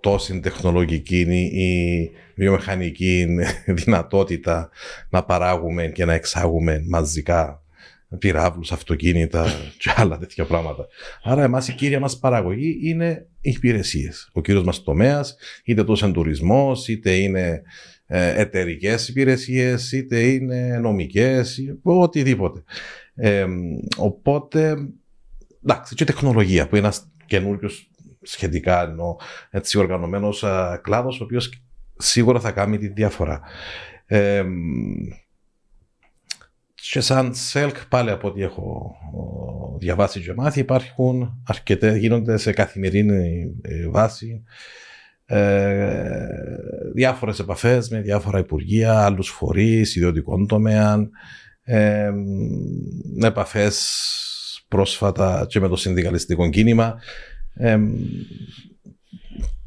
τόση 0.01 0.41
τεχνολογική 0.41 1.21
η 1.21 2.11
βιομηχανική 2.35 3.27
δυνατότητα 3.85 4.71
να 5.09 5.25
παράγουμε 5.25 5.87
και 5.87 6.05
να 6.05 6.13
εξάγουμε 6.13 6.85
μαζικά 6.89 7.63
πυράβλους, 8.19 8.73
αυτοκίνητα 8.73 9.47
και 9.79 9.93
άλλα 9.97 10.19
τέτοια 10.19 10.45
πράγματα. 10.45 10.87
Άρα 11.23 11.43
εμάς 11.43 11.69
η 11.69 11.73
κύρια 11.73 12.01
μας 12.01 12.19
παραγωγή 12.19 12.79
είναι 12.83 13.27
οι 13.41 13.51
υπηρεσίες. 13.51 14.31
Ο 14.33 14.41
κύριος 14.41 14.65
μας 14.65 14.83
τομέας, 14.83 15.37
είτε 15.65 15.85
τόσο 15.85 16.11
τουρισμός, 16.11 16.89
είτε 16.89 17.15
είναι 17.15 17.63
ε, 18.07 18.41
εταιρικές 18.41 19.09
υπηρεσίες, 19.09 19.93
είτε 19.93 20.21
είναι 20.21 20.79
νομικές, 20.83 21.61
οτιδήποτε. 21.83 22.63
Ε, 23.15 23.47
οπότε, 23.97 24.77
εντάξει, 25.65 25.95
και 25.95 26.05
τεχνολογία 26.05 26.69
που 26.69 26.77
είναι 26.77 26.87
ένας 26.87 27.13
καινούριο 27.27 27.71
σχετικά 28.23 28.83
ενώ 28.83 29.17
έτσι 29.51 29.79
οργανωμένος 29.79 30.45
κλάδος 30.83 31.21
ο 31.21 31.25
οποίος 31.25 31.63
σίγουρα 31.97 32.41
θα 32.41 32.51
κάνει 32.51 32.79
τη 32.79 32.89
διαφορά. 32.89 33.41
Ε, 34.07 34.45
και 36.75 37.01
σαν 37.01 37.35
ΣΕΛΚ 37.35 37.87
πάλι 37.89 38.11
από 38.11 38.29
ό,τι 38.29 38.43
έχω 38.43 38.97
διαβάσει 39.79 40.21
και 40.21 40.35
μάθει 40.35 40.61
υπάρχουν 40.61 41.43
αρκετέ, 41.47 41.97
γίνονται 41.97 42.37
σε 42.37 42.53
καθημερινή 42.53 43.55
ε, 43.63 43.89
βάση 43.89 44.43
ε, 45.25 46.27
διάφορες 46.95 47.39
επαφές 47.39 47.89
με 47.89 48.01
διάφορα 48.01 48.39
υπουργεία, 48.39 49.05
άλλους 49.05 49.29
φορείς, 49.29 49.97
ιδιωτικών 49.97 50.47
τομέαν, 50.47 51.11
ε, 51.63 52.13
επαφές 53.23 53.97
πρόσφατα 54.69 55.47
και 55.49 55.61
με 55.61 55.69
το 55.69 55.77
συνδικαλιστικό 55.77 56.49
κίνημα 56.49 57.01
ε, 57.55 57.79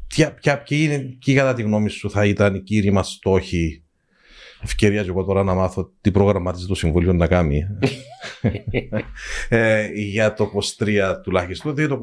ποια, 0.06 0.34
ποια, 0.34 0.64
είναι, 0.68 1.16
και 1.18 1.34
κατά 1.34 1.54
τη 1.54 1.62
γνώμη 1.62 1.88
σου 1.88 2.10
θα 2.10 2.26
ήταν 2.26 2.54
οι 2.54 2.60
κύριοι 2.60 2.90
μας 2.90 3.08
στόχοι; 3.08 3.84
Ευκαιρία 4.62 5.02
και 5.02 5.08
εγώ 5.08 5.24
τώρα 5.24 5.42
να 5.42 5.54
μάθω 5.54 5.92
τι 6.00 6.10
προγραμματίζει 6.10 6.66
το 6.66 6.74
Συμβούλιο 6.74 7.12
να 7.12 7.26
κάνει. 7.26 7.62
ε, 9.48 9.88
για 9.92 10.32
το 10.32 10.50
23 10.78 11.14
τουλάχιστον, 11.22 11.74
διότι 11.74 11.94
το 11.94 12.00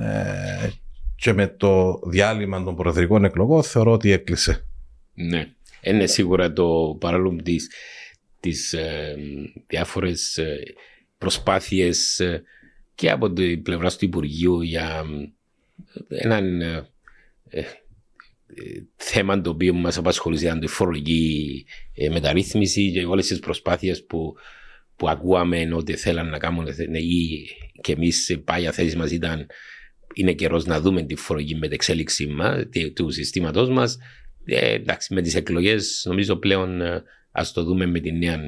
22 0.00 0.02
ε, 0.02 0.68
και 1.16 1.32
με 1.32 1.46
το 1.46 2.00
διάλειμμα 2.10 2.64
των 2.64 2.76
προεδρικών 2.76 3.24
εκλογών 3.24 3.62
θεωρώ 3.62 3.92
ότι 3.92 4.10
έκλεισε. 4.10 4.66
Ναι, 5.14 5.46
είναι 5.82 6.06
σίγουρα 6.06 6.52
το 6.52 6.96
παράλληλο 7.00 7.36
της, 7.42 7.70
τις 8.40 8.72
ε, 8.72 9.16
διάφορες 9.66 10.36
ε, 10.36 10.58
προσπάθειες 11.18 12.20
ε, 12.20 12.42
και 12.94 13.10
από 13.10 13.32
την 13.32 13.62
πλευρά 13.62 13.90
του 13.90 14.04
Υπουργείου 14.04 14.60
για 14.60 15.04
έναν 16.08 16.60
ε, 16.60 16.88
ε, 17.48 17.62
θέμα 18.96 19.40
το 19.40 19.50
οποίο 19.50 19.74
μας 19.74 19.96
απασχολούσε 19.96 20.44
ήταν 20.44 20.60
τη 20.60 20.66
φορολογική 20.66 21.64
ε, 21.94 22.08
μεταρρύθμιση 22.08 22.92
και 22.92 23.04
όλες 23.04 23.26
τις 23.26 23.38
προσπάθειες 23.38 24.04
που, 24.04 24.34
που 24.96 25.08
ακούαμε 25.08 25.68
ότι 25.72 25.96
θέλαν 25.96 26.28
να 26.28 26.38
κάνουν 26.38 26.66
ή 26.92 27.46
και 27.80 27.92
εμείς 27.92 28.40
πάγια 28.44 28.72
θέση 28.72 28.96
μας 28.96 29.10
ήταν 29.10 29.46
είναι 30.14 30.32
καιρός 30.32 30.64
να 30.64 30.80
δούμε 30.80 31.02
τη 31.02 31.14
φορολογική 31.14 31.58
μετεξέλιξη 31.58 32.26
μα, 32.26 32.68
του 32.94 33.10
συστήματός 33.10 33.68
μας. 33.68 33.98
Ε, 34.44 34.72
εντάξει, 34.72 35.14
με 35.14 35.22
τις 35.22 35.34
εκλογές 35.34 36.04
νομίζω 36.08 36.36
πλέον 36.36 36.80
ας 37.30 37.52
το 37.52 37.62
δούμε 37.64 37.86
με 37.86 38.00
την 38.00 38.18
νέα 38.18 38.38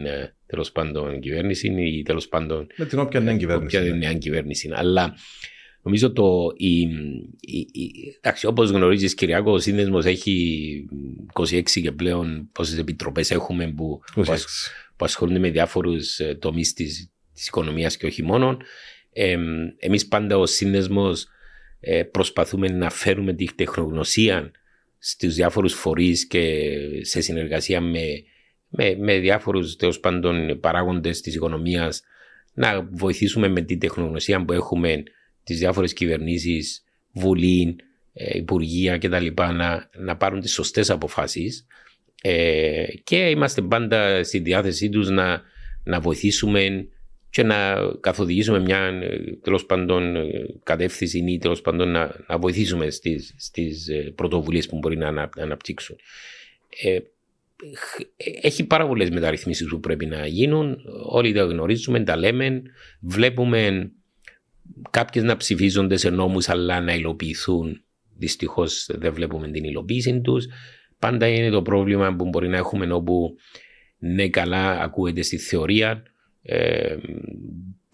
τέλος 0.46 0.72
πάντων 0.72 1.20
κυβέρνηση 1.20 1.66
ή 1.66 2.02
τέλος 2.02 2.28
πάντων. 2.28 2.66
Με 2.76 2.86
την 2.86 2.98
όποια 2.98 3.20
νέα 3.20 3.36
κυβέρνηση. 3.36 3.76
Όποια 3.76 3.94
νέα 3.94 4.14
κυβέρνηση. 4.14 4.70
Αλλά 4.72 5.14
νομίζω 5.82 6.12
το. 6.12 6.52
Η, 6.56 6.80
η, 7.40 7.68
η, 7.72 7.90
εντάξει, 8.20 8.46
όπως 8.46 8.70
γνωρίζεις, 8.70 9.14
Κυριακό, 9.14 9.52
ο 9.52 9.58
σύνδεσμος 9.58 10.04
έχει 10.04 10.86
26 11.32 11.62
και 11.62 11.92
πλέον 11.92 12.48
πόσες 12.52 12.78
επιτροπές 12.78 13.30
έχουμε 13.30 13.72
που, 13.72 14.00
που, 14.96 15.04
ασχολούνται 15.04 15.38
με 15.38 15.50
διάφορους 15.50 16.18
ε, 16.18 16.34
τομείς 16.34 16.72
τη 16.72 16.86
οικονομίας 17.46 17.96
και 17.96 18.06
όχι 18.06 18.22
μόνο. 18.22 18.56
Ε, 19.12 19.36
Εμείς 19.78 20.06
πάντα 20.08 20.38
ως 20.38 20.50
σύνδεσμος 20.50 21.26
ε, 21.80 22.02
προσπαθούμε 22.02 22.68
να 22.68 22.90
φέρουμε 22.90 23.32
τη 23.32 23.54
τεχνογνωσία 23.54 24.50
στους 24.98 25.34
διάφορους 25.34 25.74
φορείς 25.74 26.26
και 26.26 26.70
σε 27.00 27.20
συνεργασία 27.20 27.80
με 27.80 28.00
με, 28.76 28.96
με 28.98 29.18
διάφορους 29.18 29.76
τέλος 29.76 30.00
πάντων 30.00 30.60
παράγοντες 30.60 31.20
της 31.20 31.34
οικονομίας 31.34 32.02
να 32.54 32.88
βοηθήσουμε 32.90 33.48
με 33.48 33.60
την 33.60 33.78
τεχνογνωσία 33.78 34.44
που 34.44 34.52
έχουμε 34.52 35.02
τις 35.44 35.58
διάφορες 35.58 35.92
κυβερνήσεις, 35.92 36.84
βουλή, 37.12 37.76
ε, 38.12 38.38
υπουργεία 38.38 38.98
κτλ. 38.98 39.26
Να, 39.36 39.90
να 39.96 40.16
πάρουν 40.16 40.40
τις 40.40 40.52
σωστές 40.52 40.90
αποφάσεις 40.90 41.66
ε, 42.22 42.84
και 43.04 43.16
είμαστε 43.16 43.62
πάντα 43.62 44.24
στη 44.24 44.38
διάθεσή 44.38 44.88
τους 44.88 45.08
να, 45.08 45.42
να 45.84 46.00
βοηθήσουμε 46.00 46.88
και 47.30 47.42
να 47.42 47.76
καθοδηγήσουμε 48.00 48.58
μια 48.60 48.92
τέλος 49.42 49.66
πάντων 49.66 50.16
κατεύθυνση 50.62 51.18
ή 51.18 51.38
τέλος 51.38 51.60
πάντων 51.60 51.88
να, 51.90 52.24
να 52.28 52.38
βοηθήσουμε 52.38 52.90
στις, 52.90 53.34
στις 53.36 53.90
πρωτοβουλίες 54.14 54.66
που 54.66 54.78
μπορεί 54.78 54.96
να 54.96 55.30
αναπτύξουν. 55.36 55.96
Ε, 56.82 56.98
έχει 58.40 58.64
πάρα 58.64 58.86
πολλές 58.86 59.10
μεταρρυθμίσεις 59.10 59.68
που 59.68 59.80
πρέπει 59.80 60.06
να 60.06 60.26
γίνουν. 60.26 60.76
Όλοι 61.06 61.32
τα 61.32 61.44
γνωρίζουμε, 61.44 62.04
τα 62.04 62.16
λέμε. 62.16 62.62
Βλέπουμε 63.00 63.90
κάποιες 64.90 65.24
να 65.24 65.36
ψηφίζονται 65.36 65.96
σε 65.96 66.10
νόμους, 66.10 66.48
αλλά 66.48 66.80
να 66.80 66.94
υλοποιηθούν. 66.94 67.84
Δυστυχώς 68.16 68.90
δεν 68.92 69.12
βλέπουμε 69.12 69.50
την 69.50 69.64
υλοποίηση 69.64 70.20
τους. 70.20 70.46
Πάντα 70.98 71.26
είναι 71.28 71.50
το 71.50 71.62
πρόβλημα 71.62 72.16
που 72.16 72.28
μπορεί 72.28 72.48
να 72.48 72.56
έχουμε 72.56 72.92
όπου 72.92 73.34
ναι, 73.98 74.28
καλά 74.28 74.80
ακούγεται 74.80 75.22
στη 75.22 75.38
θεωρία. 75.38 76.02
Ε, 76.42 76.96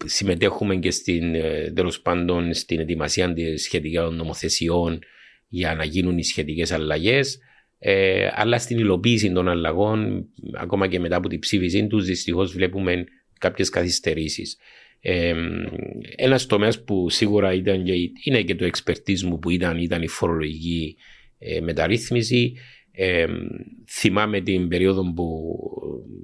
συμμετέχουμε 0.05 0.75
και 0.75 0.91
στην, 0.91 1.35
ε, 1.35 1.71
τέλος 1.75 2.01
πάντων 2.01 2.53
στην 2.53 2.79
ετοιμασία 2.79 3.33
σχετικών 3.57 4.15
νομοθεσιών 4.15 4.99
για 5.47 5.75
να 5.75 5.83
γίνουν 5.83 6.17
οι 6.17 6.23
σχετικές 6.23 6.71
αλλαγές 6.71 7.39
Ε, 7.83 8.29
αλλά 8.33 8.59
στην 8.59 8.77
υλοποίηση 8.77 9.31
των 9.31 9.49
αλλαγών, 9.49 10.25
ακόμα 10.53 10.87
και 10.87 10.99
μετά 10.99 11.15
από 11.15 11.27
την 11.27 11.39
ψήφιση 11.39 11.87
τους, 11.87 12.05
δυστυχώς 12.05 12.53
βλέπουμε 12.53 13.03
κάποιες 13.39 13.69
καθυστερήσεις. 13.69 14.57
Ε, 14.99 15.33
Ένας 16.15 16.45
τομέας 16.45 16.83
που 16.83 17.09
σίγουρα 17.09 17.53
ήταν 17.53 17.83
και, 17.83 17.93
είναι 18.23 18.41
και 18.41 18.55
το 18.55 18.65
εξπερτή 18.65 19.25
μου 19.25 19.39
που 19.39 19.49
ήταν, 19.49 19.77
ήταν 19.77 20.01
η 20.01 20.07
φορολογική 20.07 20.95
ε, 21.39 21.61
μεταρρύθμιση. 21.61 22.53
Ε, 22.91 23.25
θυμάμαι 23.89 24.41
την 24.41 24.67
περίοδο 24.67 25.13
που 25.13 25.55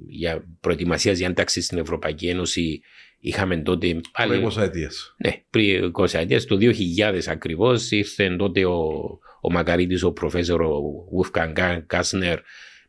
για 0.08 0.44
προετοιμασίας 0.60 1.18
για 1.18 1.26
ένταξη 1.26 1.60
στην 1.60 1.78
Ευρωπαϊκή 1.78 2.28
Ένωση 2.28 2.80
είχαμε 3.18 3.56
τότε. 3.56 4.00
Πριν 4.26 4.50
20 4.50 4.62
ετίες. 4.62 5.14
Ναι, 5.24 5.42
πριν 5.50 5.92
20 5.98 6.14
ετίες. 6.14 6.44
Το 6.44 6.56
2000 6.56 7.20
ακριβώς 7.26 7.90
ήρθε 7.90 8.36
τότε 8.36 8.66
ο, 8.66 9.18
ο 9.40 9.52
Μακαρίτη, 9.52 10.04
ο 10.04 10.12
προφέσορο 10.12 10.80
Wolfgang 11.18 11.82
Κάσνερ, 11.86 12.38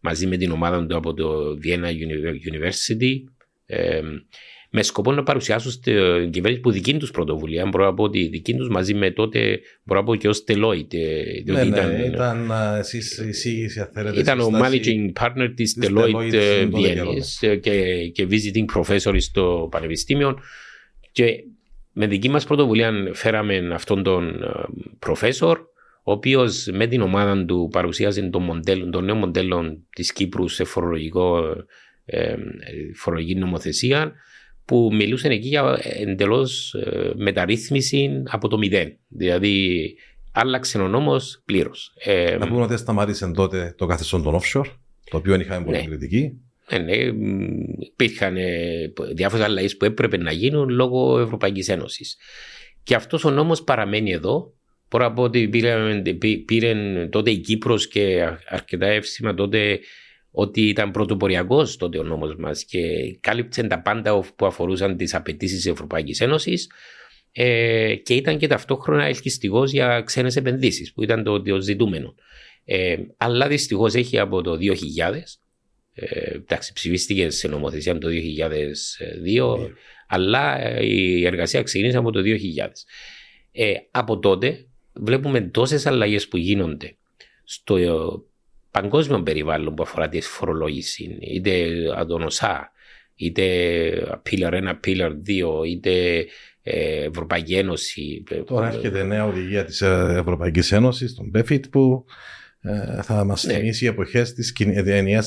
μαζί 0.02 0.28
με 0.28 0.38
την 0.38 0.52
ομάδα 0.52 0.86
του 0.86 0.96
από 0.96 1.14
το 1.14 1.58
Vienna 1.64 1.90
University. 2.52 3.14
Ε, 3.66 4.02
με 4.72 4.84
σκοπό 4.84 5.12
να 5.12 5.24
παρουσιάσουν 5.24 5.72
στην 5.72 6.32
κυβέρνηση 6.32 6.62
που 6.62 6.72
δική 6.72 6.98
τους 6.98 7.12
πρωτοβουλία. 7.12 7.66
Μπορώ 7.66 7.86
να 7.86 7.94
πω 7.94 8.04
ότι 8.04 8.28
δική 8.28 8.54
τους 8.54 8.70
μαζί 8.70 8.94
με 8.94 9.12
τότε, 9.12 9.60
μπορώ 9.84 10.00
να 10.00 10.06
πω 10.06 10.16
και 10.16 10.28
ως 10.28 10.44
Deloitte. 10.48 10.96
Ναι, 11.46 11.54
ναι, 11.54 11.68
ήταν, 11.68 12.06
ήταν 12.06 12.52
εσείς 12.80 13.18
εισήγηση, 13.18 13.90
θέλετε. 13.94 14.20
Ήταν 14.20 14.40
ο 14.40 14.50
managing 14.54 15.24
partner 15.24 15.52
της 15.56 15.78
Deloitte 15.82 16.68
Βιέννη 16.72 17.22
και, 17.60 18.08
και 18.08 18.28
visiting 18.30 18.66
professor 18.80 19.16
στο 19.18 19.68
Πανεπιστήμιο. 19.72 20.40
Και 21.12 21.44
με 21.94 22.08
δική 22.08 22.30
μας 22.30 22.46
πρωτοβουλία 22.46 22.92
φέραμε 23.14 23.70
αυτόν 23.74 24.04
τον 24.04 24.36
professor, 25.08 25.56
ο 26.04 26.12
οποίος 26.12 26.68
με 26.72 26.88
την 26.88 27.02
ομάδα 27.02 27.46
του 27.46 27.70
παρουσίασε 27.72 28.30
το, 28.30 28.40
μοντέλο, 28.40 28.90
το 28.90 29.02
νέο 29.02 29.16
μοντέλο 29.16 29.84
της 29.96 30.14
Κύπρου 30.14 30.48
σε 30.48 30.64
φορολογικό, 30.64 31.56
ε, 32.06 32.36
φορολογική 32.96 33.36
νομοθεσία 33.36 34.14
που 34.66 34.90
μιλούσαν 34.94 35.32
εκεί 35.32 35.48
για 35.48 35.80
εντελώς 35.84 36.74
ε, 36.74 37.12
μεταρρύθμιση 37.16 38.24
από 38.26 38.48
το 38.48 38.58
μηδέν. 38.58 38.98
Δηλαδή, 39.08 39.96
άλλαξε 40.32 40.78
ο 40.78 40.88
νόμος 40.88 41.42
πλήρως. 41.46 41.94
Ε, 41.98 42.38
να 42.38 42.48
πούμε 42.48 42.62
ότι 42.62 42.78
σταμάτησε 42.78 43.32
τότε 43.36 43.74
το 43.78 43.86
καθεστώς 43.86 44.24
των 44.24 44.40
offshore, 44.40 44.72
το 45.10 45.18
οποίο 45.18 45.36
είχαμε 45.36 45.66
πολύ 45.66 45.78
ναι. 45.78 45.86
κριτική. 45.86 46.42
Ναι, 46.72 46.78
ναι, 46.78 46.96
υπήρχαν 47.80 48.38
ε, 48.38 48.94
διάφορες 49.14 49.46
αλλαγές 49.46 49.78
που 49.78 49.86
έπρεπε 49.86 50.18
να 50.18 50.32
γίνουν 50.32 50.70
λόγω 50.70 51.20
Ευρωπαϊκής 51.20 51.70
Ένωσης. 51.70 52.18
Και 52.84 52.96
αυτός 52.96 53.26
ο 53.26 53.30
νόμος 53.30 53.64
παραμένει 53.64 54.12
εδώ. 54.12 54.54
Μπορώ 54.90 55.04
να 55.04 55.14
πω 55.14 55.24
ότι 55.24 55.48
πήρε, 55.48 56.02
πήρε 56.46 56.74
τότε 57.12 57.32
η 57.32 57.38
Κύπρος 57.38 57.88
και 57.88 58.30
αρκετά 58.48 58.86
εύσημα 58.88 59.34
τότε 59.34 59.80
ότι 60.32 60.68
ήταν 60.68 60.92
πρωτοποριακός 60.92 61.78
τότε 61.78 62.00
ο 62.00 62.04
νόμος 62.04 62.36
μας 62.36 62.64
και 62.66 62.80
κάλυψε 63.20 63.64
τα 63.64 63.82
πάντα 63.82 64.20
που 64.36 64.46
αφορούσαν 64.46 64.98
τις 64.98 65.14
απαιτήσεις 65.14 65.58
της 65.62 65.72
Ευρωπαϊκής 65.72 66.22
Ένωσης 66.22 66.70
ε, 67.32 67.96
και 67.96 68.14
ήταν 68.14 68.38
και 68.38 68.48
ταυτόχρονα 68.48 69.06
ελκυστικός 69.06 69.72
για 69.72 70.02
ξένες 70.02 70.36
επενδύσεις, 70.36 70.94
που 70.94 71.04
ήταν 71.04 71.24
το, 71.24 71.42
το 71.42 71.62
ζητούμενο. 71.62 72.16
Ε, 72.66 72.96
αλλά 73.18 73.48
δυστυχώς 73.48 73.94
έχει 73.94 74.20
από 74.20 74.42
το 74.42 74.52
2000. 74.52 75.40
Ε, 75.94 76.34
εντάξει, 76.36 76.74
ψηφίστηκε 76.74 77.30
σε 77.30 77.48
νομοθεσία 77.48 77.98
το 77.98 78.08
2002, 79.68 79.72
αλλά 80.08 80.62
ε, 80.62 80.86
η 80.86 81.26
εργασία 81.26 81.64
ξεκίνησε 81.64 81.98
από 81.98 82.12
το 82.12 82.20
2000. 82.20 82.26
Ε, 83.52 83.74
από 83.92 84.20
τότε 84.20 84.69
βλέπουμε 85.00 85.42
τόσες 85.42 85.86
αλλαγές 85.86 86.28
που 86.28 86.38
γίνονται 86.38 86.96
στο 87.44 87.78
παγκόσμιο 88.72 89.24
περιβάλλον 89.24 89.76
που 89.76 89.84
αφορά 89.84 90.10
τη 90.10 90.22
φορολόγηση, 90.22 91.18
είτε 91.22 91.66
ΑΔΟΝΟΣΑ, 91.96 92.72
είτε 93.16 93.44
Pillar 94.30 94.54
1, 94.54 94.74
Pillar 94.86 95.12
2, 95.62 95.66
είτε 95.66 96.26
ε, 96.62 97.04
Ευρωπαϊκή 97.04 97.56
Ένωση. 97.56 98.24
Τώρα 98.46 98.68
έρχεται 98.68 99.04
νέα 99.04 99.26
οδηγία 99.26 99.66
της 99.66 99.82
ε, 99.82 100.16
Ευρωπαϊκής 100.20 100.72
Ένωσης, 100.72 101.16
τον 101.16 101.32
BEFIT, 101.36 101.70
που 101.70 102.06
ε, 102.62 103.02
θα 103.02 103.24
μας 103.24 103.44
ναι. 103.44 103.54
θυμίσει 103.54 103.86
οι 103.86 103.88
εποχές 103.88 104.34
της 104.34 104.54
ενιαία 104.86 105.24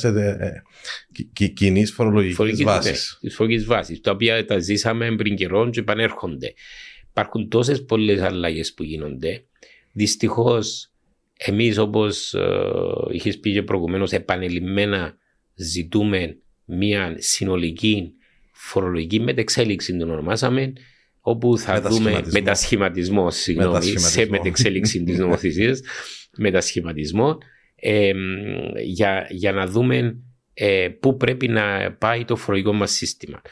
κοινής 1.55 1.93
φορολογικής 1.93 2.63
βάσης. 2.63 3.19
Ναι, 3.21 3.29
της 3.29 3.37
φορολογικής 3.37 3.69
βάσης, 3.69 4.01
τα 4.01 4.11
οποία 4.11 4.45
τα 4.45 4.59
ζήσαμε 4.59 5.15
πριν 5.15 5.37
καιρό 5.37 5.71
και 5.71 5.81
επανέρχονται. 5.81 6.55
Υπάρχουν 7.13 7.49
τόσες 7.49 7.85
πολλές 7.85 8.21
αλλαγές 8.21 8.75
που 8.75 8.83
γίνονται. 8.83 9.45
Δυστυχώς 9.93 10.93
εμείς 11.37 11.79
όπως 11.79 12.35
ε, 12.35 12.61
είχες 13.11 13.39
πει 13.39 13.53
και 13.53 13.63
προηγουμένως 13.63 14.13
επανελειμμένα 14.13 15.17
ζητούμε 15.55 16.39
μια 16.65 17.15
συνολική 17.19 18.13
φορολογική 18.53 19.21
μετεξέλιξη 19.21 19.93
την 19.93 20.11
ονομάσαμε 20.11 20.73
όπου 21.21 21.59
θα 21.59 21.81
δούμε 21.81 22.23
μετασχηματισμό, 22.31 23.31
συγγνώμη, 23.31 23.69
μετασχηματισμό. 23.69 24.23
σε 24.23 24.31
μετεξέλιξη 24.31 25.03
της 25.03 25.19
νομοθεσίας, 25.19 25.81
μετασχηματισμό, 26.37 27.39
ε, 27.75 28.13
για, 28.83 29.27
για 29.31 29.53
να 29.53 29.67
δούμε 29.67 30.17
ε, 30.55 30.89
πού 31.01 31.17
πρέπει 31.17 31.49
να 31.49 31.93
πάει 31.93 32.25
το 32.25 32.37
φορολογικό 32.37 32.73
μας 32.73 32.93
σύστημα. 32.93 33.43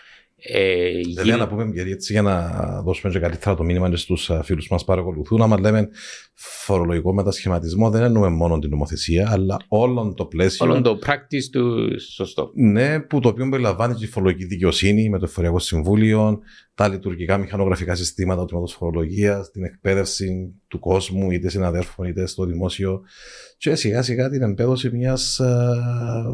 Ε, 0.42 0.90
Βέβαια, 1.14 1.36
να 1.36 1.48
πούμε 1.48 1.70
γιατί 1.72 1.90
έτσι 1.90 2.12
για 2.12 2.22
να 2.22 2.48
δώσουμε 2.82 3.12
και 3.12 3.18
καλύτερα 3.18 3.56
το 3.56 3.62
μήνυμα 3.62 3.96
στους 3.96 4.30
φίλους 4.42 4.66
που 4.66 4.72
μας 4.74 4.84
παρακολουθούν. 4.84 5.42
Άμα 5.42 5.60
λέμε 5.60 5.88
φορολογικό 6.34 7.14
μετασχηματισμό, 7.14 7.90
δεν 7.90 8.02
εννοούμε 8.02 8.28
μόνο 8.28 8.58
την 8.58 8.70
νομοθεσία, 8.70 9.30
αλλά 9.30 9.56
όλο 9.68 10.14
το 10.16 10.24
πλαίσιο. 10.24 10.66
Όλο 10.66 10.80
το 10.80 10.98
practice 11.06 11.48
του 11.52 11.88
σωστό. 12.00 12.50
Ναι, 12.54 13.00
που 13.00 13.20
το 13.20 13.28
οποίο 13.28 13.48
περιλαμβάνει 13.48 13.94
τη 13.94 14.06
φορολογική 14.06 14.44
δικαιοσύνη 14.44 15.08
με 15.08 15.18
το 15.18 15.24
Εφοριακό 15.24 15.58
Συμβούλιο, 15.58 16.38
τα 16.74 16.88
λειτουργικά 16.88 17.38
μηχανογραφικά 17.38 17.94
συστήματα 17.94 18.44
του 18.44 18.68
φορολογίας, 18.68 19.50
την 19.50 19.64
εκπαίδευση 19.64 20.54
του 20.68 20.78
κόσμου, 20.78 21.30
είτε 21.30 21.48
συναδέλφων 21.48 22.06
είτε 22.06 22.26
στο 22.26 22.44
δημόσιο. 22.44 23.02
Και 23.60 23.74
σιγά 23.74 24.02
σιγά 24.02 24.30
την 24.30 24.42
εμπέδωση 24.42 24.90
μιας 24.90 25.40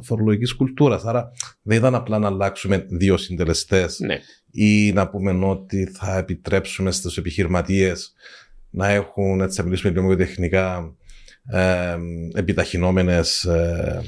φορολογικής 0.02 0.54
κουλτούρας. 0.54 1.04
Άρα 1.04 1.30
δεν 1.62 1.78
ήταν 1.78 1.94
απλά 1.94 2.18
να 2.18 2.26
αλλάξουμε 2.26 2.86
δύο 2.88 3.16
συντελεστές 3.16 3.98
ναι. 3.98 4.18
ή 4.50 4.92
να 4.92 5.08
πούμε 5.08 5.46
ότι 5.46 5.86
θα 5.86 6.16
επιτρέψουμε 6.16 6.90
στους 6.90 7.18
επιχειρηματίες 7.18 8.14
να 8.70 8.88
έχουν, 8.88 9.40
έτσι 9.40 9.56
θα 9.56 9.62
μιλήσουμε 9.62 9.92
λίγο 9.92 10.16
τεχνικά, 10.16 10.94
ε, 11.50 11.96
επιταχυνόμενες 12.34 13.44
ε, 13.44 14.02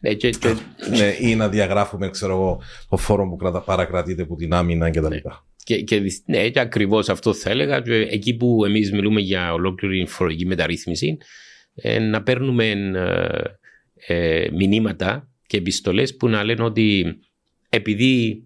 ναι, 0.00 0.14
και, 0.14 0.30
και... 0.30 0.54
ναι, 0.90 1.28
ή 1.28 1.34
να 1.34 1.48
διαγράφουμε 1.48 2.10
ξέρω 2.10 2.32
εγώ, 2.32 2.60
το 2.88 2.96
φόρο 2.96 3.28
που 3.28 3.36
κρατα, 3.36 3.60
παρακρατείται 3.60 4.22
από 4.22 4.36
την 4.36 4.52
άμυνα 4.52 4.90
κτλ. 4.90 5.06
Ναι. 5.06 5.20
Και, 5.64 5.80
και, 5.80 6.02
ναι, 6.24 6.48
και 6.48 6.60
ακριβώς 6.60 7.08
αυτό 7.08 7.34
θα 7.34 7.50
έλεγα. 7.50 7.80
Και 7.80 7.94
εκεί 7.94 8.36
που 8.36 8.64
εμείς 8.64 8.92
μιλούμε 8.92 9.20
για 9.20 9.52
ολόκληρη 9.52 10.06
φορολογική 10.06 10.46
μεταρρύθμιση, 10.46 11.06
ε, 11.06 11.24
να 12.00 12.22
παίρνουμε 12.22 12.70
ε, 12.70 13.42
ε, 14.06 14.48
μηνύματα 14.52 15.28
και 15.46 15.56
επιστολές 15.56 16.16
που 16.16 16.28
να 16.28 16.44
λένε 16.44 16.62
ότι 16.62 17.18
επειδή 17.68 18.44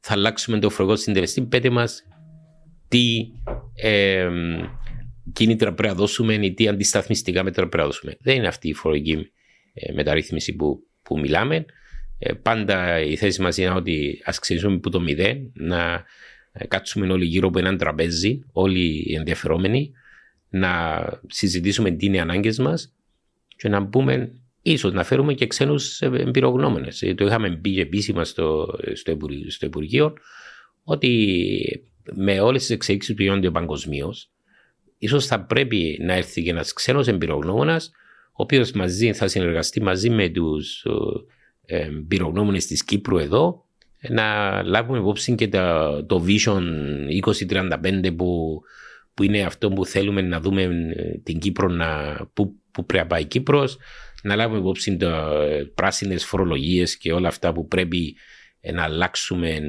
θα 0.00 0.12
αλλάξουμε 0.12 0.58
το 0.58 0.70
φορολογικό 0.70 1.02
συντελεστή, 1.02 1.42
πέτε 1.42 1.70
μας 1.70 2.02
τι 2.88 3.28
ε, 3.74 4.28
κίνητρα 5.32 5.72
πρέπει 5.72 5.92
να 5.92 5.98
δώσουμε 5.98 6.34
ή 6.34 6.54
τι 6.54 6.68
αντισταθμιστικά 6.68 7.42
μέτρα 7.42 7.62
πρέπει 7.62 7.76
να 7.76 7.84
δώσουμε. 7.84 8.16
Δεν 8.20 8.36
είναι 8.36 8.46
αυτή 8.46 8.68
η 8.68 8.74
φορολογική 8.74 9.30
ε, 9.74 9.92
μεταρρύθμιση 9.92 10.52
που, 10.52 10.86
που 11.02 11.18
μιλάμε. 11.18 11.64
Ε, 12.18 12.32
πάντα 12.32 13.00
η 13.00 13.16
θέση 13.16 13.42
μας 13.42 13.56
είναι 13.56 13.70
ότι 13.70 14.22
ας 14.24 14.38
ξεκινήσουμε 14.38 14.74
από 14.74 14.90
το 14.90 15.00
μηδέν, 15.00 15.50
να 15.54 16.04
ε, 16.52 16.66
κάτσουμε 16.66 17.12
όλοι 17.12 17.24
γύρω 17.24 17.48
από 17.48 17.58
έναν 17.58 17.78
τραπέζι, 17.78 18.40
όλοι 18.52 19.04
οι 19.06 19.14
ενδιαφερόμενοι, 19.14 19.92
να 20.54 21.04
συζητήσουμε 21.26 21.90
τι 21.90 22.06
είναι 22.06 22.16
οι 22.16 22.20
ανάγκες 22.20 22.58
μας 22.58 22.94
και 23.56 23.68
να 23.68 23.86
πούμε 23.86 24.32
ίσως 24.62 24.92
να 24.92 25.04
φέρουμε 25.04 25.34
και 25.34 25.46
ξένους 25.46 26.00
εμπειρογνώμενε. 26.00 26.88
Το 27.16 27.26
είχαμε 27.26 27.56
πει 27.56 27.80
επίσημα 27.80 28.24
στο, 28.24 28.78
στο, 28.94 29.16
στο 29.48 29.66
Υπουργείο 29.66 30.12
ότι 30.84 31.88
με 32.12 32.40
όλες 32.40 32.60
τις 32.60 32.70
εξελίξεις 32.70 33.14
που 33.14 33.22
γίνονται 33.22 33.50
παγκοσμίως, 33.50 34.30
ίσως 34.98 35.26
θα 35.26 35.40
πρέπει 35.40 35.98
να 36.00 36.12
έρθει 36.12 36.42
και 36.42 36.50
ένας 36.50 36.72
ξένος 36.72 37.08
εμπειρογνώμονας, 37.08 37.90
ο 38.26 38.42
οποίος 38.42 38.72
μαζί 38.72 39.12
θα 39.12 39.28
συνεργαστεί 39.28 39.82
μαζί 39.82 40.10
με 40.10 40.28
τους 40.28 40.86
ε, 41.64 41.84
εμπειρογνώμονες 41.84 42.66
της 42.66 42.84
Κύπρου 42.84 43.18
εδώ, 43.18 43.64
να 44.08 44.62
λάβουμε 44.62 44.98
υπόψη 44.98 45.34
και 45.34 45.48
το, 45.48 46.04
το 46.04 46.24
Vision 46.26 46.62
2035 47.82 48.16
που, 48.16 48.60
που 49.14 49.22
είναι 49.22 49.42
αυτό 49.42 49.68
που 49.68 49.86
θέλουμε 49.86 50.22
να 50.22 50.40
δούμε 50.40 50.62
ε, 50.62 51.18
την 51.22 51.38
Κύπρο 51.38 51.68
να, 51.68 52.16
που, 52.32 52.54
που 52.70 52.84
πρέπει 52.86 53.02
να 53.02 53.08
πάει 53.08 53.22
η 53.22 53.26
Κύπρος, 53.26 53.78
να 54.22 54.36
λάβουμε 54.36 54.58
υπόψη 54.58 54.96
τα 54.96 55.30
ε, 55.50 55.64
πράσινες 55.74 56.24
φορολογίες 56.24 56.96
και 56.96 57.12
όλα 57.12 57.28
αυτά 57.28 57.52
που 57.52 57.66
πρέπει 57.66 58.16
να 58.72 58.82
αλλάξουμε 58.82 59.60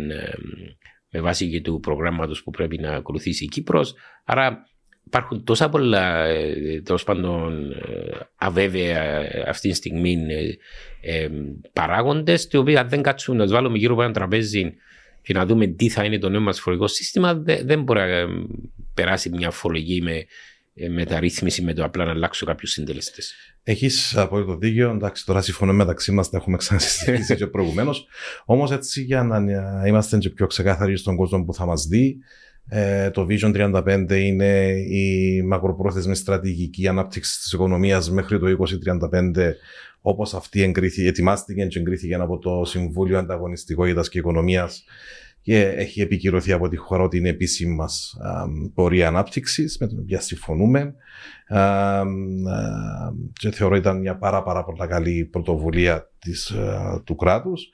με 1.10 1.22
βάση 1.22 1.50
και 1.50 1.62
του 1.62 1.80
προγράμματος 1.80 2.44
που 2.44 2.52
πρέπει 2.52 2.78
να 2.78 2.92
ακολουθήσει 2.92 3.44
η 3.44 3.48
Κύπρος. 3.48 3.96
Άρα 4.24 4.66
υπάρχουν 5.06 5.44
τόσα 5.44 5.70
πολλά 5.70 6.26
ε, 6.26 6.82
τέλος 6.82 7.04
πάντων 7.04 7.72
ε, 7.72 8.30
αβέβαια 8.36 9.02
ε, 9.02 9.44
αυτή 9.48 9.70
τη 9.70 9.76
στιγμή 9.76 10.18
ε, 11.02 11.28
παράγοντες, 11.74 12.48
οι 12.52 12.58
οποίοι 12.58 12.78
αν 12.78 12.90
δεν 12.90 13.02
κάτσουν 13.02 13.38
να 13.38 13.44
τους 13.44 13.52
βάλουμε 13.52 13.78
γύρω 13.78 13.94
από 13.94 14.04
ένα 14.04 14.14
τραπέζι 14.14 14.74
και 15.22 15.34
να 15.34 15.46
δούμε 15.46 15.68
τι 15.68 15.90
θα 15.90 16.04
είναι 16.04 16.18
το 16.18 16.30
νέο 16.30 16.42
μας 16.42 16.60
φορολογικό 16.60 16.94
σύστημα, 16.94 17.34
δεν 17.64 17.84
μπορεί 17.84 18.00
να 18.00 18.28
περάσει 18.96 19.30
μια 19.30 19.52
φορολογική 19.52 20.02
με 20.02 20.26
μεταρρύθμιση 20.90 21.62
με 21.62 21.74
το 21.74 21.84
απλά 21.84 22.06
να 22.06 22.12
αλλάξω 22.12 22.46
κάποιους 22.46 22.72
συντελεστές. 22.72 23.34
Έχεις 23.64 24.18
απόλυτο 24.18 24.58
δίκιο. 24.58 24.90
Εντάξει, 24.90 25.26
τώρα 25.26 25.42
συμφωνούμε 25.42 25.78
μεταξύ 25.78 26.12
μας, 26.12 26.30
τα 26.30 26.38
έχουμε 26.38 26.58
ξανασυζητήσει 26.58 27.36
και 27.40 27.48
προηγουμένως. 27.48 28.08
Όμως, 28.46 28.72
έτσι 28.72 29.02
για 29.02 29.24
να 29.24 29.88
είμαστε 29.88 30.18
και 30.18 30.30
πιο 30.30 30.48
ξεκάθαροι 30.48 30.98
στον 30.98 31.16
κόσμο 31.16 31.44
που 31.44 31.54
θα 31.54 31.66
μας 31.66 31.86
δει, 31.86 32.18
ε, 32.68 33.10
το 33.10 33.28
Vision 33.30 33.72
35 33.74 34.12
είναι 34.12 34.70
η 34.90 35.42
μακροπρόθεσμη 35.42 36.16
στρατηγική 36.16 36.88
ανάπτυξης 36.88 37.38
της 37.38 37.52
οικονομίας 37.52 38.12
μέχρι 38.12 38.40
το 38.40 38.46
2035, 38.46 39.56
όπως 40.02 40.34
αυτή 40.34 40.62
εγκρίθηκε, 40.62 41.08
ετοιμάστηκε 41.08 41.66
και 41.66 41.80
εγκρίθηκε 41.80 42.16
από 42.16 42.38
το 42.38 42.66
Συμβούλιο 42.66 43.18
Ανταγωνιστικότητας 43.18 44.10
και 44.10 44.18
Οικονομίας 44.20 44.84
και 45.46 45.62
έχει 45.62 46.02
επικυρωθεί 46.02 46.52
από 46.52 46.68
τη 46.68 46.76
χώρα 46.76 47.04
ότι 47.04 47.18
είναι 47.18 47.30
επίσημη 47.30 47.76
μας 47.76 48.18
πορεία 48.74 49.08
ανάπτυξης, 49.08 49.78
με 49.80 49.88
την 49.88 50.00
οποία 50.00 50.20
συμφωνούμε. 50.20 50.96
και 53.34 53.52
θεωρώ 53.52 53.76
ήταν 53.76 54.00
μια 54.00 54.18
πάρα, 54.18 54.44
πάρα 54.44 54.64
πολύ 54.64 54.88
καλή 54.88 55.26
πρωτοβουλία 55.26 56.10
της, 56.20 56.54
του 57.04 57.16
κράτους. 57.16 57.70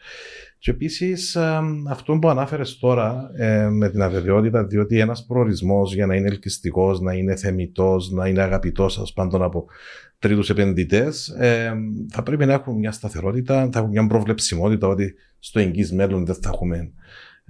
Και 0.58 0.72
επίσης 0.72 1.38
αυτό 1.90 2.18
που 2.18 2.30
ανάφερες 2.30 2.78
τώρα 2.78 3.32
ε, 3.36 3.68
με 3.70 3.90
την 3.90 4.02
αβεβαιότητα, 4.02 4.66
διότι 4.66 5.00
ένας 5.00 5.26
προορισμός 5.26 5.94
για 5.94 6.06
να 6.06 6.16
είναι 6.16 6.28
ελκυστικός, 6.28 7.00
να 7.02 7.14
είναι 7.14 7.36
θεμητός, 7.36 8.12
να 8.12 8.28
είναι 8.28 8.42
αγαπητός 8.42 9.12
πάντων 9.16 9.44
από 9.44 9.66
τρίτους 10.20 10.50
επενδυτές, 10.50 11.28
ε, 11.28 11.74
θα 12.10 12.24
πρέπει 12.24 12.46
να 12.46 12.54
έχουν 12.54 12.78
μια 12.78 12.92
σταθερότητα, 12.92 13.70
θα 13.72 13.80
έχουν 13.80 13.92
μια 13.92 14.08
προβλεψιμότητα 14.08 14.88
ότι 14.88 15.14
στο 15.40 15.60
εγγύς 15.60 15.92
μέλλον 15.92 16.26
δεν 16.26 16.36
θα 16.36 16.50
έχουμε 16.54 16.92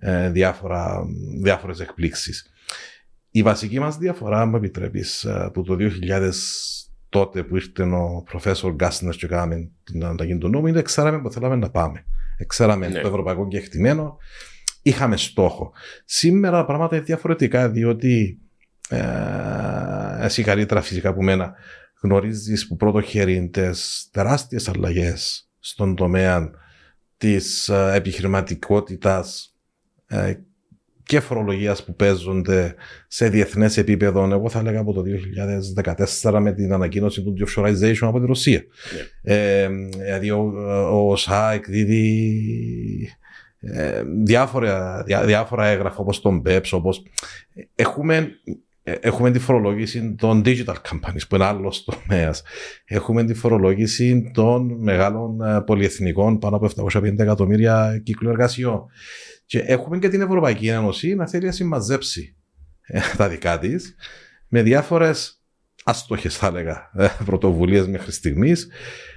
ε, 0.03 0.29
διάφορα, 0.29 1.03
διάφορες 1.41 1.79
εκπλήξεις. 1.79 2.51
Η 3.31 3.41
βασική 3.41 3.79
μας 3.79 3.97
διαφορά, 3.97 4.45
μου 4.45 4.55
επιτρέπεις, 4.55 5.25
από 5.25 5.63
το 5.63 5.75
2000 5.79 6.31
τότε 7.09 7.43
που 7.43 7.55
ήρθε 7.55 7.83
ο 7.83 8.23
προφέσορ 8.25 8.73
Γκάσνερ 8.73 9.15
και 9.15 9.27
κάναμε 9.27 9.69
την 9.83 10.05
ανταγή 10.05 10.37
του 10.37 10.49
νόμου, 10.49 10.67
είναι 10.67 10.81
ξέραμε 10.81 11.21
που 11.21 11.31
θέλαμε 11.31 11.55
να 11.55 11.69
πάμε. 11.69 12.05
Ξέραμε 12.47 12.87
ναι. 12.87 12.99
το 12.99 13.07
ευρωπαϊκό 13.07 13.47
κεκτημένο, 13.47 14.17
είχαμε 14.81 15.17
στόχο. 15.17 15.71
Σήμερα 16.05 16.57
τα 16.57 16.65
πράγματα 16.65 16.95
είναι 16.95 17.05
διαφορετικά, 17.05 17.69
διότι 17.69 18.39
ε, 18.89 20.25
εσύ 20.25 20.43
καλύτερα 20.43 20.81
φυσικά 20.81 21.09
από 21.09 21.23
μένα 21.23 21.53
γνωρίζεις 22.01 22.67
που 22.67 22.75
πρώτο 22.75 23.01
χέρι 23.01 23.49
τι 23.49 23.69
τεράστιες 24.11 24.69
αλλαγές 24.69 25.49
στον 25.59 25.95
τομέα 25.95 26.51
της 27.17 27.69
ε, 27.69 27.91
επιχειρηματικότητας 27.95 29.45
ε, 29.45 29.50
και 31.03 31.19
φορολογίας 31.19 31.83
που 31.83 31.95
παίζονται 31.95 32.75
σε 33.07 33.29
διεθνές 33.29 33.77
επίπεδο. 33.77 34.29
Εγώ 34.31 34.49
θα 34.49 34.59
έλεγα 34.59 34.79
από 34.79 34.93
το 34.93 35.03
2014 36.21 36.39
με 36.39 36.51
την 36.53 36.73
ανακοίνωση 36.73 37.21
του 37.21 37.33
offshoreization 37.47 38.07
από 38.07 38.19
τη 38.19 38.25
Ρωσία. 38.25 38.61
Yeah. 38.61 38.65
Ναι. 39.21 39.33
Ε, 39.33 39.69
δηλαδή 39.97 40.31
ο, 40.31 40.53
ο 40.91 41.15
ΣΑ 41.15 41.51
εκδίδει 41.51 42.29
ε, 43.59 44.03
διάφορα, 44.23 45.03
διά, 45.05 45.25
διάφορα 45.25 45.65
έγγραφα 45.65 45.97
όπως 45.97 46.21
τον 46.21 46.41
BEPS, 46.45 46.69
όπως 46.71 47.03
έχουμε, 47.75 48.29
ε, 48.83 48.93
έχουμε 48.99 49.31
τη 49.31 49.39
φορολόγηση 49.39 50.15
των 50.17 50.41
digital 50.45 50.75
companies 50.89 51.27
που 51.29 51.35
είναι 51.35 51.45
άλλος 51.45 51.83
τομέας. 51.83 52.43
Έχουμε 52.85 53.23
τη 53.23 53.33
φορολόγηση 53.33 54.31
των 54.33 54.75
μεγάλων 54.79 55.41
ε, 55.41 55.61
πολυεθνικών 55.61 56.39
πάνω 56.39 56.55
από 56.55 56.69
750 56.93 57.19
εκατομμύρια 57.19 58.01
κύκλου 58.03 58.29
εργασιών. 58.29 58.85
Και 59.51 59.59
έχουμε 59.59 59.97
και 59.99 60.09
την 60.09 60.21
Ευρωπαϊκή 60.21 60.67
Ένωση 60.67 61.15
να 61.15 61.27
θέλει 61.27 61.45
να 61.45 61.51
συμμαζέψει 61.51 62.35
ε, 62.81 62.99
τα 63.17 63.29
δικά 63.29 63.59
της 63.59 63.95
με 64.47 64.61
διάφορες 64.61 65.41
αστόχε, 65.83 66.29
θα 66.29 66.47
έλεγα, 66.47 66.91
ε, 66.93 67.07
πρωτοβουλίες 67.25 67.87
μέχρι 67.87 68.11
στιγμής 68.11 68.67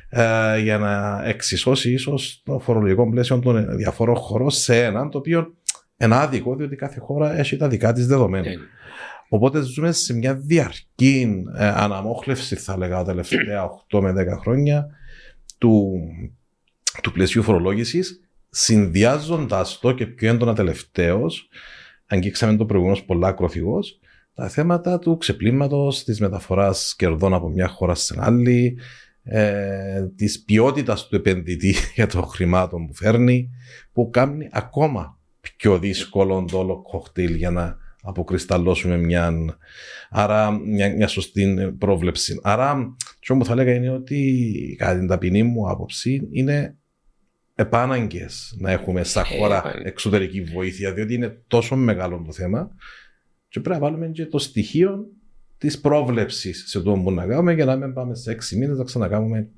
ε, 0.09 0.59
για 0.61 0.78
να 0.78 1.22
εξισώσει 1.24 1.93
ίσως 1.93 2.43
το 2.45 2.59
φορολογικό 2.59 3.11
πλαίσιο 3.11 3.39
των 3.39 3.76
διαφόρων 3.76 4.16
χωρών 4.16 4.51
σε 4.51 4.85
έναν 4.85 5.11
το 5.11 5.18
οποίο 5.18 5.55
είναι 5.97 6.14
άδικο, 6.16 6.57
διότι 6.57 6.76
κάθε 6.76 7.01
χώρα 7.01 7.39
έχει 7.39 7.57
τα 7.57 7.68
δικά 7.68 7.93
της 7.93 8.07
δεδομένα. 8.07 8.51
Οπότε 9.28 9.61
ζούμε 9.61 9.93
σε 9.93 10.14
μια 10.14 10.35
διαρκή 10.35 11.45
αναμόχλευση, 11.57 12.57
θα 12.57 12.72
έλεγα, 12.72 12.97
τα 12.97 13.05
τελευταία 13.05 13.68
8 13.91 14.01
με 14.01 14.12
10 14.12 14.39
χρόνια 14.41 14.87
του, 15.59 15.95
του 17.03 17.12
πλαισίου 17.12 17.43
φορολόγησης 17.43 18.24
συνδυάζοντας 18.57 19.79
το 19.79 19.93
και 19.93 20.07
πιο 20.07 20.29
έντονα 20.29 20.55
τελευταίω, 20.55 21.27
αγγίξαμε 22.07 22.57
το 22.57 22.67
προηγούμενος 22.67 23.05
πολλά 23.05 23.29
ακροφυγό, 23.29 23.79
τα 24.35 24.49
θέματα 24.49 24.99
του 24.99 25.17
ξεπλήματος, 25.17 26.05
της 26.05 26.21
μεταφοράς 26.21 26.95
κερδών 26.99 27.35
από 27.35 27.49
μια 27.49 27.69
χώρα 27.69 27.95
στην 27.95 28.21
άλλη, 28.21 28.79
ε, 29.23 30.07
της 30.17 30.45
ποιότητας 30.45 31.07
του 31.07 31.17
επενδυτή 31.17 31.75
για 31.97 32.07
το 32.07 32.23
χρημάτων 32.23 32.87
που 32.87 32.95
φέρνει, 32.95 33.51
που 33.93 34.11
κάνει 34.11 34.49
ακόμα 34.53 35.19
πιο 35.57 35.79
δύσκολο 35.79 36.45
το 36.51 36.59
όλο 36.59 36.83
κοκτέιλ 36.83 37.35
για 37.35 37.51
να 37.51 37.77
αποκρισταλώσουμε 38.03 38.97
μια, 38.97 39.33
άρα, 40.11 40.51
μια, 40.51 40.95
μια 40.95 41.07
σωστή 41.07 41.75
πρόβλεψη. 41.79 42.41
Άρα, 42.43 42.97
αυτό 43.21 43.37
που 43.37 43.45
θα 43.45 43.53
έλεγα 43.53 43.75
είναι 43.75 43.91
ότι 43.91 44.75
κατά 44.79 44.99
την 44.99 45.07
ταπεινή 45.07 45.43
μου 45.43 45.71
άποψη 45.71 46.29
είναι 46.31 46.77
επάναγκες 47.55 48.55
να 48.59 48.71
έχουμε 48.71 49.05
σαν 49.05 49.25
ε, 49.31 49.37
χώρα 49.37 49.75
εξωτερική 49.85 50.43
βοήθεια, 50.43 50.93
διότι 50.93 51.15
είναι 51.15 51.43
τόσο 51.47 51.77
μεγάλο 51.77 52.23
το 52.27 52.33
θέμα. 52.33 52.71
Και 53.49 53.61
πρέπει 53.61 53.81
να 53.81 53.87
βάλουμε 53.87 54.09
και 54.09 54.27
το 54.27 54.39
στοιχείο 54.39 55.07
της 55.59 55.81
πρόβλεψης 55.81 56.65
σε 56.67 56.79
αυτό 56.79 56.93
που 56.93 57.11
να 57.11 57.27
κάνουμε 57.27 57.53
για 57.53 57.65
να 57.65 57.77
μην 57.77 57.93
πάμε 57.93 58.15
σε 58.15 58.31
έξι 58.31 58.57
μήνες 58.57 58.79
να 58.79 58.85
ξανακάνουμε. 58.85 59.49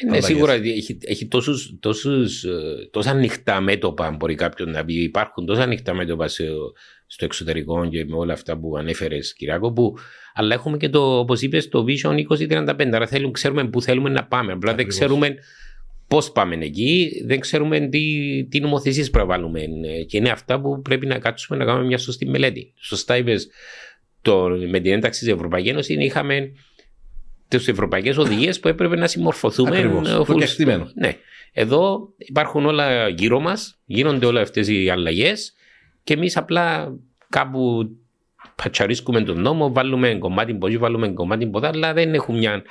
Ε, 0.00 0.10
ναι, 0.10 0.20
σίγουρα 0.20 0.52
έχει, 0.52 0.98
έχει 1.04 1.26
τόσους, 1.26 1.76
τόσους, 1.80 2.44
ε, 2.44 2.88
τόσα 2.90 3.10
ανοιχτά 3.10 3.60
μέτωπα, 3.60 4.10
μπορεί 4.10 4.34
κάποιον 4.34 4.70
να 4.70 4.84
πει. 4.84 5.02
Υπάρχουν 5.02 5.46
τόσα 5.46 5.62
ανοιχτά 5.62 5.94
μέτωπα 5.94 6.28
σε, 6.28 6.44
στο 7.06 7.24
εξωτερικό 7.24 7.88
και 7.88 8.04
με 8.04 8.16
όλα 8.16 8.32
αυτά 8.32 8.58
που 8.58 8.76
ανέφερες, 8.76 9.34
Κυράκο, 9.34 9.72
που, 9.72 9.96
αλλά 10.34 10.54
έχουμε 10.54 10.76
και 10.76 10.88
το, 10.88 11.18
όπως 11.18 11.42
είπες, 11.42 11.68
το 11.68 11.84
Vision 11.88 12.26
2035. 12.48 12.90
Άρα 12.92 13.06
θέλουμε, 13.06 13.30
ξέρουμε 13.30 13.68
πού 13.68 13.82
θέλουμε 13.82 14.10
να 14.10 14.24
πάμε. 14.26 14.52
Απλά 14.52 14.74
δεν 14.74 14.86
ξέρουμε 14.86 15.34
Πώς 16.08 16.32
πάμε 16.32 16.54
εκεί, 16.54 17.22
δεν 17.26 17.40
ξέρουμε 17.40 17.80
τι, 17.80 18.44
τι 18.44 18.60
νομοθεσίες 18.60 19.10
πρέπει 19.10 19.28
να 19.28 19.34
βάλουμε. 19.34 19.60
Και 20.08 20.16
είναι 20.16 20.30
αυτά 20.30 20.60
που 20.60 20.82
πρέπει 20.82 21.06
να 21.06 21.18
κάτσουμε 21.18 21.58
να 21.58 21.64
κάνουμε 21.64 21.86
μια 21.86 21.98
σωστή 21.98 22.26
μελέτη. 22.26 22.72
Σωστά 22.76 23.16
είπες, 23.16 23.48
με 24.70 24.80
την 24.80 24.92
ένταξη 24.92 25.24
της 25.24 25.28
Ευρωπαϊκής 25.28 25.70
Ένωσης 25.70 25.96
είχαμε 25.98 26.52
τις 27.48 27.68
ευρωπαϊκές 27.68 28.16
οδηγίες 28.16 28.60
που 28.60 28.68
έπρεπε 28.68 28.96
να 28.96 29.06
συμμορφωθούμε. 29.06 29.76
Ακριβώς, 29.76 30.08
Ναι. 30.94 31.16
Εδώ 31.52 32.12
υπάρχουν 32.16 32.66
όλα 32.66 33.08
γύρω 33.08 33.40
μας, 33.40 33.78
γίνονται 33.84 34.26
όλα 34.26 34.40
αυτές 34.40 34.68
οι 34.68 34.90
αλλαγές 34.90 35.54
και 36.04 36.14
εμείς 36.14 36.36
απλά 36.36 36.94
κάπου 37.28 37.90
πατσαρίσκουμε 38.54 39.22
τον 39.22 39.40
νόμο, 39.40 39.72
βάλουμε 39.72 40.14
κομμάτι 40.14 40.54
ποδί, 40.54 40.76
βάλουμε 40.76 41.08
κομμάτι 41.08 41.46
ποδά, 41.46 41.68
αλλά 41.68 41.92
δεν 41.92 42.14
έχουμε 42.14 42.38
μια 42.38 42.62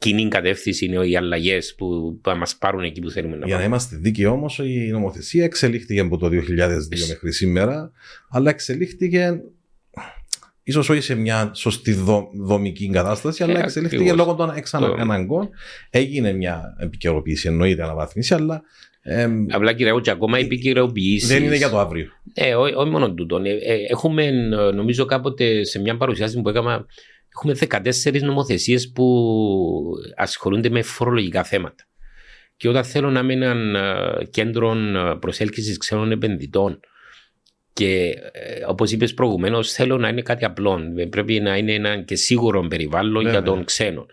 κοινή 0.00 0.28
κατεύθυνση 0.28 0.84
είναι 0.84 1.06
οι 1.06 1.16
αλλαγές 1.16 1.74
που 1.74 2.18
θα 2.22 2.34
μας 2.34 2.56
πάρουν 2.56 2.82
εκεί 2.82 3.00
που 3.00 3.10
θέλουμε 3.10 3.36
να 3.36 3.46
Για 3.46 3.56
να 3.56 3.64
είμαστε 3.64 3.96
δίκαιοι 3.96 4.26
όμως, 4.26 4.58
η 4.58 4.88
νομοθεσία 4.92 5.44
εξελίχθηκε 5.44 6.00
από 6.00 6.16
το 6.16 6.26
2002 6.26 7.06
μέχρι 7.08 7.32
σήμερα, 7.32 7.92
αλλά 8.30 8.50
εξελίχθηκε 8.50 9.40
ίσως 10.62 10.88
όχι 10.88 11.00
σε 11.00 11.14
μια 11.14 11.50
σωστή 11.54 11.96
δομική 12.34 12.90
κατάσταση, 12.90 13.42
αλλά 13.42 13.58
ε, 13.58 13.62
εξελίχθηκε 13.62 14.12
λόγω 14.12 14.34
των 14.34 14.52
εξαναγκών. 14.56 15.48
Έγινε 15.90 16.32
μια 16.32 16.76
επικαιροποίηση, 16.78 17.48
εννοείται 17.48 17.82
αναβάθμιση, 17.82 18.34
αλλά. 18.34 18.62
Ε, 19.02 19.28
Απλά 19.50 19.72
κύριε 19.72 20.00
και 20.00 20.10
ακόμα 20.10 20.38
οι 20.38 20.42
επικαιροποιήσει. 20.42 21.26
Δεν 21.26 21.44
είναι 21.44 21.56
για 21.56 21.70
το 21.70 21.78
αύριο. 21.78 22.06
Ε, 22.34 22.54
όχι 22.54 22.90
μόνο 22.90 23.14
τούτο. 23.14 23.36
Ε, 23.36 23.50
ε, 23.50 23.74
έχουμε, 23.88 24.30
νομίζω, 24.74 25.04
κάποτε 25.04 25.64
σε 25.64 25.80
μια 25.80 25.96
παρουσιάση 25.96 26.40
που 26.40 26.48
έκανα 26.48 26.86
Έχουμε 27.42 27.82
14 28.04 28.22
νομοθεσίες 28.22 28.92
που 28.92 29.92
ασχολούνται 30.16 30.68
με 30.68 30.82
φορολογικά 30.82 31.44
θέματα. 31.44 31.84
Και 32.56 32.68
όταν 32.68 32.84
θέλω 32.84 33.10
να 33.10 33.20
είμαι 33.20 33.32
έναν 33.32 33.74
ε, 33.74 34.24
κέντρο 34.30 34.76
ε, 34.76 35.16
προσέλκυσης 35.20 35.78
ξένων 35.78 36.10
επενδυτών 36.10 36.80
και 37.72 38.14
ε, 38.32 38.64
όπως 38.66 38.92
είπες 38.92 39.14
προηγουμένως, 39.14 39.72
θέλω 39.72 39.96
να 39.98 40.08
είναι 40.08 40.22
κάτι 40.22 40.44
απλό. 40.44 40.80
Πρέπει 41.10 41.40
να 41.40 41.56
είναι 41.56 41.72
ένα 41.72 42.02
και 42.02 42.14
σίγουρο 42.14 42.66
περιβάλλον 42.66 43.28
για 43.28 43.42
τον 43.42 43.64
ξένο. 43.64 44.06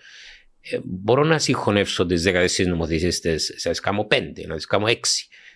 μπορώ 0.83 1.23
να 1.23 1.39
συγχωνεύσω 1.39 2.05
τις 2.05 2.23
14 2.27 2.67
νομοθεσίες, 2.67 3.21
σα 3.55 3.71
κάνω 3.71 4.07
5, 4.11 4.15
να 4.47 4.55
τις 4.55 4.65
κάνω 4.65 4.85
6. 4.87 4.93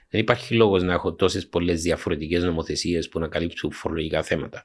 Δεν 0.10 0.22
υπάρχει 0.22 0.54
λόγος 0.54 0.84
να 0.84 0.94
έχω 0.94 1.14
τόσες 1.14 1.48
πολλές 1.48 1.82
διαφορετικές 1.82 2.44
νομοθεσίες 2.44 3.10
που 3.10 3.20
να 3.20 3.28
καλύψουν 3.28 3.72
φορολογικά 3.72 4.24
θέματα. 4.24 4.64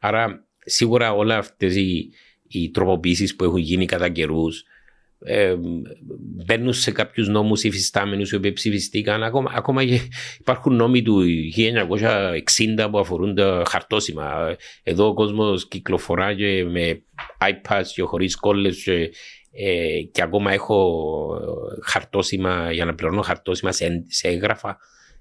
Άρα, 0.00 0.46
σίγουρα 0.58 1.12
όλα 1.12 1.36
αυτές 1.36 1.76
οι 1.76 2.10
οι 2.58 2.70
τροποποιήσεις 2.70 3.36
που 3.36 3.44
έχουν 3.44 3.58
γίνει 3.58 3.86
κατά 3.86 4.08
καιρούς 4.08 4.64
ε, 5.24 5.54
μπαίνουν 6.44 6.72
σε 6.72 6.90
κάποιους 6.90 7.28
νόμους 7.28 7.62
υφιστάμενους 7.62 8.30
οι 8.30 8.36
οποίοι 8.36 8.52
ψηφιστήκαν. 8.52 9.22
Ακόμα, 9.22 9.52
ακόμα 9.54 9.84
και 9.84 10.00
υπάρχουν 10.40 10.76
νόμοι 10.76 11.02
του 11.02 11.22
1960 11.56 12.88
που 12.90 12.98
αφορούν 12.98 13.34
τα 13.34 13.62
χαρτόσημα. 13.68 14.56
Εδώ 14.82 15.06
ο 15.06 15.14
κόσμος 15.14 15.68
κυκλοφορά 15.68 16.34
και 16.34 16.64
με 16.64 17.02
iPads 17.38 17.86
και 17.94 18.02
χωρίς 18.02 18.36
κόλλες 18.36 18.82
και, 18.82 19.10
ε, 19.52 20.02
και 20.12 20.22
ακόμα 20.22 20.52
έχω 20.52 21.10
χαρτόσημα 21.82 22.72
για 22.72 22.84
να 22.84 22.94
πληρώνω 22.94 23.22
χαρτόσημα 23.22 23.72
σε, 23.72 24.04
σε 24.08 24.28
έγγραφα. 24.28 24.78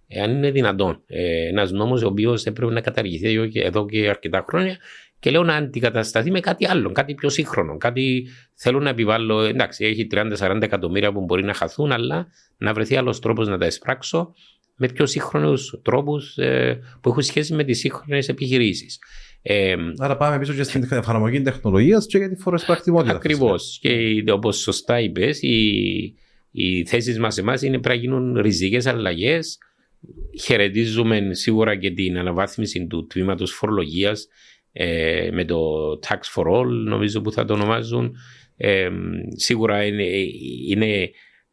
Εάν 0.07 0.31
είναι 0.31 0.51
δυνατόν. 0.51 1.03
Ε, 1.07 1.47
Ένας 1.47 1.71
νόμος 1.71 2.03
ο 2.03 2.07
οποίος 2.07 2.45
έπρεπε 2.45 2.71
να 2.73 2.81
καταργηθεί 2.81 3.51
εδώ 3.53 3.85
και 3.85 4.09
αρκετά 4.09 4.45
χρόνια 4.47 4.77
και 5.21 5.29
λέω 5.29 5.43
να 5.43 5.55
αντικατασταθεί 5.55 6.31
με 6.31 6.39
κάτι 6.39 6.67
άλλο, 6.67 6.91
κάτι 6.91 7.15
πιο 7.15 7.29
σύγχρονο. 7.29 7.77
Κάτι 7.77 8.27
θέλω 8.55 8.79
να 8.79 8.89
επιβάλλω. 8.89 9.41
Εντάξει, 9.41 9.85
έχει 9.85 10.07
30-40 10.11 10.61
εκατομμύρια 10.61 11.11
που 11.11 11.21
μπορεί 11.21 11.43
να 11.43 11.53
χαθούν, 11.53 11.91
αλλά 11.91 12.27
να 12.57 12.73
βρεθεί 12.73 12.95
άλλος 12.95 13.19
τρόπος 13.19 13.47
να 13.47 13.57
τα 13.57 13.65
εισπράξω 13.65 14.33
με 14.75 14.87
πιο 14.87 15.05
σύγχρονους 15.05 15.79
τρόπους 15.81 16.37
ε, 16.37 16.79
που 17.01 17.09
έχουν 17.09 17.21
σχέση 17.21 17.53
με 17.53 17.63
τις 17.63 17.79
σύγχρονες 17.79 18.29
επιχειρήσεις. 18.29 18.99
Ε, 19.41 19.75
Άρα 19.97 20.17
πάμε 20.17 20.39
πίσω 20.39 20.53
και 20.53 20.63
στην 20.63 20.87
εφαρμογή 20.91 21.41
τεχνολογίας 21.41 22.05
και 22.05 22.17
για 22.17 22.29
τη 22.29 22.35
φοροσπρακτικότητα. 22.35 23.15
Ακριβώς. 23.15 23.79
Και 23.81 24.23
όπως 24.31 24.57
σωστά 24.57 24.99
είπες, 24.99 25.41
οι, 25.41 26.15
οι 26.51 26.85
θέσεις 26.85 27.19
μας 27.19 27.37
εμάς 27.37 27.61
είναι 27.61 27.79
πρέπει 27.79 27.97
να 27.97 28.03
γίνουν 28.03 28.41
ριζικές 28.41 28.85
αλλαγές. 28.85 29.57
Χαιρετίζουμε 30.43 31.33
σίγουρα 31.33 31.75
και 31.75 31.91
την 31.91 32.17
αναβάθμιση 32.17 32.87
του 32.87 33.07
τμήματος 33.07 33.51
φορολογίας 33.51 34.27
ε, 34.71 35.29
με 35.31 35.45
το 35.45 35.59
Tax 36.07 36.19
for 36.35 36.45
All 36.45 36.67
νομίζω 36.67 37.21
που 37.21 37.31
θα 37.31 37.45
το 37.45 37.53
ονομάζουν. 37.53 38.15
Ε, 38.57 38.89
σίγουρα 39.35 39.85
είναι, 39.85 40.03
είναι, 40.67 41.09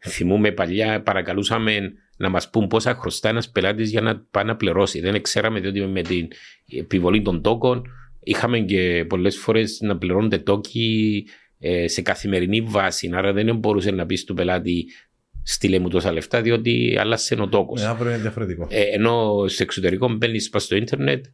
θυμούμε 0.07 0.53
παλιά 0.53 1.03
παρακαλούσαμε 1.03 1.93
να 2.16 2.29
μας 2.29 2.51
πούν 2.51 2.66
πόσα 2.66 2.95
χρωστά 2.95 3.29
ένας 3.29 3.51
πελάτης 3.51 3.91
για 3.91 4.01
να 4.01 4.27
πάει 4.31 4.45
να 4.45 4.57
πληρώσει. 4.57 5.01
Δεν 5.01 5.23
ξέραμε 5.23 5.61
διότι 5.61 5.81
με 5.81 6.03
την 6.03 6.29
επιβολή 6.79 7.23
των 7.23 7.43
τόκων 7.43 7.83
είχαμε 8.23 8.59
και 8.59 9.05
πολλές 9.09 9.39
φορές 9.39 9.81
να 9.81 9.99
πληρώνονται 9.99 10.39
τόκοι 10.39 11.27
ε, 11.59 11.89
σε 11.89 12.03
καθημερινή 12.03 12.61
βάση. 12.61 13.11
Άρα 13.14 13.33
δεν 13.33 13.57
μπορούσε 13.57 13.91
να 13.91 14.07
πεις 14.07 14.25
του 14.25 14.35
πελάτη 14.35 14.87
στείλε 15.43 15.79
μου 15.79 15.89
τόσα 15.89 16.12
λεφτά 16.12 16.43
διότι 16.43 16.97
άλλασε 16.99 17.37
ο 17.41 17.49
τόκος. 17.49 17.83
Ε, 18.71 18.83
ενώ 18.83 19.45
στο 19.49 19.62
εξωτερικό 19.62 20.09
μπαίνεις 20.09 20.51
στο 20.57 20.77
ίντερνετ 20.77 21.25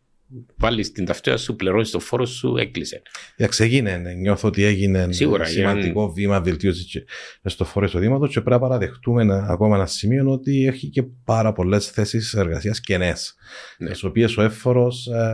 βάλει 0.56 0.90
την 0.90 1.04
ταυτότητα 1.04 1.36
σου, 1.36 1.56
πληρώνεις 1.56 1.90
το 1.90 1.98
φόρο 1.98 2.26
σου, 2.26 2.56
έκλεισε. 2.56 3.02
Εντάξει, 3.36 3.64
έγινε. 3.64 3.96
Ναι. 3.96 4.12
Νιώθω 4.12 4.48
ότι 4.48 4.64
έγινε 4.64 5.08
Σίγουρα, 5.10 5.44
σημαντικό 5.44 6.04
για... 6.04 6.12
βήμα 6.14 6.40
βελτίωσης 6.40 7.04
στο 7.44 7.64
φόρο 7.64 7.86
εισοδήματος 7.86 8.28
και 8.28 8.40
πρέπει 8.40 8.50
να 8.62 8.68
παραδεχτούμε 8.68 9.22
ένα, 9.22 9.46
ακόμα 9.48 9.76
ένα 9.76 9.86
σημείο 9.86 10.30
ότι 10.30 10.66
έχει 10.66 10.88
και 10.88 11.02
πάρα 11.24 11.52
πολλές 11.52 11.90
θέσεις 11.90 12.34
εργασίας 12.34 12.80
κενές. 12.80 13.34
Ναι. 13.78 13.90
Τις 13.90 14.04
οποίες 14.04 14.36
ο 14.36 14.42
εύφορο, 14.42 14.92
ε, 15.14 15.32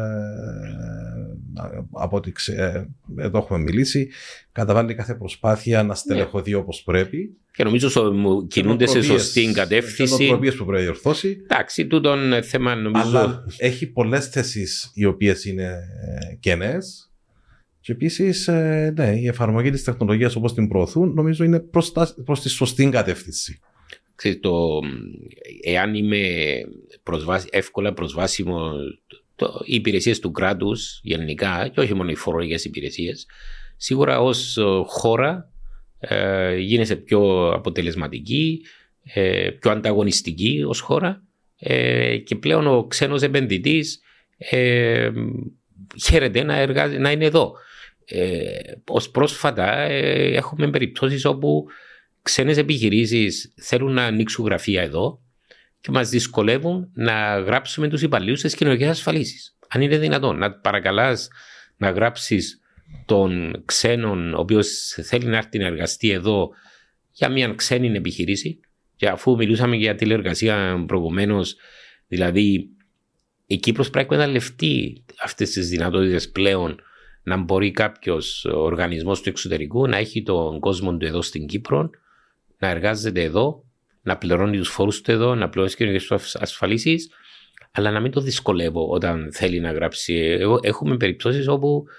από 1.92 2.16
ό,τι 2.16 2.32
ξε, 2.32 2.52
ε, 2.52 2.86
εδώ 3.24 3.38
έχουμε 3.38 3.58
μιλήσει, 3.58 4.08
καταβάλει 4.52 4.94
κάθε 4.94 5.14
προσπάθεια 5.14 5.82
να 5.82 5.94
στελεχωθεί 5.94 6.50
ναι. 6.50 6.56
όπως 6.56 6.82
πρέπει. 6.82 7.34
Και 7.60 7.66
νομίζω 7.66 8.02
ότι 8.04 8.46
κινούνται 8.46 8.86
σε 8.86 9.02
σωστή 9.02 9.52
κατεύθυνση. 9.54 10.24
Είναι 10.24 10.36
που 10.36 10.38
πρέπει 10.38 10.70
να 10.70 10.78
διορθώσει. 10.78 11.40
Εντάξει, 11.42 11.86
τούτον 11.86 12.42
θέμα 12.42 12.74
νομίζω. 12.74 13.18
Αλλά 13.18 13.44
έχει 13.56 13.86
πολλές 13.86 14.28
θέσεις 14.28 14.90
οι 14.94 15.04
οποίες 15.04 15.44
είναι 15.44 15.64
ε, 15.64 16.34
κενές. 16.40 17.10
Και 17.80 17.92
επίσης, 17.92 18.48
ε, 18.48 18.92
ναι, 18.96 19.10
η 19.16 19.26
εφαρμογή 19.26 19.70
της 19.70 19.84
τεχνολογίας 19.84 20.36
όπως 20.36 20.54
την 20.54 20.68
προωθούν, 20.68 21.12
νομίζω 21.14 21.44
είναι 21.44 21.60
προς 22.24 22.40
τη 22.42 22.48
σωστή 22.48 22.88
κατεύθυνση. 22.88 23.60
το, 24.40 24.80
εάν 25.62 25.94
είμαι 25.94 26.26
προσβάσι, 27.02 27.46
εύκολα 27.50 27.92
προσβάσιμο 27.92 28.70
το, 29.36 29.60
οι 29.64 29.74
υπηρεσίες 29.74 30.18
του 30.18 30.30
κράτους 30.30 31.00
γενικά, 31.02 31.70
και 31.74 31.80
όχι 31.80 31.94
μόνο 31.94 32.10
οι 32.10 32.16
φορολογικές 32.16 32.64
υπηρεσίες, 32.64 33.26
σίγουρα 33.76 34.20
ως 34.20 34.58
χώρα 34.86 35.50
ε, 36.00 36.56
γίνεσαι 36.56 36.96
πιο 36.96 37.50
αποτελεσματική, 37.50 38.60
ε, 39.14 39.50
πιο 39.50 39.70
ανταγωνιστική 39.70 40.64
ως 40.66 40.80
χώρα 40.80 41.22
ε, 41.58 42.16
και 42.16 42.36
πλέον 42.36 42.66
ο 42.66 42.86
ξένος 42.86 43.22
επενδυτής 43.22 44.00
ε, 44.38 45.10
χαίρεται 46.02 46.42
να, 46.42 46.56
εργάζει, 46.56 46.98
να 46.98 47.10
είναι 47.10 47.24
εδώ. 47.24 47.52
Ε, 48.04 48.48
ως 48.86 49.10
πρόσφατα 49.10 49.76
ε, 49.76 50.36
έχουμε 50.36 50.70
περιπτώσεις 50.70 51.24
όπου 51.24 51.66
ξένες 52.22 52.56
επιχειρήσεις 52.56 53.54
θέλουν 53.56 53.92
να 53.92 54.04
ανοίξουν 54.04 54.44
γραφεία 54.44 54.82
εδώ 54.82 55.20
και 55.80 55.90
μας 55.90 56.08
δυσκολεύουν 56.08 56.90
να 56.94 57.38
γράψουμε 57.38 57.88
τους 57.88 58.02
υπαλλήλους 58.02 58.38
στις 58.38 58.54
κοινωνικές 58.54 58.88
ασφαλίσεις. 58.88 59.56
Αν 59.68 59.80
είναι 59.80 59.98
δυνατόν 59.98 60.38
να 60.38 60.52
παρακαλάς 60.52 61.28
να 61.76 61.90
γράψεις 61.90 62.60
των 63.04 63.62
ξένων, 63.64 64.34
ο 64.34 64.40
οποίος 64.40 64.96
θέλει 65.02 65.24
να 65.24 65.36
έρθει 65.36 65.58
να 65.58 65.66
εργαστεί 65.66 66.10
εδώ 66.10 66.50
για 67.10 67.28
μια 67.28 67.54
ξένη 67.54 67.96
επιχειρήση. 67.96 68.60
Και 68.96 69.08
αφού 69.08 69.36
μιλούσαμε 69.36 69.76
για 69.76 69.94
τηλεεργασία 69.94 70.84
προηγουμένως, 70.86 71.56
δηλαδή 72.06 72.68
η 73.46 73.56
Κύπρος 73.56 73.90
πρέπει 73.90 74.08
να 74.08 74.14
εκμεταλλευτεί 74.14 75.04
αυτές 75.22 75.50
τις 75.50 75.68
δυνατότητες 75.68 76.30
πλέον 76.30 76.80
να 77.22 77.36
μπορεί 77.36 77.70
κάποιος 77.70 78.44
οργανισμός 78.44 79.20
του 79.20 79.28
εξωτερικού 79.28 79.86
να 79.86 79.96
έχει 79.96 80.22
τον 80.22 80.60
κόσμο 80.60 80.96
του 80.96 81.06
εδώ 81.06 81.22
στην 81.22 81.46
Κύπρο, 81.46 81.90
να 82.58 82.68
εργάζεται 82.68 83.22
εδώ, 83.22 83.64
να 84.02 84.18
πληρώνει 84.18 84.56
τους 84.56 84.68
φόρους 84.68 85.00
του 85.00 85.10
εδώ, 85.10 85.34
να 85.34 85.48
πληρώνει 85.48 85.74
κοινωνικές 85.74 86.34
ασφαλίσεις, 86.34 87.10
αλλά 87.70 87.90
να 87.90 88.00
μην 88.00 88.10
το 88.10 88.20
δυσκολεύω 88.20 88.88
όταν 88.88 89.28
θέλει 89.32 89.60
να 89.60 89.72
γράψει. 89.72 90.38
Έχουμε 90.62 90.96
περιπτώσεις 90.96 91.48
όπου 91.48 91.84
ε, 91.86 91.92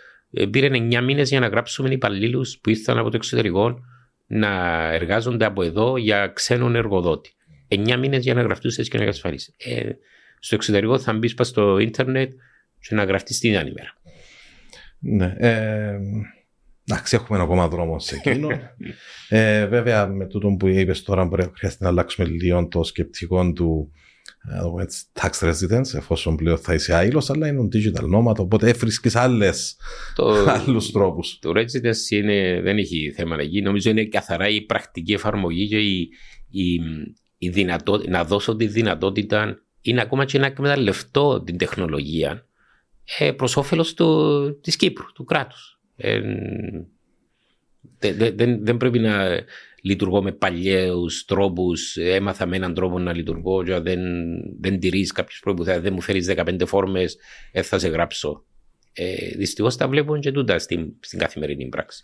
πήρε 0.52 0.70
9 0.72 1.02
μήνες 1.04 1.30
για 1.30 1.40
να 1.40 1.48
γράψουμε 1.48 1.90
υπαλλήλους 1.90 2.58
που 2.58 2.70
ήρθαν 2.70 2.98
από 2.98 3.10
το 3.10 3.16
εξωτερικό 3.16 3.80
να 4.28 4.84
εργάζονται 4.94 5.46
από 5.46 5.64
εδώ 5.64 5.98
για 5.98 6.28
ξένον 6.28 6.76
εργοδότη. 6.76 7.32
9 7.68 7.98
μήνες 7.98 8.24
για 8.24 8.34
να 8.34 8.42
γραφτούν 8.42 8.72
σε 8.72 8.82
κοινωνικέ 8.82 9.16
ασφαλίσεις. 9.16 9.54
Ε, 9.58 9.90
στο 10.40 10.56
εξωτερικό 10.56 11.00
θα 11.00 11.14
μπεις 11.14 11.36
στο 11.40 11.78
ίντερνετ 11.78 12.32
και 12.80 12.96
να 12.96 13.04
γραφτείς 13.04 13.40
την 13.40 13.58
άλλη 13.58 13.74
μέρα. 13.74 13.94
Ναι. 15.00 15.36
Ε, 15.38 16.00
εντάξει, 16.88 17.16
έχουμε 17.16 17.42
ακόμα 17.42 17.68
δρόμο 17.68 18.00
σε 18.00 18.16
εκείνο. 18.16 18.50
ε, 19.30 19.66
βέβαια, 19.66 20.08
με 20.08 20.26
τούτο 20.26 20.56
που 20.60 20.68
είπες 20.68 21.04
τώρα, 21.04 21.26
μπορεί 21.26 21.44
να 21.44 21.52
χρειάζεται 21.56 21.84
να 21.84 21.90
αλλάξουμε 21.90 22.28
λίγο 22.28 22.68
το 22.68 22.84
σκεπτικό 22.84 23.54
του 23.54 23.92
ε, 24.50 24.86
tax 25.14 25.50
residence, 25.50 25.94
εφόσον 25.96 26.36
πλέον 26.36 26.58
θα 26.58 26.74
είσαι 26.74 26.94
άειλος, 26.94 27.30
αλλά 27.30 27.48
είναι 27.48 27.68
digital 27.74 28.04
nomad, 28.16 28.36
οπότε 28.36 28.70
έβρισκες 28.70 29.16
άλλες, 29.16 29.76
το, 30.16 30.50
άλλους 30.50 30.92
τρόπους. 30.92 31.40
Το 31.42 31.52
residence 31.56 32.10
είναι, 32.10 32.62
δεν 32.62 32.78
έχει 32.78 33.12
θέμα 33.16 33.36
εκεί. 33.40 33.62
Νομίζω 33.62 33.90
είναι 33.90 34.06
καθαρά 34.06 34.50
η 34.50 34.62
πρακτική 34.62 35.14
εφαρμογή 35.14 35.68
και 35.68 35.80
η, 35.80 36.10
η, 36.50 36.80
η 37.38 37.50
δυνατότητα, 37.50 38.10
να 38.12 38.24
δώσω 38.24 38.56
τη 38.56 38.68
δυνατότητα 38.68 39.62
είναι 39.82 40.02
ακόμα 40.02 40.26
και 40.26 40.40
να 40.40 40.46
εκμεταλλευτώ 40.46 41.42
την 41.42 41.58
τεχνολογία 41.58 42.46
ε, 43.20 43.32
προς 43.32 43.58
όφελος 43.58 43.96
της 44.62 44.76
Κύπρου, 44.76 45.12
του 45.14 45.24
κράτους. 45.24 45.80
Ε, 45.96 46.22
δεν, 48.00 48.36
δεν, 48.36 48.66
δεν 48.66 48.78
πρέπει 48.78 49.00
να 49.00 49.44
λειτουργώ 49.82 50.24
με 50.24 50.32
παλιού 50.32 51.06
τρόπους. 51.26 51.98
Έμαθα 51.98 52.46
με 52.46 52.56
έναν 52.56 52.74
τρόπο 52.74 53.00
να 53.00 53.14
λειτουργώ. 53.14 53.64
Και 53.64 53.80
δεν, 53.80 54.00
δεν 54.60 54.80
τηρείς 54.80 55.12
κάποιους 55.12 55.40
προποθέσει. 55.40 55.80
Δεν 55.80 55.94
μου 55.94 56.02
φέρεις 56.02 56.34
15 56.36 56.62
φόρμες, 56.66 57.18
ε, 57.52 57.62
θα 57.62 57.80
σε 57.80 57.88
γράψω. 57.88 58.46
Ε, 58.94 59.16
Δυστυχώς 59.38 59.78
τα 59.78 59.88
βλέπω 59.88 60.18
και 60.18 60.32
τούτα 60.32 60.60
στην, 60.60 60.94
στην 61.00 61.20
καθημερινή 61.20 61.68
πράξη. 61.68 62.02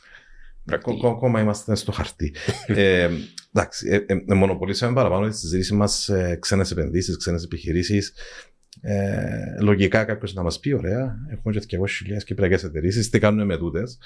Ακόμα 1.04 1.42
είμαστε 1.42 1.76
στο 1.76 1.92
χαρτί. 1.92 2.36
ε, 2.68 3.10
εντάξει, 3.54 3.88
ε, 3.90 4.14
ε, 4.28 4.34
μονοπολίσαμε 4.34 4.94
παραπάνω 4.94 5.28
τη 5.28 5.36
συζήτηση 5.38 5.74
μας 5.74 5.94
σε 5.94 6.36
ξένες 6.36 6.72
επενδύσεις, 6.72 7.18
ξένες 7.18 7.44
επιχειρήσεις. 7.44 8.14
Ε, 8.82 9.62
λογικά 9.62 10.04
κάποιος 10.04 10.34
να 10.34 10.44
μας 10.44 10.60
πει: 10.60 10.74
Ωραία, 10.74 11.18
έχουμε 11.30 11.60
και 11.60 11.78
200.000 11.78 12.24
κυπριακές 12.26 12.64
εταιρείες. 12.64 13.10
Τι 13.10 13.20
κάνουμε 13.20 13.46
με 13.46 13.58
τούτες. 13.58 13.98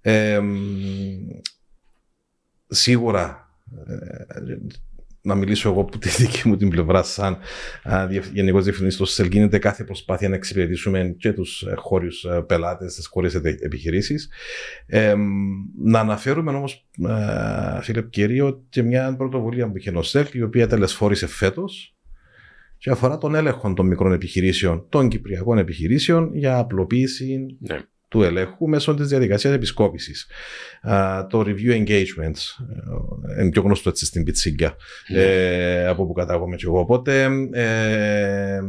Ε, 0.00 0.40
σίγουρα 2.70 3.50
ε, 3.86 4.56
να 5.22 5.34
μιλήσω 5.34 5.70
εγώ 5.70 5.80
από 5.80 5.98
τη 5.98 6.08
δική 6.08 6.48
μου 6.48 6.56
την 6.56 6.68
πλευρά, 6.68 7.02
σαν 7.02 7.38
Γενικός 8.32 8.64
Διευθυντής 8.64 8.96
του 8.96 9.04
ΣΕΛ, 9.04 9.26
γίνεται 9.26 9.58
κάθε 9.58 9.84
προσπάθεια 9.84 10.28
να 10.28 10.34
εξυπηρετήσουμε 10.34 11.14
και 11.18 11.32
τους 11.32 11.62
ε, 11.62 11.74
χώριους 11.76 12.24
ε, 12.24 12.44
πελάτες, 12.46 12.94
τις 12.94 13.06
χώρες 13.06 13.34
επιχειρήσεις. 13.34 14.28
Ε, 14.86 15.14
να 15.84 16.00
αναφέρουμε 16.00 16.50
όμως, 16.50 16.88
φίλε 17.80 18.02
Κύριο, 18.02 18.64
και 18.68 18.82
μια 18.82 19.16
πρωτοβουλία 19.16 19.70
που 19.70 19.76
είχε 19.76 19.90
ο 19.90 20.02
ΣΕΛ, 20.02 20.26
η 20.32 20.42
οποία 20.42 20.66
τελεσφόρησε 20.66 21.26
φέτος 21.26 21.94
και 22.78 22.90
αφορά 22.90 23.18
τον 23.18 23.34
έλεγχο 23.34 23.72
των 23.72 23.86
μικρών 23.86 24.12
επιχειρήσεων, 24.12 24.86
των 24.88 25.08
κυπριακών 25.08 25.58
επιχειρήσεων 25.58 26.30
για 26.34 26.58
απλοποίηση 26.58 27.56
ναι. 27.60 27.78
Του 28.10 28.22
ελέγχου 28.22 28.68
μέσω 28.68 28.94
της 28.94 29.08
διαδικασίας 29.08 29.54
επισκόπησης. 29.54 30.26
Το 31.28 31.40
review 31.40 31.70
engagement, 31.70 32.34
ε, 33.36 33.40
είναι 33.40 33.50
πιο 33.50 33.62
γνωστό 33.62 33.88
έτσι 33.88 34.06
στην 34.06 34.24
πιτσίγκια, 34.24 34.76
ναι. 35.08 35.22
ε, 35.22 35.86
από 35.86 36.06
που 36.06 36.12
κατάγομαι 36.12 36.56
και 36.56 36.64
εγώ. 36.66 36.78
Οπότε 36.78 37.28
ε, 37.52 38.60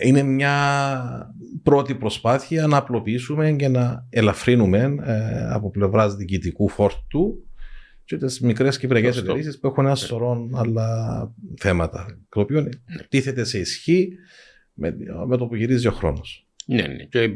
είναι 0.00 0.22
μια 0.22 1.34
πρώτη 1.62 1.94
προσπάθεια 1.94 2.66
να 2.66 2.76
απλοποιήσουμε 2.76 3.52
και 3.52 3.68
να 3.68 4.06
ελαφρύνουμε 4.10 4.94
από 5.50 5.70
πλευράς 5.70 6.14
διοικητικού 6.14 6.68
φόρτου 6.68 7.46
και 8.04 8.16
τις 8.16 8.40
μικρές 8.40 8.78
κυπριακέ 8.78 9.18
εταιρείες 9.18 9.58
που 9.58 9.66
έχουν 9.66 9.86
ένα 9.86 9.94
σωρό 9.94 10.48
άλλα 10.52 11.34
θέματα. 11.60 12.18
Το 12.28 12.40
οποίο 12.40 12.68
τίθεται 13.08 13.44
σε 13.44 13.58
ισχύ 13.58 14.12
με, 14.72 14.96
με 15.26 15.36
το 15.36 15.46
που 15.46 15.54
γυρίζει 15.54 15.86
ο 15.86 15.92
χρόνος. 15.92 16.41
Ναι, 16.66 16.82
ναι. 16.82 17.04
Και 17.04 17.34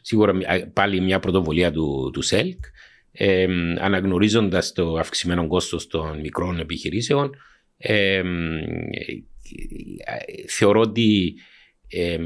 σίγουρα 0.00 0.32
πάλι 0.72 1.00
μια 1.00 1.20
πρωτοβουλία 1.20 1.72
του, 1.72 2.10
του 2.12 2.22
ΣΕΛΚ, 2.22 2.64
ε, 3.12 3.46
αναγνωρίζοντας 3.78 4.72
το 4.72 4.94
αυξημένο 4.94 5.46
κόστος 5.46 5.86
των 5.86 6.20
μικρών 6.20 6.58
επιχειρήσεων, 6.58 7.34
ε, 7.76 8.22
θεωρώ 10.48 10.80
ότι 10.80 11.34
ε, 11.88 12.18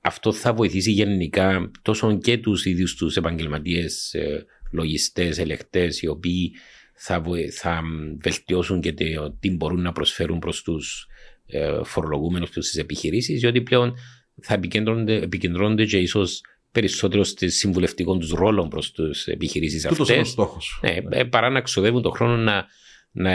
αυτό 0.00 0.32
θα 0.32 0.52
βοηθήσει 0.54 0.90
γενικά 0.90 1.70
τόσο 1.82 2.18
και 2.18 2.38
τους 2.38 2.64
ίδιους 2.64 2.94
τους 2.94 3.16
επαγγελματίες 3.16 4.14
ε, 4.14 4.46
λογιστές, 4.70 5.38
ελεκτές, 5.38 6.02
οι 6.02 6.06
οποίοι 6.06 6.52
θα, 6.94 7.22
θα 7.52 7.82
βελτιώσουν 8.20 8.80
και 8.80 8.92
τι 9.40 9.50
μπορούν 9.50 9.82
να 9.82 9.92
προσφέρουν 9.92 10.38
προς 10.38 10.62
τους 10.62 11.06
ε, 11.46 11.80
φορολογούμενους, 11.84 12.50
προς 12.50 12.66
τις 12.66 12.80
επιχειρήσεις, 12.80 13.40
διότι 13.40 13.62
πλέον 13.62 13.94
θα 14.40 14.54
επικεντρώνονται, 14.54 15.14
επικεντρώνονται 15.14 15.84
και 15.84 15.98
ίσως 15.98 16.40
περισσότερο 16.72 17.24
στη 17.24 17.48
συμβουλευτικών 17.48 18.18
τους 18.18 18.30
ρόλων 18.30 18.68
προς 18.68 18.92
τι 18.92 19.32
επιχειρήσεις 19.32 19.86
αυτές. 19.86 20.10
Αυτό 20.10 20.24
στόχος. 20.24 20.80
Ναι, 20.82 20.96
ε, 21.10 21.24
παρά 21.24 21.50
να 21.50 21.60
ξοδεύουν 21.60 22.02
τον 22.02 22.12
χρόνο 22.12 22.36
να, 22.36 22.66
να, 23.10 23.32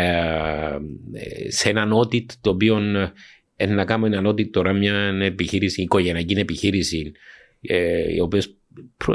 ε, 1.14 1.52
σε 1.52 1.70
έναν 1.70 1.92
audit 1.94 2.26
το 2.42 2.50
οποίο 2.50 2.78
ε, 3.56 3.66
να 3.66 3.86
κάνουμε 3.86 4.08
έναν 4.08 4.28
audit 4.28 4.50
τώρα 4.50 4.74
μια 4.74 4.96
επιχείρηση, 5.22 5.82
οικογενειακή 5.82 6.34
επιχείρηση, 6.34 7.12
ε, 7.62 8.14
οι 8.14 8.20
οποίε 8.20 8.42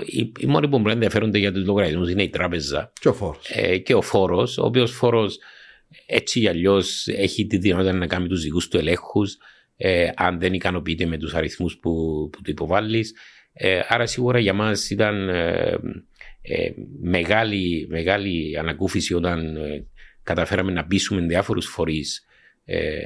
οι, 0.04 0.32
οι 0.38 0.46
μόνοι 0.46 0.68
που 0.68 0.76
μπορεί 0.76 0.84
να 0.84 0.92
ενδιαφέρονται 0.92 1.38
για 1.38 1.52
τους 1.52 1.64
λογαριασμούς 1.64 2.10
είναι 2.10 2.22
η 2.22 2.28
τράπεζα. 2.28 2.92
Και 3.00 3.08
ο 3.08 3.12
φόρος. 3.12 3.50
Ε, 3.50 3.78
και 3.78 3.94
ο 3.94 4.02
φόρος, 4.02 4.58
ο 4.58 4.64
οποίος 4.64 4.92
φόρος 4.92 5.38
έτσι 6.06 6.40
ή 6.40 6.48
αλλιώς 6.48 7.06
έχει 7.08 7.46
τη 7.46 7.58
δυνατότητα 7.58 7.96
να 7.96 8.06
κάνει 8.06 8.28
τους 8.28 8.42
δικούς 8.42 8.68
του 8.68 8.76
ελέγχους 8.76 9.36
ε, 9.84 10.10
αν 10.16 10.38
δεν 10.38 10.52
ικανοποιείται 10.52 11.06
με 11.06 11.18
τους 11.18 11.34
αριθμούς 11.34 11.78
που, 11.78 11.90
που 12.32 12.42
του 12.42 12.50
υποβάλλεις. 12.50 13.14
Ε, 13.52 13.80
άρα 13.88 14.06
σίγουρα 14.06 14.38
για 14.38 14.52
μας 14.52 14.90
ήταν 14.90 15.28
ε, 15.28 15.78
ε, 16.42 16.70
μεγάλη, 17.00 17.86
μεγάλη 17.90 18.58
ανακούφιση 18.58 19.14
όταν 19.14 19.58
καταφέραμε 20.22 20.72
να 20.72 20.84
πείσουμε 20.86 21.20
διάφορους 21.20 21.66
φορείς 21.66 22.26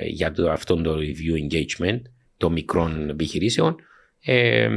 για 0.09 0.33
το, 0.33 0.51
αυτόν 0.51 0.83
το 0.83 0.97
review 0.99 1.55
engagement 1.55 2.01
των 2.37 2.53
μικρών 2.53 3.09
επιχειρήσεων. 3.09 3.77
Ε, 4.25 4.69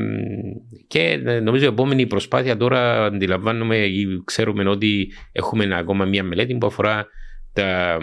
και 0.88 1.18
νομίζω 1.18 1.66
η 1.66 1.68
επόμενη 1.68 2.08
προσπάθεια 2.08 2.58
τώρα 2.58 3.06
αντιλαμβάνομαι 3.06 3.78
ή 3.78 4.22
ξέρουμε 4.24 4.70
ότι 4.70 5.12
έχουμε 5.32 5.78
ακόμα 5.78 6.06
μια 6.06 6.24
μελέτη 6.24 6.56
που 6.56 6.68
αφορά 6.68 7.08
τα 7.54 7.98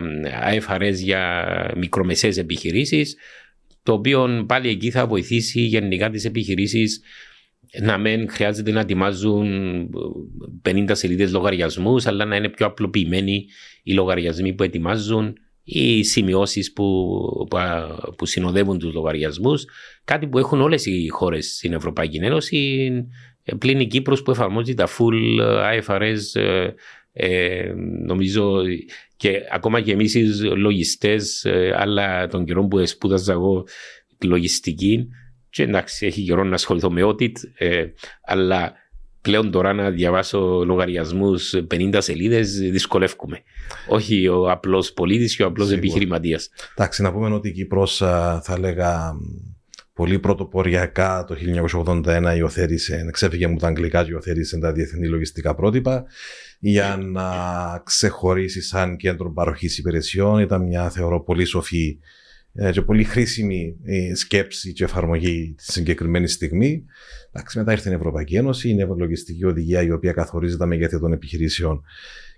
IFRS 0.53 0.95
για 0.95 1.47
μικρομεσαίες 1.77 2.37
επιχειρήσεις 2.37 3.17
το 3.87 3.93
οποίο 3.93 4.45
πάλι 4.49 4.68
εκεί 4.68 4.91
θα 4.91 5.07
βοηθήσει 5.07 5.61
γενικά 5.61 6.11
τις 6.11 6.24
επιχειρήσεις 6.24 7.01
να 7.80 7.99
μην 7.99 8.30
χρειάζεται 8.30 8.70
να 8.70 8.80
ετοιμάζουν 8.80 9.49
50 10.62 10.84
σελίδες 10.93 11.32
λογαριασμούς, 11.32 12.07
αλλά 12.07 12.24
να 12.24 12.37
είναι 12.37 12.49
πιο 12.49 12.66
απλοποιημένοι 12.66 13.47
οι 13.82 13.93
λογαριασμοί 13.93 14.55
που 14.55 14.62
ετοιμάζουν, 14.62 15.34
οι 15.62 16.03
σημειώσεις 16.03 16.72
που, 16.72 17.09
που, 18.16 18.26
συνοδεύουν 18.26 18.78
τους 18.78 18.93
λογαριασμούς. 18.93 19.64
Κάτι 20.05 20.26
που 20.26 20.39
έχουν 20.39 20.61
όλες 20.61 20.87
οι 20.87 21.09
χώρες 21.09 21.57
στην 21.57 21.72
Ευρωπαϊκή 21.72 22.16
Ένωση, 22.16 22.91
πλην 23.59 23.80
η 23.80 23.87
Κύπρος 23.87 24.22
που 24.22 24.30
εφαρμόζει 24.30 24.74
τα 24.74 24.87
full 24.87 25.41
IFRS 25.80 26.43
ε, 27.19 27.57
ε, 27.57 27.73
νομίζω 28.07 28.62
και 29.17 29.41
ακόμα 29.53 29.81
και 29.81 29.93
εμείς 29.93 30.14
οι 30.14 30.25
λογιστές 30.57 31.45
ε, 31.45 31.75
αλλά 31.77 32.27
τον 32.27 32.45
καιρό 32.45 32.64
που 32.64 32.87
σπούδαζα 32.87 33.33
εγώ 33.33 33.67
λογιστική 34.25 35.09
και 35.51 35.62
εντάξει 35.62 36.07
έχει 36.07 36.23
καιρό 36.23 36.45
να 36.45 36.55
ασχοληθώ 36.55 36.91
με 36.91 37.03
audit 37.05 37.33
ε, 37.59 37.87
αλλά 38.25 38.73
πλέον 39.21 39.51
τώρα 39.51 39.73
να 39.73 39.91
διαβάσω 39.91 40.64
λογαριασμούς 40.67 41.55
50 41.71 41.97
σελίδες 41.99 42.59
δυσκολεύομαι. 42.59 43.43
Όχι 43.89 44.29
ο 44.29 44.51
απλός 44.51 44.93
πολίτης 44.93 45.37
και 45.37 45.43
ο 45.43 45.47
απλός 45.47 45.71
επιχειρηματίας. 45.71 46.49
Εντάξει, 46.77 47.03
να 47.03 47.12
πούμε 47.12 47.35
ότι 47.35 47.49
η 47.49 47.53
Κύπρος 47.53 47.97
θα 47.97 48.55
έλεγα 48.57 49.12
πολύ 49.97 50.19
πρωτοποριακά 50.19 51.25
το 51.25 51.37
1981 51.85 52.35
υιοθέτησε, 52.37 53.09
ξέφυγε 53.13 53.47
μου 53.47 53.57
τα 53.57 53.67
αγγλικά 53.67 54.05
και 54.05 54.11
υιοθέτησε 54.11 54.59
τα 54.59 54.73
διεθνή 54.73 55.09
λογιστικά 55.09 55.55
πρότυπα 55.55 56.05
για 56.59 56.97
να 56.97 57.25
ξεχωρίσει 57.85 58.63
σαν 58.63 58.97
κέντρο 58.97 59.33
παροχής 59.33 59.79
υπηρεσιών. 59.79 60.41
Ήταν 60.41 60.63
μια 60.63 60.91
θεωρώ 60.91 61.23
πολύ 61.23 61.45
σοφή 61.45 61.99
ε, 62.53 62.71
και 62.71 62.83
πολύ 62.83 63.05
χρήσιμη 63.05 63.77
ε, 63.85 64.15
σκέψη 64.15 64.73
και 64.73 64.85
εφαρμογή 64.85 65.55
της 65.57 65.67
συγκεκριμένης 65.67 66.33
στιγμή. 66.33 66.85
Εντάξει, 67.33 67.59
μετά 67.59 67.73
ήρθε 67.73 67.91
η 67.91 67.95
Ευρωπαϊκή 67.95 68.37
Ένωση, 68.37 68.69
η 68.69 68.87
λογιστική 68.97 69.45
οδηγία 69.45 69.83
η 69.83 69.91
οποία 69.91 70.13
καθορίζει 70.13 70.57
τα 70.57 70.67
μεγέθη 70.67 71.01
των 71.01 71.13
επιχειρήσεων. 71.13 71.83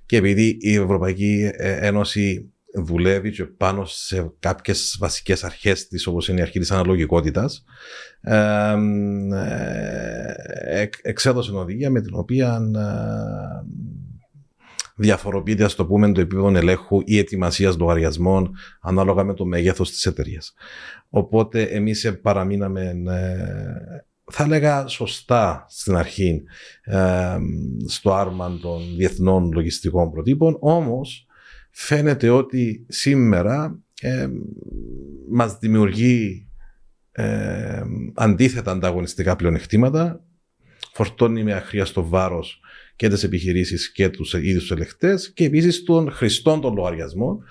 Και 0.07 0.17
επειδή 0.17 0.57
η 0.61 0.75
Ευρωπαϊκή 0.75 1.51
ε, 1.55 1.87
Ένωση 1.87 2.53
δουλεύει 2.75 3.31
και 3.31 3.45
πάνω 3.45 3.85
σε 3.85 4.33
κάποιες 4.39 4.97
βασικές 5.01 5.45
αρχές 5.45 5.89
της, 5.89 6.07
όπως 6.07 6.29
είναι 6.29 6.39
η 6.39 6.43
αρχή 6.43 6.59
της 6.59 6.71
αναλογικότητας, 6.71 7.64
ε, 8.21 8.75
ε, 10.64 10.89
εξέδωσε 11.03 11.53
οδηγία 11.53 11.91
με 11.91 12.01
την 12.01 12.14
οποία 12.14 12.61
ε, 12.77 13.89
διαφοροποιείται, 14.97 15.64
ας 15.64 15.75
το 15.75 15.87
πούμε, 15.87 16.12
το 16.12 16.21
επίπεδο 16.21 16.57
ελέγχου 16.57 17.01
ή 17.05 17.19
ετοιμασίας 17.19 17.77
λογαριασμών 17.77 18.55
ανάλογα 18.81 19.25
με 19.25 19.35
το 19.35 19.45
μέγεθος 19.45 19.91
της 19.91 20.07
εταιρείας. 20.07 20.55
Οπότε 21.09 21.62
εμείς 21.62 22.19
παραμείναμε, 22.23 22.83
ε, 23.07 24.03
θα 24.33 24.45
έλεγα 24.45 24.87
σωστά 24.87 25.66
στην 25.69 25.97
αρχή, 25.97 26.43
ε, 26.83 27.37
στο 27.87 28.14
άρμα 28.14 28.59
των 28.62 28.83
διεθνών 28.97 29.53
λογιστικών 29.53 30.11
προτύπων, 30.11 30.57
όμως 30.61 31.28
φαίνεται 31.81 32.29
ότι 32.31 32.85
σήμερα 32.89 33.83
ε, 34.01 34.29
μας 35.31 35.59
δημιουργεί 35.59 36.49
ε, 37.12 37.83
αντίθετα 38.14 38.70
ανταγωνιστικά 38.70 39.37
πλεονεκτήματα, 39.37 40.24
φορτώνει 40.93 41.43
με 41.43 41.53
αχρίαστο 41.53 42.09
βάρος 42.09 42.61
και 42.97 43.09
τις 43.09 43.22
επιχειρήσεις 43.22 43.93
και 43.93 44.09
τους 44.09 44.33
ίδιους 44.33 44.70
ελεκτές 44.70 45.33
και 45.33 45.45
επίσης 45.45 45.83
των 45.83 46.11
χρηστών 46.11 46.61
των 46.61 46.74
λογαριασμών, 46.74 47.45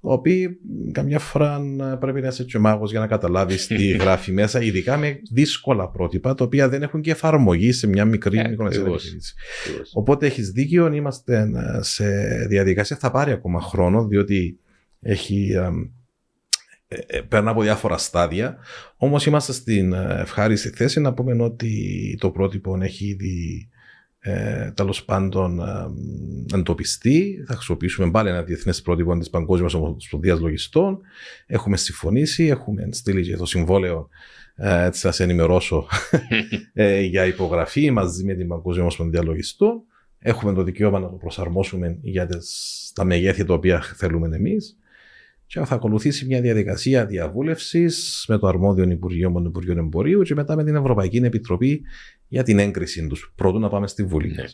ο 0.00 0.12
οποίοι 0.12 0.58
καμιά 0.92 1.18
φορά 1.18 1.60
πρέπει 2.00 2.20
να 2.20 2.28
είσαι 2.28 2.44
και 2.44 2.58
για 2.84 3.00
να 3.00 3.06
καταλάβεις 3.06 3.66
τι 3.66 3.88
γράφει 4.00 4.32
μέσα, 4.32 4.62
ειδικά 4.62 4.96
με 4.96 5.20
δύσκολα 5.32 5.88
πρότυπα, 5.88 6.34
τα 6.34 6.44
οποία 6.44 6.68
δεν 6.68 6.82
έχουν 6.82 7.00
και 7.00 7.10
εφαρμογή 7.10 7.72
σε 7.72 7.86
μια 7.86 8.04
μικρή 8.04 8.40
yeah, 8.42 8.50
επιχειρήση. 8.50 9.18
Οπότε 9.92 10.26
έχεις 10.26 10.50
δίκιο, 10.50 10.92
είμαστε 10.92 11.50
σε 11.80 12.06
διαδικασία, 12.48 12.96
θα 12.96 13.10
πάρει 13.10 13.32
ακόμα 13.32 13.60
χρόνο, 13.60 14.06
διότι 14.06 14.58
έχει. 15.00 15.50
Ε, 15.52 15.70
ε, 17.06 17.20
περνά 17.20 17.50
από 17.50 17.62
διάφορα 17.62 17.98
στάδια. 17.98 18.56
Όμως 18.96 19.26
είμαστε 19.26 19.52
στην 19.52 19.92
ευχάριστη 19.92 20.68
θέση 20.68 21.00
να 21.00 21.14
πούμε 21.14 21.42
ότι 21.42 22.16
το 22.20 22.30
πρότυπο 22.30 22.78
έχει 22.82 23.06
ήδη 23.06 23.68
ε, 24.20 24.70
τέλος 24.70 25.04
πάντων 25.04 25.60
ε, 25.60 26.54
εντοπιστεί. 26.56 27.44
Θα 27.46 27.54
χρησιμοποιήσουμε 27.54 28.10
πάλι 28.10 28.28
ένα 28.28 28.42
διεθνές 28.42 28.82
πρότυπο 28.82 29.18
της 29.18 29.30
Παγκόσμιας 29.30 29.74
Ομοσπονδίας 29.74 30.40
Λογιστών. 30.40 31.00
Έχουμε 31.46 31.76
συμφωνήσει, 31.76 32.46
έχουμε 32.46 32.88
στείλει 32.90 33.22
και 33.22 33.36
το 33.36 33.46
συμβόλαιο. 33.46 34.08
Ε, 34.54 34.84
έτσι 34.84 35.00
θα 35.00 35.12
σε 35.12 35.22
ενημερώσω 35.22 35.86
ε, 36.72 37.00
για 37.00 37.26
υπογραφή 37.26 37.90
μαζί 37.90 38.24
με 38.24 38.34
την 38.34 38.48
Παγκόσμια 38.48 38.82
Ομοσπονδία 38.82 39.22
Λογιστών. 39.22 39.82
Έχουμε 40.18 40.52
το 40.52 40.62
δικαίωμα 40.62 40.98
να 40.98 41.08
το 41.10 41.16
προσαρμόσουμε 41.16 41.98
για 42.00 42.26
τις, 42.26 42.92
τα 42.94 43.04
μεγέθη 43.04 43.44
τα 43.44 43.54
οποία 43.54 43.80
θέλουμε 43.96 44.36
εμείς. 44.36 44.77
Και 45.50 45.64
θα 45.64 45.74
ακολουθήσει 45.74 46.26
μια 46.26 46.40
διαδικασία 46.40 47.06
διαβούλευσης 47.06 48.24
με 48.28 48.38
το 48.38 48.46
αρμόδιο 48.46 48.90
Υπουργείο 48.90 49.32
των 49.32 49.44
Υπουργείων 49.44 49.78
Εμπορίου 49.78 50.22
και 50.22 50.34
μετά 50.34 50.56
με 50.56 50.64
την 50.64 50.74
Ευρωπαϊκή 50.74 51.16
Επιτροπή 51.16 51.82
για 52.28 52.42
την 52.42 52.58
έγκρισή 52.58 53.06
τους. 53.06 53.32
Πρώτον 53.34 53.60
να 53.60 53.68
πάμε 53.68 53.86
στη 53.86 54.04
Βουλή. 54.04 54.32
Ναι. 54.34 54.44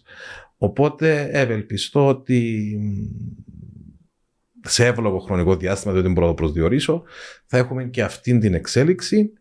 Οπότε 0.56 1.28
ευελπιστώ 1.32 2.06
ότι 2.06 2.78
σε 4.60 4.86
εύλογο 4.86 5.18
χρονικό 5.18 5.56
διάστημα, 5.56 5.92
δεν 5.94 6.02
την 6.02 6.14
πρώτο 6.14 6.34
προσδιορίσω, 6.34 7.02
θα 7.46 7.58
έχουμε 7.58 7.84
και 7.84 8.02
αυτή 8.02 8.38
την 8.38 8.54
εξέλιξη 8.54 9.32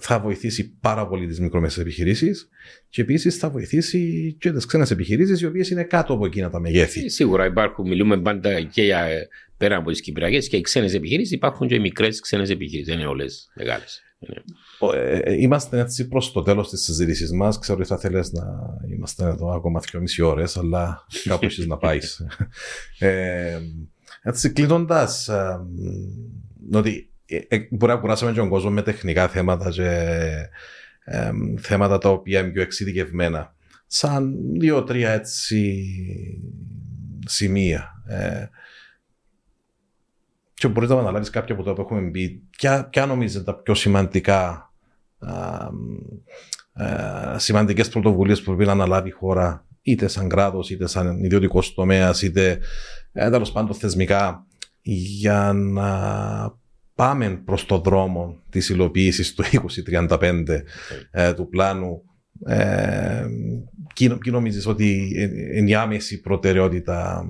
θα 0.00 0.20
βοηθήσει 0.20 0.76
πάρα 0.80 1.06
πολύ 1.06 1.26
τις 1.26 1.40
μικρομεσαίες 1.40 1.84
επιχειρήσεις 1.84 2.48
και 2.88 3.02
επίσης 3.02 3.36
θα 3.36 3.50
βοηθήσει 3.50 4.32
και 4.38 4.52
τις 4.52 4.66
ξένες 4.66 4.90
επιχειρήσεις 4.90 5.40
οι 5.40 5.46
οποίες 5.46 5.70
είναι 5.70 5.82
κάτω 5.84 6.12
από 6.12 6.26
εκείνα 6.26 6.50
τα 6.50 6.60
μεγέθη. 6.60 7.04
Ε, 7.04 7.08
σίγουρα 7.08 7.44
υπάρχουν, 7.46 7.88
μιλούμε 7.88 8.20
πάντα 8.20 8.60
και 8.60 8.82
για 8.82 9.08
πέρα 9.56 9.76
από 9.76 9.90
τις 9.90 10.00
κυπριακές 10.00 10.48
και 10.48 10.56
οι 10.56 10.60
ξένες 10.60 10.94
επιχειρήσεις, 10.94 11.32
υπάρχουν 11.32 11.68
και 11.68 11.74
οι 11.74 11.78
μικρές 11.78 12.20
ξένες 12.20 12.50
επιχειρήσεις. 12.50 12.92
Δεν 12.92 13.00
είναι 13.00 13.08
όλες 13.08 13.50
μεγάλες. 13.54 14.00
Ε, 14.94 15.32
είμαστε 15.32 15.78
έτσι 15.78 16.08
προς 16.08 16.32
το 16.32 16.42
τέλος 16.42 16.68
της 16.68 16.80
συζήτησή 16.80 17.34
μας. 17.34 17.58
Ξέρω 17.58 17.78
ότι 17.78 17.88
θα 17.88 17.98
θέλεις 17.98 18.32
να 18.32 18.44
είμαστε 18.94 19.24
εδώ 19.24 19.50
ακόμα 19.50 19.80
δύο 19.90 20.00
μισή 20.00 20.22
ώρες, 20.22 20.56
αλλά 20.56 21.06
κάπου 21.24 21.44
έχει 21.44 21.66
να 21.66 21.76
πάεις. 21.76 22.26
Ε, 22.98 23.60
έτσι 24.22 24.52
κλείνοντας, 24.52 25.30
ότι 26.72 27.10
ε, 27.26 27.38
ε, 27.48 27.68
μπορεί 27.70 27.92
να 27.92 27.98
κουράσουμε 27.98 28.32
τον 28.32 28.48
κόσμο 28.48 28.70
με 28.70 28.82
τεχνικά 28.82 29.28
θέματα 29.28 29.70
και 29.70 29.88
ε, 31.04 31.30
θέματα 31.58 31.98
τα 31.98 32.08
οποία 32.08 32.40
είναι 32.40 32.48
πιο 32.48 32.62
εξειδικευμένα. 32.62 33.54
Σαν 33.86 34.36
δύο-τρία 34.58 35.10
έτσι 35.10 35.84
σημεία. 37.26 38.02
Ε, 38.06 38.46
και 40.58 40.68
μπορείς 40.68 40.88
να 40.88 40.98
αναλάβεις 40.98 41.30
κάποια 41.30 41.54
από 41.54 41.62
τα 41.62 41.72
που 41.72 41.80
έχουμε 41.80 42.00
μπει. 42.00 42.42
Ποια, 42.50 42.88
ποια 42.88 43.06
νομίζετε 43.06 43.44
τα 43.44 43.54
πιο 43.54 43.74
σημαντικά 43.74 44.70
σημαντικές 47.36 47.88
πρωτοβουλίες 47.88 48.38
που 48.38 48.44
πρέπει 48.44 48.64
να 48.64 48.72
αναλάβει 48.72 49.08
η 49.08 49.12
χώρα, 49.12 49.66
είτε 49.82 50.08
σαν 50.08 50.28
κράτος, 50.28 50.70
είτε 50.70 50.86
σαν 50.86 51.24
ιδιωτικός 51.24 51.74
τομέας, 51.74 52.22
είτε 52.22 52.58
τέλος 53.12 53.52
πάντων 53.52 53.74
θεσμικά, 53.74 54.46
για 54.82 55.52
να 55.54 56.58
πάμε 56.94 57.42
προς 57.44 57.66
το 57.66 57.78
δρόμο 57.78 58.42
της 58.50 58.68
υλοποίησης 58.68 59.34
του 59.34 59.44
2035 59.98 60.62
ε, 61.10 61.32
του 61.32 61.48
πλάνου 61.48 62.02
ε, 62.46 63.26
και 63.92 64.30
νομίζεις 64.30 64.66
ότι 64.66 65.12
είναι 65.54 65.70
η 65.70 65.74
άμεση 65.74 66.20
προτεραιότητα 66.20 67.24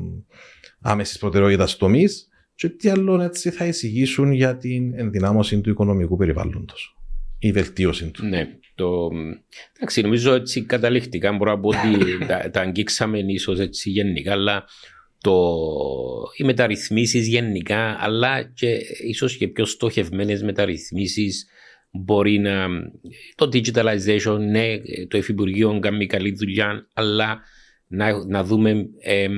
άμεσης 0.80 1.18
προτεραιότητας 1.18 1.76
τομείς; 1.76 2.25
Και 2.56 2.68
τι 2.68 2.88
άλλο 2.88 3.20
έτσι 3.22 3.50
θα 3.50 3.66
εισηγήσουν 3.66 4.32
για 4.32 4.56
την 4.56 4.98
ενδυνάμωση 4.98 5.60
του 5.60 5.70
οικονομικού 5.70 6.16
περιβάλλοντος 6.16 6.96
η 7.38 7.52
βελτίωση 7.52 8.10
του. 8.10 8.26
Ναι, 8.26 8.48
το, 8.74 9.08
εντάξει, 9.76 10.00
νομίζω 10.00 10.34
έτσι 10.34 10.62
καταληκτικά 10.62 11.32
μπορώ 11.32 11.50
να 11.50 11.60
πω 11.60 11.68
ότι 11.68 12.18
τα, 12.28 12.50
τα 12.50 12.60
αγγίξαμε 12.60 13.18
ίσως 13.18 13.58
έτσι 13.58 13.90
γενικά, 13.90 14.32
αλλά 14.32 14.64
το, 15.20 15.56
οι 16.36 16.44
μεταρρυθμίσεις 16.44 17.28
γενικά, 17.28 17.96
αλλά 18.00 18.42
και 18.42 18.78
ίσως 19.06 19.36
και 19.36 19.48
πιο 19.48 19.64
στοχευμένες 19.64 20.42
μεταρρυθμίσεις 20.42 21.46
μπορεί 21.90 22.38
να. 22.38 22.66
Το 23.34 23.48
digitalization, 23.52 24.38
ναι, 24.38 24.78
το 25.08 25.18
Υφυπουργείο 25.18 25.78
κάνει 25.78 26.06
καλή 26.06 26.32
δουλειά, 26.32 26.86
αλλά 26.94 27.40
να, 27.86 28.26
να 28.26 28.44
δούμε 28.44 28.88
ε, 28.98 29.28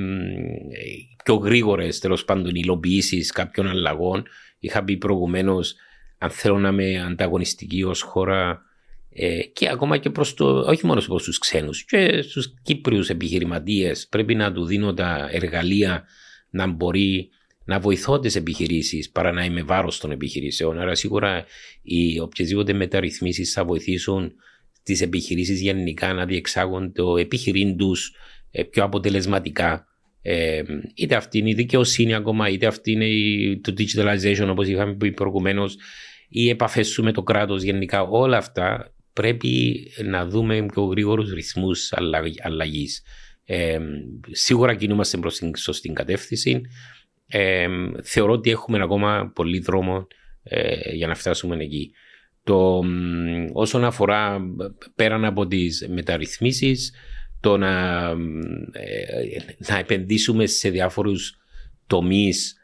πιο 1.23 1.35
γρήγορες 1.35 1.99
τέλος 1.99 2.25
πάντων 2.25 2.55
υλοποιήσεις 2.55 3.31
κάποιων 3.31 3.67
αλλαγών. 3.67 4.25
Είχα 4.59 4.83
πει 4.83 4.97
προηγουμένως, 4.97 5.75
αν 6.17 6.29
θέλω 6.29 6.57
να 6.57 6.69
είμαι 6.69 7.01
ανταγωνιστική 7.01 7.83
ως 7.83 8.01
χώρα 8.01 8.61
ε, 9.13 9.41
και 9.41 9.69
ακόμα 9.69 9.97
και 9.97 10.09
προς 10.09 10.33
το, 10.33 10.59
όχι 10.59 10.85
μόνο 10.85 11.01
προς 11.07 11.23
τους 11.23 11.37
ξένους 11.37 11.83
και 11.85 12.21
στους 12.21 12.53
Κύπριους 12.61 13.09
επιχειρηματίες 13.09 14.07
πρέπει 14.07 14.35
να 14.35 14.51
του 14.51 14.65
δίνω 14.65 14.93
τα 14.93 15.29
εργαλεία 15.31 16.03
να 16.49 16.67
μπορεί 16.67 17.29
να 17.63 17.79
βοηθώ 17.79 18.19
τις 18.19 18.35
επιχειρήσεις 18.35 19.09
παρά 19.09 19.31
να 19.31 19.45
είμαι 19.45 19.61
βάρος 19.61 19.99
των 19.99 20.11
επιχειρήσεων. 20.11 20.79
Άρα 20.79 20.95
σίγουρα 20.95 21.45
οι 21.81 22.19
οποιασδήποτε 22.19 22.73
μεταρρυθμίσεις 22.73 23.51
θα 23.51 23.65
βοηθήσουν 23.65 24.33
τις 24.83 25.01
επιχειρήσεις 25.01 25.61
γενικά 25.61 26.13
να 26.13 26.25
διεξάγουν 26.25 26.93
το 26.93 27.17
επιχειρήν 27.17 27.77
τους 27.77 28.07
ε, 28.07 28.13
πιο 28.69 28.83
αποτελεσματικά. 28.83 29.87
Ε, 30.21 30.61
είτε 30.95 31.15
αυτή 31.15 31.37
είναι 31.37 31.49
η 31.49 31.53
δικαιοσύνη 31.53 32.13
ακόμα, 32.15 32.49
είτε 32.49 32.65
αυτή 32.65 32.91
είναι 32.91 33.05
το 33.61 33.73
digitalization 33.77 34.47
όπως 34.49 34.67
είχαμε 34.67 34.95
πει 34.95 35.11
προηγουμένως, 35.11 35.77
οι 36.29 36.49
επαφές 36.49 36.87
σου 36.87 37.03
με 37.03 37.11
το 37.11 37.23
κράτος 37.23 37.61
γενικά, 37.63 38.01
όλα 38.01 38.37
αυτά 38.37 38.93
πρέπει 39.13 39.83
να 40.03 40.25
δούμε 40.25 40.65
πιο 40.65 40.83
γρήγορους 40.83 41.33
ρυθμούς 41.33 41.93
αλλαγής. 42.41 43.03
Ε, 43.45 43.79
σίγουρα 44.31 44.75
κινούμαστε 44.75 45.17
προς 45.17 45.37
την 45.37 45.55
σωστή 45.55 45.89
κατεύθυνση. 45.89 46.61
Ε, 47.27 47.67
θεωρώ 48.03 48.33
ότι 48.33 48.49
έχουμε 48.49 48.83
ακόμα 48.83 49.31
πολύ 49.35 49.59
δρόμο 49.59 50.07
ε, 50.43 50.95
για 50.95 51.07
να 51.07 51.15
φτάσουμε 51.15 51.55
εκεί. 51.63 51.91
Το, 52.43 52.83
όσον 53.53 53.83
αφορά 53.83 54.39
πέραν 54.95 55.25
από 55.25 55.47
τις 55.47 55.87
μεταρρυθμίσεις, 55.89 56.93
το 57.39 57.57
να, 57.57 58.13
να 59.57 59.77
επενδύσουμε 59.79 60.45
σε 60.45 60.69
διάφορους 60.69 61.37
τομείς 61.87 62.59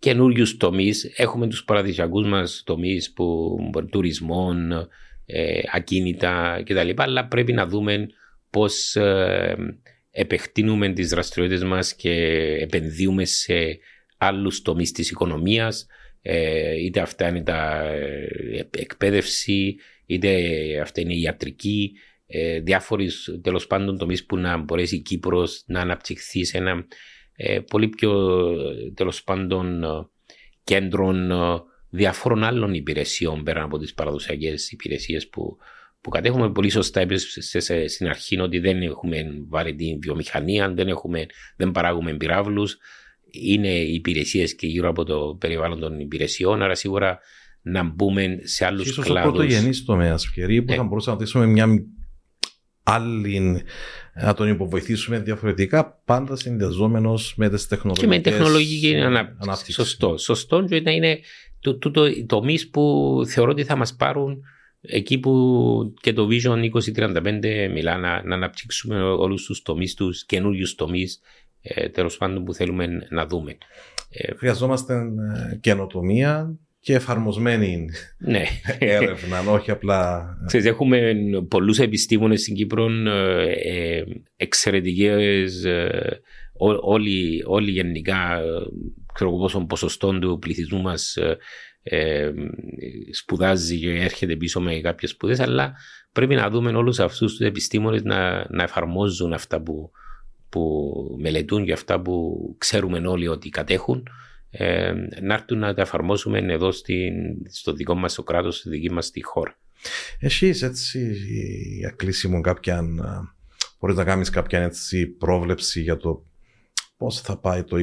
καινούριους 0.00 0.56
τομείς. 0.56 1.12
Έχουμε 1.16 1.48
τους 1.48 1.64
παραδοσιακού 1.64 2.26
μας 2.26 2.62
τομείς 2.66 3.12
που 3.12 3.56
τουρισμών, 3.90 4.88
ε, 5.26 5.60
ακίνητα 5.72 6.62
κτλ. 6.64 6.90
Αλλά 6.96 7.26
πρέπει 7.26 7.52
να 7.52 7.66
δούμε 7.66 8.06
πώς 8.50 8.96
ε, 8.96 9.56
επεκτείνουμε 10.10 10.92
τις 10.92 11.08
δραστηριότητες 11.08 11.64
μας 11.64 11.94
και 11.94 12.12
επενδύουμε 12.60 13.24
σε 13.24 13.78
άλλους 14.18 14.62
τομείς 14.62 14.92
της 14.92 15.10
οικονομίας. 15.10 15.86
Ε, 16.22 16.74
είτε 16.84 17.00
αυτά 17.00 17.28
είναι 17.28 17.42
τα 17.42 17.82
ε, 17.92 18.68
εκπαίδευση, 18.78 19.76
είτε 20.06 20.30
αυτά 20.80 21.00
είναι 21.00 21.14
η 21.14 21.20
ιατρική, 21.20 21.92
ε, 22.32 22.60
διάφοροι 22.60 23.08
τέλος 23.42 23.66
πάντων 23.66 23.98
τομείς 23.98 24.26
που 24.26 24.36
να 24.36 24.56
μπορέσει 24.56 24.96
η 24.96 25.00
Κύπρος 25.00 25.62
να 25.66 25.80
αναπτυχθεί 25.80 26.44
σε 26.44 26.58
ένα 26.58 26.86
ε, 27.36 27.60
πολύ 27.60 27.88
πιο 27.88 28.40
τέλος 28.94 29.24
πάντων 29.24 29.84
κέντρων 30.64 31.32
διαφόρων 31.90 32.44
άλλων 32.44 32.74
υπηρεσιών 32.74 33.42
πέραν 33.42 33.64
από 33.64 33.78
τις 33.78 33.94
παραδοσιακές 33.94 34.70
υπηρεσίες 34.70 35.28
που, 35.28 35.56
που 36.00 36.10
κατέχουμε. 36.10 36.50
Πολύ 36.50 36.70
σωστά 36.70 37.00
έπεσε 37.00 37.86
στην 37.86 38.08
αρχή 38.08 38.40
ότι 38.40 38.58
δεν 38.58 38.82
έχουμε 38.82 39.24
βάλει 39.48 39.74
την 39.74 39.98
βιομηχανία, 40.00 40.72
δεν, 40.72 40.88
έχουμε, 40.88 41.26
δεν 41.56 41.70
παράγουμε 41.70 42.14
πυράβλους. 42.14 42.78
Είναι 43.30 43.68
οι 43.68 43.94
υπηρεσίες 43.94 44.54
και 44.54 44.66
γύρω 44.66 44.88
από 44.88 45.04
το 45.04 45.36
περιβάλλον 45.40 45.80
των 45.80 46.00
υπηρεσιών, 46.00 46.62
άρα 46.62 46.74
σίγουρα 46.74 47.18
να 47.62 47.82
μπούμε 47.82 48.38
σε 48.42 48.64
άλλους 48.64 48.94
κλάδου. 48.94 49.10
Ίσως 49.12 49.26
ο 49.26 49.30
πρωτογενής 49.30 49.84
τομέας, 49.84 50.30
που 50.34 50.40
ναι. 50.66 50.74
θα 50.74 50.82
μπορούσαμε 50.82 51.16
να 51.16 51.22
δείξουμε 51.22 51.46
μια 51.46 51.66
άλλη 52.90 53.62
να 54.14 54.34
τον 54.34 54.48
υποβοηθήσουμε 54.48 55.18
διαφορετικά, 55.18 56.00
πάντα 56.04 56.36
συνδυαζόμενος 56.36 57.34
με 57.36 57.48
τις 57.48 57.68
τεχνολογίε. 57.68 58.02
Και 58.02 58.14
με 58.14 58.20
τεχνολογική 58.20 58.96
ανάπτυξης. 59.38 59.74
Σωστό. 59.74 60.18
Σωστό 60.18 60.64
και 60.64 60.80
να 60.80 60.90
είναι 60.90 61.20
το, 61.60 61.78
το, 61.78 61.90
το, 61.90 62.26
τομείς 62.26 62.68
που 62.68 63.14
θεωρώ 63.26 63.50
ότι 63.50 63.64
θα 63.64 63.76
μας 63.76 63.94
πάρουν 63.94 64.42
εκεί 64.80 65.18
που 65.18 65.94
και 66.00 66.12
το 66.12 66.28
Vision 66.30 66.70
2035 66.94 67.70
μιλά 67.72 67.98
να, 67.98 68.22
να 68.24 68.34
αναπτύξουμε 68.34 69.02
όλους 69.02 69.44
τους 69.44 69.62
τομείς 69.62 69.94
τους, 69.94 70.24
καινούριους 70.24 70.74
τομείς 70.74 71.20
ε, 71.62 71.88
τέλος 71.88 72.16
πάντων 72.16 72.44
που 72.44 72.54
θέλουμε 72.54 72.86
να 73.10 73.26
δούμε. 73.26 73.58
Ε, 74.10 74.34
Χρειαζόμαστε 74.34 74.94
ε, 74.94 75.56
καινοτομία 75.56 76.58
και 76.80 76.94
εφαρμοσμένη 76.94 77.88
ναι. 78.18 78.44
έρευνα, 78.78 79.40
όχι 79.40 79.70
απλά... 79.70 80.28
Ξέρεις, 80.46 80.66
έχουμε 80.66 81.12
πολλούς 81.48 81.78
επιστήμονες 81.78 82.40
στην 82.40 82.54
Κύπρο, 82.54 82.90
ε, 83.06 83.52
ε 83.52 84.04
εξαιρετικές, 84.36 85.64
ε, 85.64 86.20
όλοι, 86.82 87.42
όλοι 87.46 87.70
γενικά, 87.70 88.40
ξέρω 89.14 89.30
πόσο 89.30 89.60
ποσοστό 89.60 90.18
του 90.18 90.38
πληθυσμού 90.38 90.80
μας 90.80 91.16
ε, 91.16 91.36
ε, 91.82 92.32
σπουδάζει 93.12 93.78
και 93.78 93.90
έρχεται 93.90 94.36
πίσω 94.36 94.60
με 94.60 94.80
κάποιες 94.80 95.10
σπουδές, 95.10 95.40
αλλά 95.40 95.72
πρέπει 96.12 96.34
να 96.34 96.50
δούμε 96.50 96.70
όλους 96.70 96.98
αυτούς 96.98 97.36
τους 97.36 97.46
επιστήμονες 97.46 98.02
να, 98.02 98.46
να 98.50 98.62
εφαρμόζουν 98.62 99.32
αυτά 99.32 99.62
που, 99.62 99.90
που 100.48 100.92
μελετούν 101.20 101.64
και 101.64 101.72
αυτά 101.72 102.00
που 102.00 102.38
ξέρουμε 102.58 103.08
όλοι 103.08 103.28
ότι 103.28 103.48
κατέχουν 103.48 104.08
ε, 104.50 104.92
να 105.22 105.34
έρθουν 105.34 105.58
να 105.58 105.74
τα 105.74 105.82
εφαρμόσουμε 105.82 106.38
εδώ 106.38 106.72
στην, 106.72 107.12
στο 107.50 107.72
δικό 107.72 107.94
μας 107.94 108.14
το 108.14 108.22
κράτος, 108.22 108.56
στη 108.56 108.68
δική 108.68 108.90
μας 108.90 109.10
τη 109.10 109.24
χώρα. 109.24 109.58
Εσείς 110.18 110.62
έτσι 110.62 111.12
για 111.78 111.90
κλείσιμο 111.90 112.40
κάποια, 112.40 112.84
μπορείς 113.80 113.96
να 113.96 114.04
κάνεις 114.04 114.30
κάποια 114.30 114.62
έτσι, 114.62 115.06
πρόβλεψη 115.06 115.80
για 115.80 115.96
το 115.96 116.24
πώς 116.96 117.20
θα 117.20 117.38
πάει 117.38 117.64
το 117.64 117.76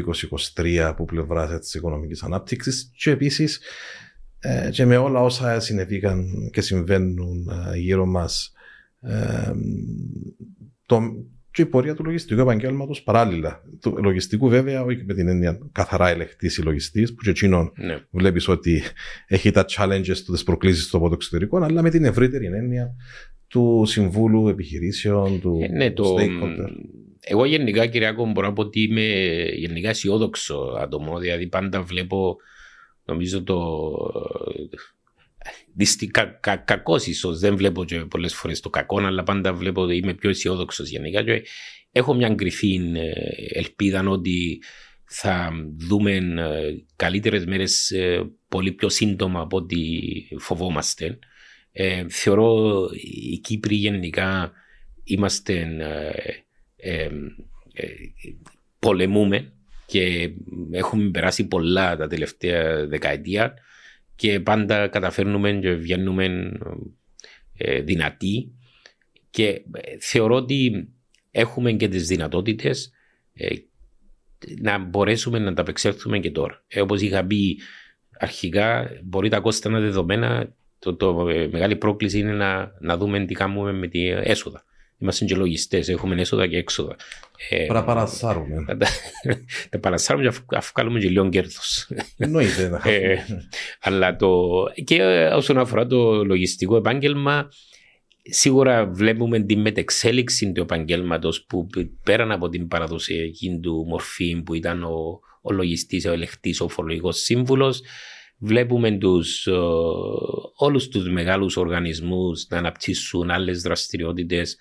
2023 0.56 0.78
από 0.78 1.06
πλευράς 1.06 1.60
της 1.60 1.74
οικονομικής 1.74 2.24
ανάπτυξης 2.24 2.92
και 2.96 3.12
επίσης 3.12 3.62
ε, 4.40 4.70
και 4.72 4.86
με 4.86 4.98
όλα 4.98 5.22
όσα 5.22 5.60
συνεβήκαν 5.60 6.50
και 6.52 6.62
συμβαίνουν 6.62 7.50
ε, 7.50 7.78
γύρω 7.78 8.06
μας 8.06 8.52
ε, 9.02 9.52
το, 10.86 11.02
και 11.58 11.64
η 11.64 11.66
πορεία 11.66 11.96
του 11.96 12.04
λογιστικού 12.04 12.42
επαγγέλματος 12.42 13.04
παράλληλα. 13.04 13.62
Του 13.82 13.98
λογιστικού, 14.04 14.48
βέβαια, 14.50 14.84
όχι 14.84 15.04
με 15.06 15.14
την 15.14 15.28
έννοια 15.28 15.60
καθαρά 15.72 16.10
ελεγχτή 16.10 16.46
ή 16.46 16.64
λογιστής, 16.64 17.14
που 17.14 17.22
και 17.24 17.30
εκείνον 17.30 17.72
Ναι. 17.76 18.00
βλέπεις 18.10 18.48
ότι 18.48 18.82
έχει 19.28 19.52
τα 19.52 19.66
challenges 19.70 20.18
του, 20.26 20.32
τις 20.32 20.44
προκλήσεις 20.44 20.88
του 20.88 20.98
από 20.98 21.08
το 21.08 21.14
εξωτερικό, 21.14 21.58
αλλά 21.58 21.82
με 21.82 21.90
την 21.90 22.04
ευρύτερη 22.04 22.46
έννοια 22.46 22.96
του 23.48 23.84
συμβούλου 23.86 24.48
επιχειρήσεων, 24.48 25.40
του 25.42 25.60
Ε, 25.62 25.68
ναι, 25.68 25.92
το... 25.92 26.16
stakeholder. 26.20 26.70
Εγώ 27.20 27.46
γενικά, 27.46 27.86
Κυριακό, 27.86 28.26
μπορώ 28.32 28.48
να 28.48 28.54
πω 28.54 28.62
ότι 28.62 28.82
είμαι 28.82 29.04
γενικά 29.56 29.90
αισιόδοξο 29.90 30.78
άτομο. 30.80 31.20
Δηλαδή, 31.20 31.48
πάντα 31.48 31.82
βλέπω, 31.82 32.38
νομίζω 33.06 33.44
το. 33.44 33.58
Δυστι... 35.76 36.08
Κα... 36.08 36.26
Κα... 36.26 36.56
Κακός 36.56 37.06
ίσως, 37.06 37.40
δεν 37.40 37.56
βλέπω 37.56 37.86
και 37.86 38.00
πολλές 38.00 38.36
φορές 38.36 38.60
το 38.60 38.70
κακό, 38.70 39.00
αλλά 39.00 39.24
πάντα 39.24 39.54
βλέπω 39.54 39.82
ότι 39.82 39.96
είμαι 39.96 40.14
πιο 40.14 40.30
αισιόδοξος 40.30 40.90
γενικά. 40.90 41.24
Και 41.24 41.44
έχω 41.92 42.14
μια 42.14 42.30
κρυφή 42.36 42.80
ε, 42.96 43.60
ελπίδα 43.60 44.04
ότι 44.08 44.62
θα 45.06 45.52
δούμε 45.78 46.20
καλύτερες 46.96 47.46
μέρες 47.46 47.92
ε, 47.92 48.32
πολύ 48.48 48.72
πιο 48.72 48.90
σύντομα 48.90 49.40
από 49.40 49.58
ό,τι 49.58 49.78
φοβόμαστε. 50.40 51.20
Ε, 51.72 52.06
θεωρώ 52.10 52.90
οι 53.32 53.38
Κύπροι 53.38 53.76
γενικά 53.76 54.52
είμαστε 55.04 55.54
ε, 55.80 56.94
ε, 56.94 57.10
ε, 57.74 57.88
πολεμούμε 58.80 59.52
και 59.86 60.30
έχουμε 60.72 61.10
περάσει 61.10 61.48
πολλά 61.48 61.96
τα 61.98 62.08
τελευταία 62.08 62.88
δεκαετία 62.88 63.54
και 64.18 64.40
πάντα 64.40 64.88
καταφέρνουμε 64.88 65.54
και 65.54 65.74
βγαίνουμε 65.74 66.52
ε, 67.58 67.82
δυνατοί 67.82 68.52
και 69.30 69.48
ε, 69.48 69.98
θεωρώ 70.00 70.36
ότι 70.36 70.90
έχουμε 71.32 71.72
και 71.72 71.88
τις 71.88 72.08
δυνατότητες 72.08 72.92
ε, 73.34 73.48
να 74.62 74.78
μπορέσουμε 74.78 75.40
να 75.40 75.54
τα 75.54 75.62
απεξέλθουμε 75.62 76.20
και 76.20 76.32
τώρα. 76.32 76.64
Ε, 76.68 76.82
όπως 76.82 77.02
είχα 77.02 77.26
πει 77.26 77.60
αρχικά, 78.20 78.90
μπορεί 79.04 79.30
τα 79.30 79.40
κόστα 79.40 79.70
να 79.70 79.80
δεδομένα, 79.80 80.56
το, 80.80 80.96
το 80.96 81.30
ε, 81.30 81.48
μεγάλη 81.52 81.76
πρόκληση 81.76 82.20
είναι 82.20 82.34
να, 82.34 82.72
να 82.80 82.98
δούμε 82.98 83.26
τι 83.26 83.34
κάνουμε 83.34 83.72
με 83.72 83.88
τη 83.88 84.08
έσοδα. 84.08 84.64
Είμαστε 85.00 85.26
και 85.26 85.36
λογιστέ, 85.36 85.84
έχουμε 85.88 86.22
έσοδα 86.22 86.48
και 86.48 86.58
έξοδα. 86.58 86.96
Ε, 87.50 87.56
Πρέπει 87.56 87.74
να 87.74 87.84
παρασάρουμε. 87.84 88.66
Τα 89.70 89.80
παρασάρουμε 89.80 90.30
και 90.30 90.56
αφού 90.56 90.72
κάνουμε 90.72 91.00
και 91.00 91.10
λίγο 91.10 91.30
κέρδος. 91.30 91.90
Εννοείται 92.18 92.68
να 92.70 92.82
ε, 92.92 93.26
Αλλά 93.82 94.16
το. 94.16 94.40
και 94.84 95.04
όσον 95.34 95.58
αφορά 95.58 95.88
το 95.88 96.24
λογιστικό 96.24 96.76
επάγγελμα, 96.76 97.50
σίγουρα 98.22 98.86
βλέπουμε 98.86 99.40
τη 99.40 99.56
μετεξέλιξη 99.56 100.52
του 100.52 100.62
επαγγέλματος 100.62 101.46
που 101.46 101.68
πέραν 102.04 102.32
από 102.32 102.50
την 102.50 102.68
παραδοσιακή 102.68 103.60
του 103.62 103.86
μορφή 103.88 104.42
που 104.42 104.54
ήταν 104.54 104.84
ο, 104.84 105.20
ο 105.42 105.52
λογιστής, 105.52 106.06
ο 106.06 106.12
ελεκτής, 106.12 106.62
ο 106.62 106.68
φορολογικός 106.68 107.20
σύμβουλος, 107.20 107.82
βλέπουμε 108.38 108.92
τους, 108.92 109.48
όλους 110.56 110.88
τους 110.88 111.10
μεγάλους 111.10 111.58
οργανισμούς 111.58 112.48
να 112.50 112.58
αναπτύσσουν 112.58 113.30
άλλες 113.30 113.62
δραστηριότητες 113.62 114.58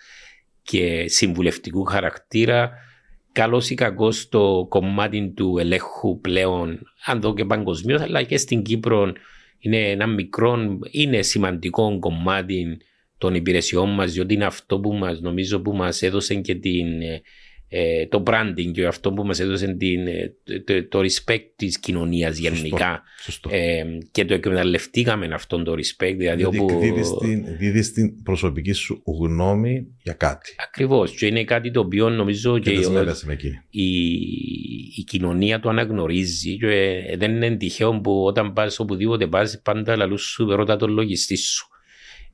και 0.67 1.05
συμβουλευτικού 1.09 1.85
χαρακτήρα 1.85 2.71
καλός 3.33 3.71
ή 3.71 3.75
κακός 3.75 4.21
στο 4.21 4.67
κομμάτι 4.69 5.33
του 5.37 5.59
ελέγχου 5.59 6.21
πλέον, 6.21 6.81
αν 7.05 7.21
δω 7.21 7.35
και 7.35 7.45
παγκοσμίως, 7.45 8.01
αλλά 8.01 8.23
και 8.23 8.37
στην 8.37 8.63
Κύπρο 8.63 9.13
είναι 9.59 9.91
ένα 9.91 10.07
μικρό, 10.07 10.79
είναι 10.91 11.23
σημαντικό 11.23 11.99
κομμάτι 11.99 12.79
των 13.19 13.35
υπηρεσιών 13.35 13.95
μας, 13.95 14.13
διότι 14.13 14.35
είναι 14.35 14.45
αυτό 14.45 14.81
που 14.81 14.93
μας 14.93 15.21
νομίζω 15.21 15.61
που 15.61 15.73
μας 15.73 16.03
έδωσε 16.03 16.35
και 16.35 16.55
την, 16.55 16.87
ε, 17.69 18.07
το 18.07 18.23
branding 18.27 18.71
και 18.73 18.87
αυτό 18.87 19.13
που 19.13 19.25
μας 19.25 19.41
έδωσε 19.41 19.67
την, 19.75 20.01
το, 20.65 20.89
το 20.89 20.99
respect 21.01 21.45
της 21.57 21.79
κοινωνίας 21.79 22.39
γενικά 22.39 23.03
Σωστό. 23.23 23.49
Ε, 23.53 23.85
και 24.11 24.25
το 24.25 24.35
εκμεταλλευτήκαμε 24.35 25.29
αυτόν 25.35 25.65
το 25.65 25.73
respect 25.73 26.15
δηλαδή 26.17 26.41
Γιατί 26.43 26.59
όπου... 26.59 26.79
δίδεις 26.79 27.11
την, 27.21 27.45
δίδεις 27.59 27.93
την 27.93 28.23
προσωπική 28.23 28.73
σου 28.73 29.03
γνώμη 29.21 29.87
για 30.03 30.13
κάτι. 30.13 30.55
Ακριβώς 30.69 31.15
και 31.15 31.27
είναι 31.27 31.45
κάτι 31.45 31.71
το 31.71 31.81
οποίο 31.81 32.09
νομίζω 32.11 32.59
Και, 32.59 32.61
και, 32.61 32.71
και 32.71 32.77
ο- 32.77 32.81
δεσμεύεσαι 32.81 33.27
με 33.27 33.33
εκείνη. 33.33 33.55
η, 33.71 33.89
η 34.97 35.03
κοινωνία 35.07 35.61
το 35.61 35.69
αναγνωρίζει 35.69 36.57
και 36.57 36.67
ε, 37.09 37.17
δεν 37.17 37.35
είναι 37.35 37.57
τυχαίο 37.57 38.01
που 38.01 38.25
όταν 38.25 38.53
πας 38.53 38.79
οπουδήποτε 38.79 39.27
πας 39.27 39.61
πάντα 39.65 39.97
λαλούς 39.97 40.23
σου 40.23 40.51
ρώτα 40.57 40.77
τον 40.77 40.91
λογιστή 40.91 41.37
σου. 41.37 41.67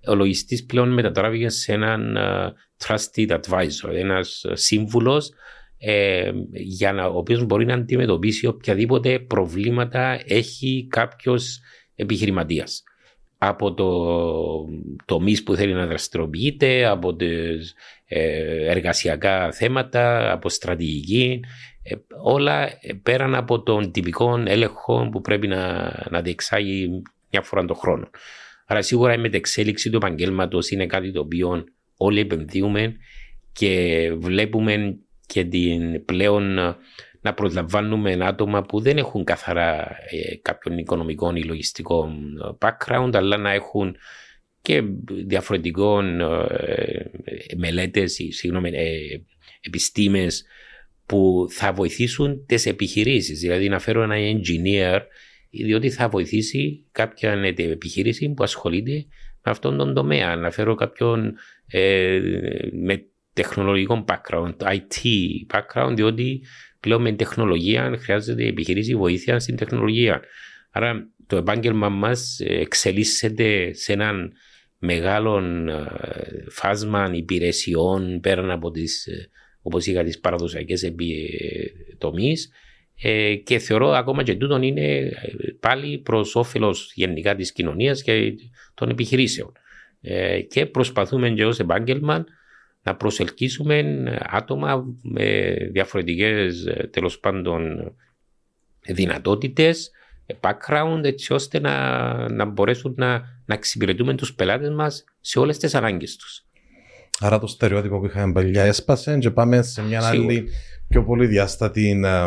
Ο 0.06 0.14
λογιστής 0.14 0.64
πλέον 0.64 0.92
μετατράπηκε 0.92 1.48
σε 1.48 1.72
έναν 1.72 2.16
ε, 2.16 2.52
trusted 2.84 3.40
advisor, 3.40 3.94
ένας 3.94 4.44
ε, 4.44 4.54
σύμβουλος 4.56 5.30
ε, 5.78 6.30
για 6.52 6.92
να, 6.92 7.06
ο 7.06 7.16
οποίος 7.16 7.44
μπορεί 7.44 7.64
να 7.64 7.74
αντιμετωπίσει 7.74 8.46
οποιαδήποτε 8.46 9.18
προβλήματα 9.18 10.20
έχει 10.26 10.86
κάποιος 10.90 11.60
επιχειρηματίας. 11.94 12.82
Από 13.38 13.74
το 13.74 13.88
τομείς 15.04 15.42
που 15.42 15.54
θέλει 15.54 15.72
να 15.72 15.86
δραστηριοποιείται, 15.86 16.86
από 16.86 17.14
τις 17.16 17.74
ε, 18.04 18.70
εργασιακά 18.70 19.52
θέματα, 19.52 20.32
από 20.32 20.48
στρατηγική, 20.48 21.40
ε, 21.82 21.94
όλα 22.22 22.66
ε, 22.66 22.92
πέραν 23.02 23.34
από 23.34 23.62
τον 23.62 23.92
τυπικό 23.92 24.42
έλεγχο 24.46 25.08
που 25.12 25.20
πρέπει 25.20 25.48
να, 25.48 25.92
να 26.10 26.20
διεξάγει 26.20 27.02
μια 27.30 27.42
φορά 27.42 27.64
τον 27.64 27.76
χρόνο. 27.76 28.10
Άρα 28.66 28.82
σίγουρα 28.82 29.14
η 29.14 29.18
μετεξέλιξη 29.18 29.90
του 29.90 29.96
επαγγέλματος 29.96 30.70
είναι 30.70 30.86
κάτι 30.86 31.12
το 31.12 31.20
οποίο 31.20 31.64
όλοι 31.96 32.20
επενδύουμε 32.20 32.96
και 33.52 34.12
βλέπουμε 34.18 34.98
και 35.26 35.44
την 35.44 36.04
πλέον 36.04 36.58
ε, 36.58 36.76
να 37.20 37.34
προσλαμβάνουμε 37.34 38.18
άτομα 38.20 38.62
που 38.62 38.80
δεν 38.80 38.96
έχουν 38.96 39.24
καθαρά 39.24 39.96
ε, 40.10 40.36
κάποιον 40.42 40.78
οικονομικό 40.78 41.32
ή 41.34 41.42
λογιστικό 41.42 42.12
ε, 42.44 42.56
background 42.58 43.10
αλλά 43.14 43.36
να 43.36 43.50
έχουν 43.52 43.96
και 44.62 44.82
διαφορετικών 45.26 46.20
ε, 46.20 47.10
μελέτες, 47.56 48.18
ή, 48.18 48.32
συγγνώμη, 48.32 48.70
ε, 48.74 49.20
επιστήμες 49.60 50.44
που 51.06 51.46
θα 51.50 51.72
βοηθήσουν 51.72 52.46
τις 52.46 52.66
επιχειρήσεις. 52.66 53.40
Δηλαδή 53.40 53.68
να 53.68 53.78
φέρω 53.78 54.02
ένα 54.02 54.14
engineer 54.16 55.00
διότι 55.52 55.90
θα 55.90 56.08
βοηθήσει 56.08 56.86
κάποια 56.92 57.32
ε, 57.32 57.54
επιχείρηση 57.56 58.28
που 58.28 58.42
ασχολείται 58.42 59.06
με 59.44 59.50
αυτόν 59.50 59.76
τον 59.76 59.94
τομέα. 59.94 60.36
Να 60.36 60.50
φέρω 60.50 60.74
κάποιον 60.74 61.34
ε, 61.66 62.20
με 62.72 63.06
τεχνολογικό 63.32 64.04
background, 64.08 64.54
IT 64.56 65.04
background, 65.52 65.92
διότι 65.94 66.42
πλέον 66.80 67.02
με 67.02 67.12
τεχνολογία 67.12 67.96
χρειάζεται 67.98 68.44
η 68.44 68.46
επιχείρηση 68.46 68.94
βοήθεια 68.94 69.38
στην 69.40 69.56
τεχνολογία. 69.56 70.22
Άρα 70.70 71.10
το 71.26 71.36
επάγγελμα 71.36 71.88
μας 71.88 72.40
εξελίσσεται 72.40 73.74
σε 73.74 73.92
έναν 73.92 74.32
μεγάλο 74.78 75.38
ε, 75.68 76.50
φάσμα 76.50 77.10
υπηρεσιών 77.14 78.20
πέραν 78.20 78.50
από 78.50 78.70
τις, 78.70 79.06
ε, 79.06 79.28
όπως 79.62 79.86
είχα, 79.86 80.02
τις 80.04 80.20
παραδοσιακές 80.20 80.82
επι- 80.82 81.40
ε, 81.40 81.96
τομείς 81.98 82.50
ε, 83.02 83.34
και 83.34 83.58
θεωρώ 83.58 83.88
ακόμα 83.88 84.22
και 84.22 84.34
τούτον 84.34 84.62
είναι 84.62 84.96
ε, 84.96 85.12
πάλι 85.60 85.98
προς 85.98 86.34
όφελος 86.34 86.92
γενικά 86.94 87.34
της 87.34 87.52
κοινωνίας 87.52 88.02
και 88.02 88.34
των 88.74 88.88
επιχειρήσεων. 88.88 89.52
Ε, 90.00 90.40
και 90.40 90.66
προσπαθούμε 90.66 91.30
και 91.30 91.46
ως 91.46 91.58
επάγγελμα 91.58 92.24
να 92.82 92.96
προσελκύσουμε 92.96 94.04
άτομα 94.30 94.84
με 95.02 95.54
διαφορετικές 95.72 96.66
ε, 96.66 96.88
τέλος 96.92 97.18
πάντων 97.18 97.92
δυνατότητες, 98.86 99.90
ε, 100.26 100.34
background 100.40 101.00
έτσι 101.04 101.32
ώστε 101.32 101.60
να, 101.60 102.32
να 102.32 102.44
μπορέσουν 102.44 102.94
να, 102.96 103.18
να 103.44 103.54
εξυπηρετούμε 103.54 104.14
τους 104.14 104.34
πελάτες 104.34 104.70
μας 104.70 105.04
σε 105.20 105.38
όλες 105.38 105.58
τις 105.58 105.74
ανάγκες 105.74 106.16
τους. 106.16 106.44
Άρα 107.20 107.38
το 107.38 107.46
στερεότυπο 107.46 107.98
που 107.98 108.06
είχαμε 108.06 108.32
παλιά 108.32 108.62
έσπασε 108.62 109.18
και 109.18 109.30
πάμε 109.30 109.62
σε 109.62 109.82
μια 109.82 110.00
Σίγουρα. 110.00 110.32
άλλη 110.32 110.48
πιο 110.88 111.04
πολύ 111.04 111.26
διάστατη 111.26 112.00
ε, 112.04 112.26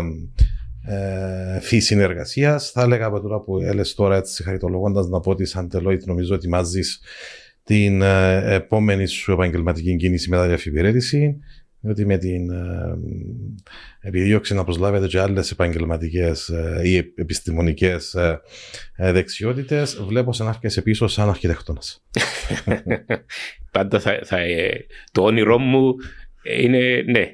φύση 1.62 1.96
εργασία. 1.96 2.60
Θα 2.60 2.82
έλεγα 2.82 3.06
από 3.06 3.22
τώρα 3.22 3.40
που 3.40 3.60
έλεγε 3.62 3.94
τώρα 3.96 4.16
έτσι 4.16 4.44
χαριτολογώντα 4.44 5.08
να 5.08 5.20
πω 5.20 5.32
ότι 5.32 5.46
σαν 5.46 5.70
Deloitte 5.74 6.04
νομίζω 6.06 6.34
ετοιμάζει 6.34 6.82
την 7.66 8.02
ε, 8.02 8.54
επόμενη 8.54 9.06
σου 9.06 9.32
επαγγελματική 9.32 9.96
κίνηση 9.96 10.30
μετά 10.30 10.44
την 10.44 10.54
αφιπηρέτηση. 10.54 11.38
Διότι 11.80 12.06
με 12.06 12.18
την 12.18 12.50
ε, 12.50 12.98
επιδίωξη 14.00 14.54
να 14.54 14.64
προσλάβετε 14.64 15.08
και 15.08 15.20
άλλες 15.20 15.52
επαγγελματικές 15.52 16.50
ε, 16.50 16.82
ή 16.84 16.96
επιστημονικές 17.16 18.14
ε, 18.14 18.42
ε, 18.96 19.12
δεξιότητες, 19.12 20.04
βλέπω 20.08 20.34
σε 20.34 20.44
να 20.44 20.50
έρχεσαι 20.50 20.82
πίσω 20.82 21.08
σαν 21.08 21.30
αρχιτέκτονας. 21.30 22.04
Πάντα 23.72 24.00
θα, 24.00 24.20
θα, 24.24 24.38
ε, 24.38 24.86
το 25.12 25.24
όνειρό 25.24 25.58
μου 25.58 25.96
είναι 26.46 27.04
ναι. 27.08 27.30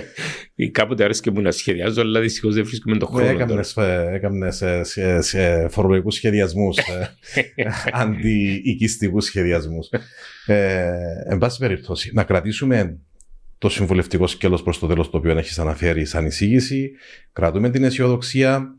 Κάποτε 0.70 1.04
άρεσε 1.04 1.30
μου 1.30 1.40
να 1.40 1.50
σχεδιάζω, 1.50 2.00
αλλά 2.00 2.20
δυστυχώς 2.20 2.54
δεν 2.54 2.64
βρίσκουμε 2.64 2.96
τον 2.96 3.08
χρόνο. 3.08 3.62
τώρα. 3.74 4.10
Έκανες 4.10 4.64
σε, 4.80 5.20
σε 5.20 5.68
φορολογικούς 5.68 6.14
σχεδιασμούς, 6.14 6.76
ε, 6.76 7.14
αντιοικιστικούς 8.02 9.24
σχεδιασμούς. 9.24 9.88
Ε, 10.46 10.90
εν 11.28 11.38
πάση 11.38 11.58
περιπτώσει, 11.58 12.10
να 12.14 12.24
κρατήσουμε 12.24 12.98
το 13.58 13.68
συμβουλευτικό 13.68 14.26
σκέλος 14.26 14.62
προς 14.62 14.78
το 14.78 14.86
τέλος 14.86 15.10
το 15.10 15.16
οποίο 15.16 15.38
έχεις 15.38 15.58
αναφέρει 15.58 16.04
σαν 16.04 16.26
εισήγηση. 16.26 16.90
Κρατούμε 17.32 17.70
την 17.70 17.84
αισιοδοξία 17.84 18.76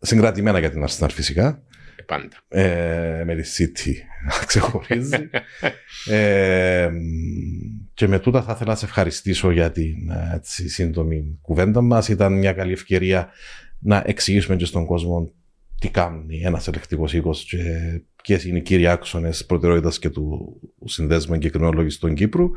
συγκρατημένα 0.00 0.58
για 0.58 0.70
την 0.70 0.86
Arsenal 0.88 1.08
φυσικά. 1.10 1.62
Πάντα. 2.06 2.36
Ε, 2.48 3.22
με 3.24 3.34
τη 3.34 3.50
City 3.56 3.92
να 4.24 4.44
ξεχωρίζει. 4.46 5.30
ε, 6.16 6.90
και 7.94 8.08
με 8.08 8.18
τούτα 8.18 8.42
θα 8.42 8.52
ήθελα 8.54 8.70
να 8.70 8.76
σε 8.76 8.84
ευχαριστήσω 8.84 9.50
για 9.50 9.70
την 9.70 9.96
έτσι, 10.34 10.68
σύντομη 10.68 11.38
κουβέντα 11.40 11.80
μας. 11.80 12.08
Ήταν 12.08 12.32
μια 12.32 12.52
καλή 12.52 12.72
ευκαιρία 12.72 13.28
να 13.78 14.02
εξηγήσουμε 14.06 14.56
και 14.56 14.64
στον 14.64 14.86
κόσμο 14.86 15.32
τι 15.80 15.88
κάνει 15.88 16.40
ένας 16.44 16.68
ελεκτικός 16.68 17.12
οίκος 17.12 17.44
και 17.44 17.58
ποιες 18.22 18.44
είναι 18.44 18.58
οι 18.58 18.62
κύριοι 18.62 18.86
άξονες 18.86 19.46
προτεραιότητας 19.46 19.98
και 19.98 20.08
του 20.08 20.56
συνδέσμου 20.84 21.34
εγκεκριμένων 21.34 21.74
λογιστών 21.74 22.14
Κύπρου. 22.14 22.50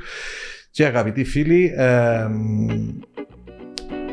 Και 0.72 0.86
αγαπητοί 0.86 1.24
φίλοι, 1.24 1.74
ε, 1.76 2.28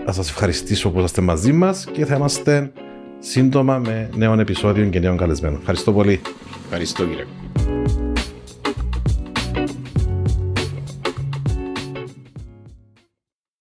θα 0.05 0.13
σας 0.13 0.29
ευχαριστήσω 0.29 0.91
που 0.91 1.01
είστε 1.01 1.21
μαζί 1.21 1.53
μας 1.53 1.87
και 1.93 2.05
θα 2.05 2.17
είμαστε 2.17 2.73
σύντομα 3.19 3.79
με 3.79 4.11
νέων 4.17 4.41
επεισόδιων 4.41 4.91
και 4.91 5.01
νέων 5.01 5.17
καλεσμένων. 5.17 5.59
Ευχαριστώ 5.59 5.93
πολύ. 5.93 6.21
Aristóguila. 6.73 7.27